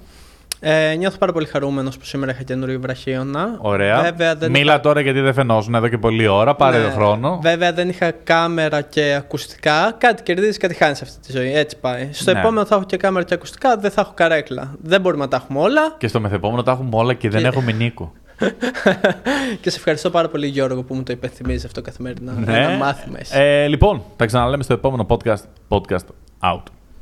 Ε, 0.65 0.95
νιώθω 0.95 1.19
πάρα 1.19 1.33
πολύ 1.33 1.47
χαρούμενος 1.47 1.97
που 1.99 2.05
σήμερα 2.05 2.33
είχα 2.33 2.43
καινούριο 2.43 2.81
βραχίωνα. 2.81 3.55
Ωραία. 3.59 4.01
Βέβαια, 4.03 4.35
δεν 4.35 4.51
Μίλα 4.51 4.81
τώρα 4.81 5.01
γιατί 5.01 5.21
δεν 5.21 5.35
φαινόσουν 5.35 5.75
εδώ 5.75 5.89
και 5.89 5.99
πολλή 5.99 6.27
ώρα. 6.27 6.55
Πάρε 6.55 6.79
Ναι. 6.79 6.91
χρόνο. 6.91 7.39
Βέβαια 7.43 7.73
δεν 7.73 7.89
είχα 7.89 8.11
κάμερα 8.11 8.81
και 8.81 9.15
ακουστικά. 9.19 9.95
Κάτι 9.99 10.23
κερδίζεις, 10.23 10.57
κάτι 10.57 10.75
χάνεις 10.75 11.03
αυτή 11.03 11.27
τη 11.27 11.33
ζωή. 11.33 11.55
Έτσι 11.55 11.77
πάει. 11.79 12.09
Στο 12.13 12.33
Ναι. 12.33 12.39
επόμενο 12.41 12.67
θα 12.67 12.75
έχω 12.75 12.85
και 12.85 12.97
κάμερα 12.97 13.25
και 13.25 13.35
ακουστικά, 13.35 13.77
δεν 13.77 13.91
θα 13.91 14.01
έχω 14.01 14.13
καρέκλα. 14.15 14.75
Δεν 14.83 15.01
μπορούμε 15.01 15.23
να 15.25 15.29
τα 15.31 15.37
έχουμε 15.45 15.59
όλα. 15.61 15.95
Και 15.99 16.09
στο 16.09 16.21
μεθεπόμενο 16.21 16.63
τα 16.63 16.73
έχουμε 16.73 16.91
όλα 16.93 17.15
και 17.15 17.29
δεν 17.29 17.41
Και- 17.41 17.47
έχουμε 17.47 17.73
Νίκο. 17.73 18.13
και 19.61 19.71
σε 19.71 19.77
ευχαριστώ 19.77 20.11
πάρα 20.11 20.29
πολύ, 20.29 20.47
Γιώργο, 20.47 20.83
που 20.83 20.95
μου 20.95 21.03
το 21.03 21.13
υπενθυμίζεις 21.13 21.65
αυτό 21.65 21.83
καθημερινά. 21.83 22.33
Ναι. 22.33 22.59
Ένα 22.59 22.77
μάθημα 22.77 23.19
εσύ. 23.21 23.33
Ε, 23.39 23.67
λοιπόν, 23.67 24.03
τα 24.17 24.27
ξαναλέμε 24.27 24.63
στο 24.63 24.73
επόμενο 24.73 25.07
podcast. 25.09 25.43
Podcast 25.69 26.07
out. 26.55 26.63